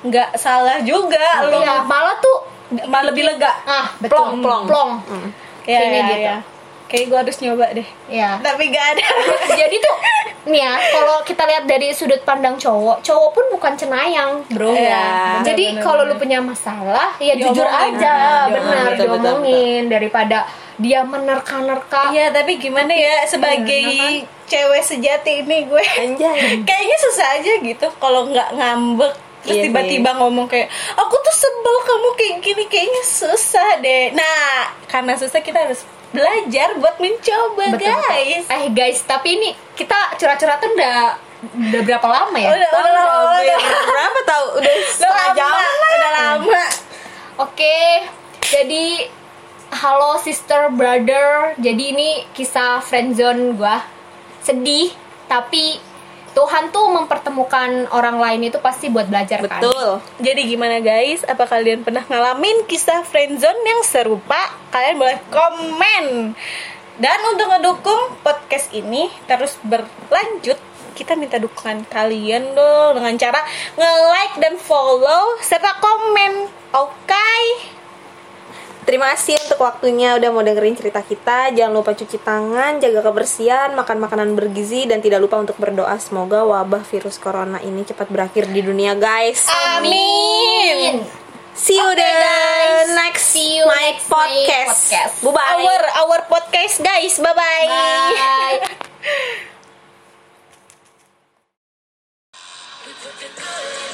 nggak 0.00 0.30
salah 0.34 0.78
juga 0.80 1.20
lu 1.44 1.58
Iya, 1.58 1.82
malah 1.82 2.16
tuh 2.16 2.36
malah 2.86 3.10
lebih 3.10 3.26
lega 3.26 3.50
ah 3.62 3.90
betul 3.96 4.16
Plong, 4.16 4.40
plong. 4.40 4.64
plong. 4.64 4.90
ya, 5.64 5.76
Kayaknya 5.76 5.98
ya, 5.98 6.06
gitu. 6.06 6.20
ya. 6.22 6.36
Kayak 6.90 7.06
gue 7.06 7.18
harus 7.22 7.36
nyoba 7.38 7.70
deh. 7.70 7.88
Ya 8.10 8.42
tapi 8.42 8.74
gak 8.74 8.98
ada. 8.98 9.06
Jadi 9.60 9.76
tuh 9.78 9.96
nih 10.50 10.64
ya 10.64 10.72
kalau 10.90 11.20
kita 11.22 11.44
lihat 11.44 11.64
dari 11.68 11.92
sudut 11.92 12.24
pandang 12.24 12.56
cowok 12.56 13.04
cowok 13.04 13.30
pun 13.36 13.44
bukan 13.52 13.72
cenayang 13.76 14.40
bro. 14.48 14.72
Iya, 14.72 15.44
jadi 15.44 15.76
benar, 15.76 15.84
kalau 15.84 16.02
lu 16.08 16.16
punya 16.16 16.40
masalah 16.40 17.12
ya 17.20 17.36
Diomongin. 17.36 17.60
jujur 17.60 17.68
aja 17.68 18.14
Nah, 18.16 18.44
benar 18.48 18.88
diomongin 18.96 19.92
daripada 19.92 20.48
dia 20.80 21.04
menerka-nerka. 21.04 22.08
Iya 22.16 22.32
tapi 22.32 22.56
gimana 22.56 22.88
ya 22.88 23.20
sebagai 23.28 24.24
cewek 24.48 24.80
sejati 24.80 25.44
ini 25.44 25.68
gue. 25.68 25.84
Anjay. 26.08 26.40
kayaknya 26.68 26.96
susah 27.04 27.26
aja 27.36 27.52
gitu 27.60 27.86
kalau 28.00 28.32
nggak 28.32 28.56
ngambek 28.56 29.12
terus 29.40 29.56
Iya 29.56 29.62
tiba-tiba 29.68 30.10
ngomong 30.20 30.46
kayak 30.46 30.68
aku 30.96 31.14
tuh 31.16 31.34
sebel 31.34 31.76
kamu 31.86 32.08
kayak 32.16 32.36
gini 32.44 32.64
kayaknya 32.68 33.02
susah 33.04 33.70
deh 33.80 34.12
nah 34.12 34.68
karena 34.88 35.16
susah 35.16 35.40
kita 35.40 35.64
harus 35.64 35.80
belajar 36.10 36.74
buat 36.76 36.98
mencoba 36.98 37.72
Betul, 37.72 37.78
betul. 37.78 38.02
guys 38.04 38.44
eh 38.50 38.64
guys 38.74 38.98
tapi 39.06 39.28
ini 39.40 39.48
kita 39.78 39.96
curhat-curhatan 40.18 40.76
udah 40.76 41.00
udah 41.40 41.80
berapa 41.88 42.04
lama 42.04 42.36
ya 42.36 42.52
udah 42.52 42.68
udah 42.68 42.92
udah, 42.92 43.06
udah, 43.40 43.58
Berapa 43.88 44.20
tahu? 44.28 44.46
Udah 44.60 44.72
udah 44.76 44.92
setengah 44.92 45.28
lama 45.32 45.36
jam. 45.38 45.96
udah 45.96 46.12
lama 46.12 46.62
Oke, 47.40 48.04
jadi 48.52 49.08
halo 49.72 50.20
sister 50.20 50.68
brother. 50.68 51.56
Jadi 51.56 51.96
ini 51.96 52.10
kisah 52.36 52.84
friendzone 52.84 53.56
gua. 53.56 53.80
Sedih, 54.44 54.92
tapi 55.24 55.80
Tuhan 56.30 56.70
tuh 56.70 56.94
mempertemukan 56.94 57.90
orang 57.90 58.22
lain 58.22 58.50
itu 58.50 58.58
pasti 58.62 58.86
buat 58.86 59.10
belajar 59.10 59.42
kan. 59.44 59.62
Betul. 59.62 59.98
Jadi 60.22 60.40
gimana 60.46 60.78
guys? 60.78 61.26
Apa 61.26 61.46
kalian 61.50 61.82
pernah 61.82 62.06
ngalamin 62.06 62.64
kisah 62.70 63.02
friendzone 63.02 63.62
yang 63.66 63.82
serupa? 63.82 64.38
Kalian 64.70 64.96
boleh 65.00 65.18
komen. 65.30 66.34
Dan 67.00 67.18
untuk 67.32 67.48
ngedukung 67.48 68.20
podcast 68.20 68.70
ini 68.76 69.08
terus 69.24 69.56
berlanjut, 69.64 70.60
kita 70.92 71.16
minta 71.16 71.40
dukungan 71.40 71.88
kalian 71.88 72.52
dong 72.52 73.00
dengan 73.00 73.16
cara 73.16 73.40
nge-like 73.74 74.36
dan 74.36 74.54
follow 74.60 75.40
serta 75.40 75.80
komen. 75.80 76.46
Oke? 76.76 77.32
Terima 78.90 79.14
kasih 79.14 79.38
untuk 79.46 79.62
waktunya 79.62 80.18
udah 80.18 80.34
mau 80.34 80.42
dengerin 80.42 80.74
cerita 80.74 80.98
kita. 80.98 81.54
Jangan 81.54 81.70
lupa 81.78 81.94
cuci 81.94 82.18
tangan, 82.26 82.82
jaga 82.82 83.06
kebersihan, 83.06 83.70
makan 83.78 84.02
makanan 84.02 84.34
bergizi 84.34 84.82
dan 84.90 84.98
tidak 84.98 85.22
lupa 85.22 85.38
untuk 85.38 85.54
berdoa 85.62 85.94
semoga 86.02 86.42
wabah 86.42 86.82
virus 86.82 87.14
corona 87.22 87.62
ini 87.62 87.86
cepat 87.86 88.10
berakhir 88.10 88.50
di 88.50 88.58
dunia, 88.66 88.98
guys. 88.98 89.46
Amin. 89.78 91.06
See 91.54 91.78
you 91.78 91.86
okay, 91.86 92.02
guys. 92.02 92.90
next 92.98 93.30
see 93.30 93.62
you 93.62 93.62
my 93.62 93.94
next 93.94 94.10
podcast. 94.10 94.90
podcast. 94.90 95.22
Bye. 95.22 95.38
Our 95.38 95.82
our 96.02 96.20
podcast 96.26 96.82
guys. 96.82 97.14
Bye 97.22 97.30
bye. 97.30 97.70
Bye. 103.38 103.86